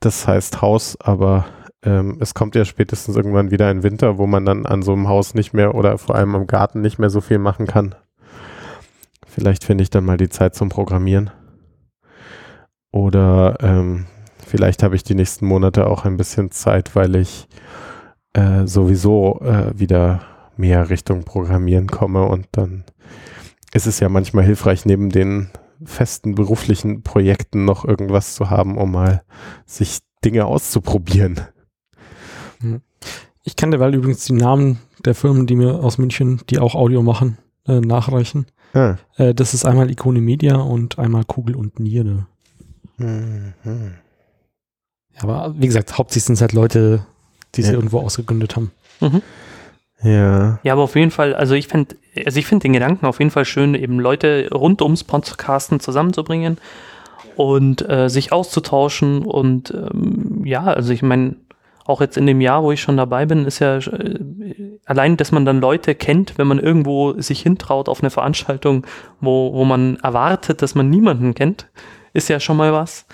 Das 0.00 0.28
heißt 0.28 0.60
Haus, 0.60 1.00
aber 1.00 1.46
ähm, 1.82 2.18
es 2.20 2.34
kommt 2.34 2.54
ja 2.54 2.66
spätestens 2.66 3.16
irgendwann 3.16 3.50
wieder 3.50 3.68
ein 3.68 3.82
Winter, 3.82 4.18
wo 4.18 4.26
man 4.26 4.44
dann 4.44 4.66
an 4.66 4.82
so 4.82 4.92
einem 4.92 5.08
Haus 5.08 5.32
nicht 5.32 5.54
mehr 5.54 5.74
oder 5.74 5.96
vor 5.96 6.16
allem 6.16 6.34
am 6.34 6.46
Garten 6.46 6.82
nicht 6.82 6.98
mehr 6.98 7.10
so 7.10 7.22
viel 7.22 7.38
machen 7.38 7.66
kann. 7.66 7.94
Vielleicht 9.26 9.64
finde 9.64 9.82
ich 9.82 9.90
dann 9.90 10.04
mal 10.04 10.18
die 10.18 10.28
Zeit 10.28 10.54
zum 10.54 10.68
Programmieren. 10.68 11.30
Oder 12.92 13.56
ähm, 13.62 14.06
vielleicht 14.50 14.82
habe 14.82 14.96
ich 14.96 15.04
die 15.04 15.14
nächsten 15.14 15.46
Monate 15.46 15.86
auch 15.86 16.04
ein 16.04 16.16
bisschen 16.16 16.50
Zeit, 16.50 16.96
weil 16.96 17.14
ich 17.14 17.46
äh, 18.32 18.66
sowieso 18.66 19.40
äh, 19.40 19.78
wieder 19.78 20.22
mehr 20.56 20.90
Richtung 20.90 21.22
Programmieren 21.22 21.86
komme 21.86 22.24
und 22.24 22.48
dann 22.52 22.84
ist 23.72 23.86
es 23.86 24.00
ja 24.00 24.08
manchmal 24.08 24.44
hilfreich, 24.44 24.84
neben 24.84 25.10
den 25.10 25.50
festen 25.84 26.34
beruflichen 26.34 27.02
Projekten 27.02 27.64
noch 27.64 27.84
irgendwas 27.84 28.34
zu 28.34 28.50
haben, 28.50 28.76
um 28.76 28.90
mal 28.90 29.22
sich 29.66 30.00
Dinge 30.24 30.44
auszuprobieren. 30.46 31.40
Hm. 32.60 32.80
Ich 33.44 33.54
kann 33.56 33.70
derweil 33.70 33.94
übrigens 33.94 34.24
die 34.24 34.34
Namen 34.34 34.80
der 35.04 35.14
Firmen, 35.14 35.46
die 35.46 35.56
mir 35.56 35.76
aus 35.76 35.96
München, 35.96 36.42
die 36.50 36.58
auch 36.58 36.74
Audio 36.74 37.02
machen, 37.02 37.38
äh, 37.66 37.80
nachreichen. 37.80 38.46
Ah. 38.74 38.96
Äh, 39.16 39.32
das 39.32 39.54
ist 39.54 39.64
einmal 39.64 39.90
Ikone 39.90 40.20
Media 40.20 40.56
und 40.56 40.98
einmal 40.98 41.24
Kugel 41.24 41.54
und 41.54 41.78
Niere. 41.78 42.26
Mhm. 42.98 43.54
Ja, 45.16 45.22
aber 45.22 45.54
wie 45.56 45.66
gesagt, 45.66 45.98
hauptsächlich 45.98 46.24
sind 46.24 46.34
es 46.34 46.40
halt 46.40 46.52
Leute, 46.52 47.04
die 47.54 47.62
sie 47.62 47.72
irgendwo 47.72 48.00
ausgegründet 48.00 48.56
haben. 48.56 48.70
Mhm. 49.00 49.22
Ja. 50.02 50.58
Ja, 50.62 50.72
aber 50.72 50.82
auf 50.82 50.96
jeden 50.96 51.10
Fall, 51.10 51.34
also 51.34 51.54
ich 51.54 51.68
finde, 51.68 51.96
also 52.24 52.38
ich 52.38 52.46
finde 52.46 52.62
den 52.62 52.72
Gedanken 52.72 53.06
auf 53.06 53.18
jeden 53.18 53.30
Fall 53.30 53.44
schön, 53.44 53.74
eben 53.74 54.00
Leute 54.00 54.48
rund 54.52 54.80
ums 54.82 55.04
Podcasten 55.04 55.80
zusammenzubringen 55.80 56.58
und 57.36 57.86
äh, 57.88 58.08
sich 58.08 58.32
auszutauschen 58.32 59.22
und 59.22 59.72
ähm, 59.74 60.42
ja, 60.44 60.64
also 60.64 60.92
ich 60.92 61.02
meine, 61.02 61.36
auch 61.84 62.00
jetzt 62.00 62.16
in 62.16 62.26
dem 62.26 62.40
Jahr, 62.40 62.62
wo 62.62 62.72
ich 62.72 62.80
schon 62.80 62.96
dabei 62.96 63.26
bin, 63.26 63.44
ist 63.44 63.58
ja 63.58 63.78
äh, 63.78 64.18
allein, 64.86 65.16
dass 65.16 65.32
man 65.32 65.44
dann 65.44 65.60
Leute 65.60 65.94
kennt, 65.94 66.38
wenn 66.38 66.46
man 66.46 66.58
irgendwo 66.58 67.20
sich 67.20 67.42
hintraut 67.42 67.88
auf 67.88 68.00
eine 68.00 68.10
Veranstaltung, 68.10 68.86
wo, 69.20 69.52
wo 69.52 69.64
man 69.64 69.96
erwartet, 69.96 70.62
dass 70.62 70.74
man 70.74 70.88
niemanden 70.88 71.34
kennt, 71.34 71.66
ist 72.12 72.28
ja 72.28 72.40
schon 72.40 72.56
mal 72.56 72.72
was. 72.72 73.06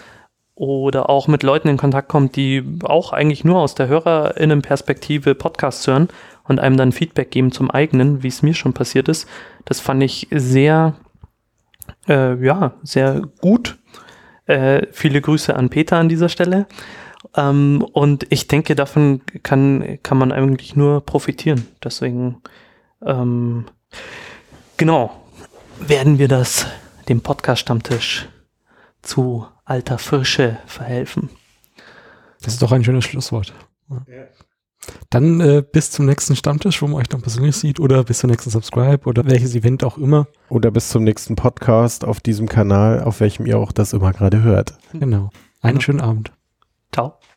Oder 0.57 1.11
auch 1.11 1.29
mit 1.29 1.43
Leuten 1.43 1.69
in 1.69 1.77
Kontakt 1.77 2.09
kommt, 2.09 2.35
die 2.35 2.65
auch 2.83 3.13
eigentlich 3.13 3.45
nur 3.45 3.59
aus 3.59 3.75
der 3.75 3.89
HörerInnenperspektive 3.89 5.35
Podcasts 5.35 5.87
hören 5.87 6.09
und 6.45 6.61
einem 6.61 6.79
dann 6.79 6.93
Feedback 6.93 7.31
geben 7.31 7.53
zum 7.53 7.71
eigenen, 7.71 8.23
wie 8.23 8.29
es 8.29 8.43
mir 8.43 8.55
schon 8.55 8.73
passiert 8.73 9.09
ist. 9.09 9.29
Das 9.67 9.81
fand 9.81 10.03
ich 10.03 10.29
sehr, 10.31 10.95
äh, 12.09 12.43
ja, 12.43 12.73
sehr 12.83 13.21
gut. 13.43 13.77
Äh, 14.47 14.87
viele 14.93 15.21
Grüße 15.21 15.55
an 15.55 15.69
Peter 15.69 15.99
an 15.99 16.09
dieser 16.09 16.31
Stelle. 16.31 16.67
Ähm, 17.37 17.87
und 17.93 18.27
ich 18.31 18.49
denke, 18.49 18.75
davon 18.75 19.21
kann, 19.43 19.99
kann 20.03 20.17
man 20.17 20.33
eigentlich 20.33 20.75
nur 20.75 21.05
profitieren. 21.05 21.67
Deswegen, 21.85 22.41
ähm, 23.05 23.67
genau, 24.79 25.21
werden 25.81 26.19
wir 26.19 26.29
das 26.29 26.67
dem 27.11 27.21
Podcast-Stammtisch 27.21 28.27
zu 29.03 29.47
alter 29.67 29.99
Frische 29.99 30.59
verhelfen. 30.67 31.29
Das 32.41 32.55
ist 32.55 32.63
doch 32.63 32.73
ein 32.73 32.85
schönes 32.85 33.05
Schlusswort. 33.05 33.53
Ja. 33.91 34.27
Dann 35.11 35.41
äh, 35.41 35.65
bis 35.71 35.91
zum 35.91 36.07
nächsten 36.07 36.37
Stammtisch, 36.37 36.81
wo 36.81 36.87
man 36.87 37.01
euch 37.01 37.09
dann 37.09 37.21
persönlich 37.21 37.57
sieht, 37.57 37.81
oder 37.81 38.05
bis 38.05 38.21
zum 38.21 38.31
nächsten 38.31 38.51
Subscribe 38.51 39.07
oder 39.07 39.25
welches 39.27 39.55
Event 39.55 39.83
auch 39.83 39.99
immer. 39.99 40.29
Oder 40.49 40.71
bis 40.71 40.89
zum 40.89 41.03
nächsten 41.03 41.35
Podcast 41.35 42.05
auf 42.05 42.21
diesem 42.21 42.49
Kanal, 42.49 43.03
auf 43.03 43.21
welchem 43.21 43.47
ihr 43.47 43.59
auch 43.59 43.73
das 43.73 43.93
immer 43.93 44.13
gerade 44.13 44.43
hört. 44.43 44.79
Genau. 44.93 45.31
Einen 45.61 45.75
genau. 45.75 45.81
schönen 45.81 46.01
Abend. 46.01 46.33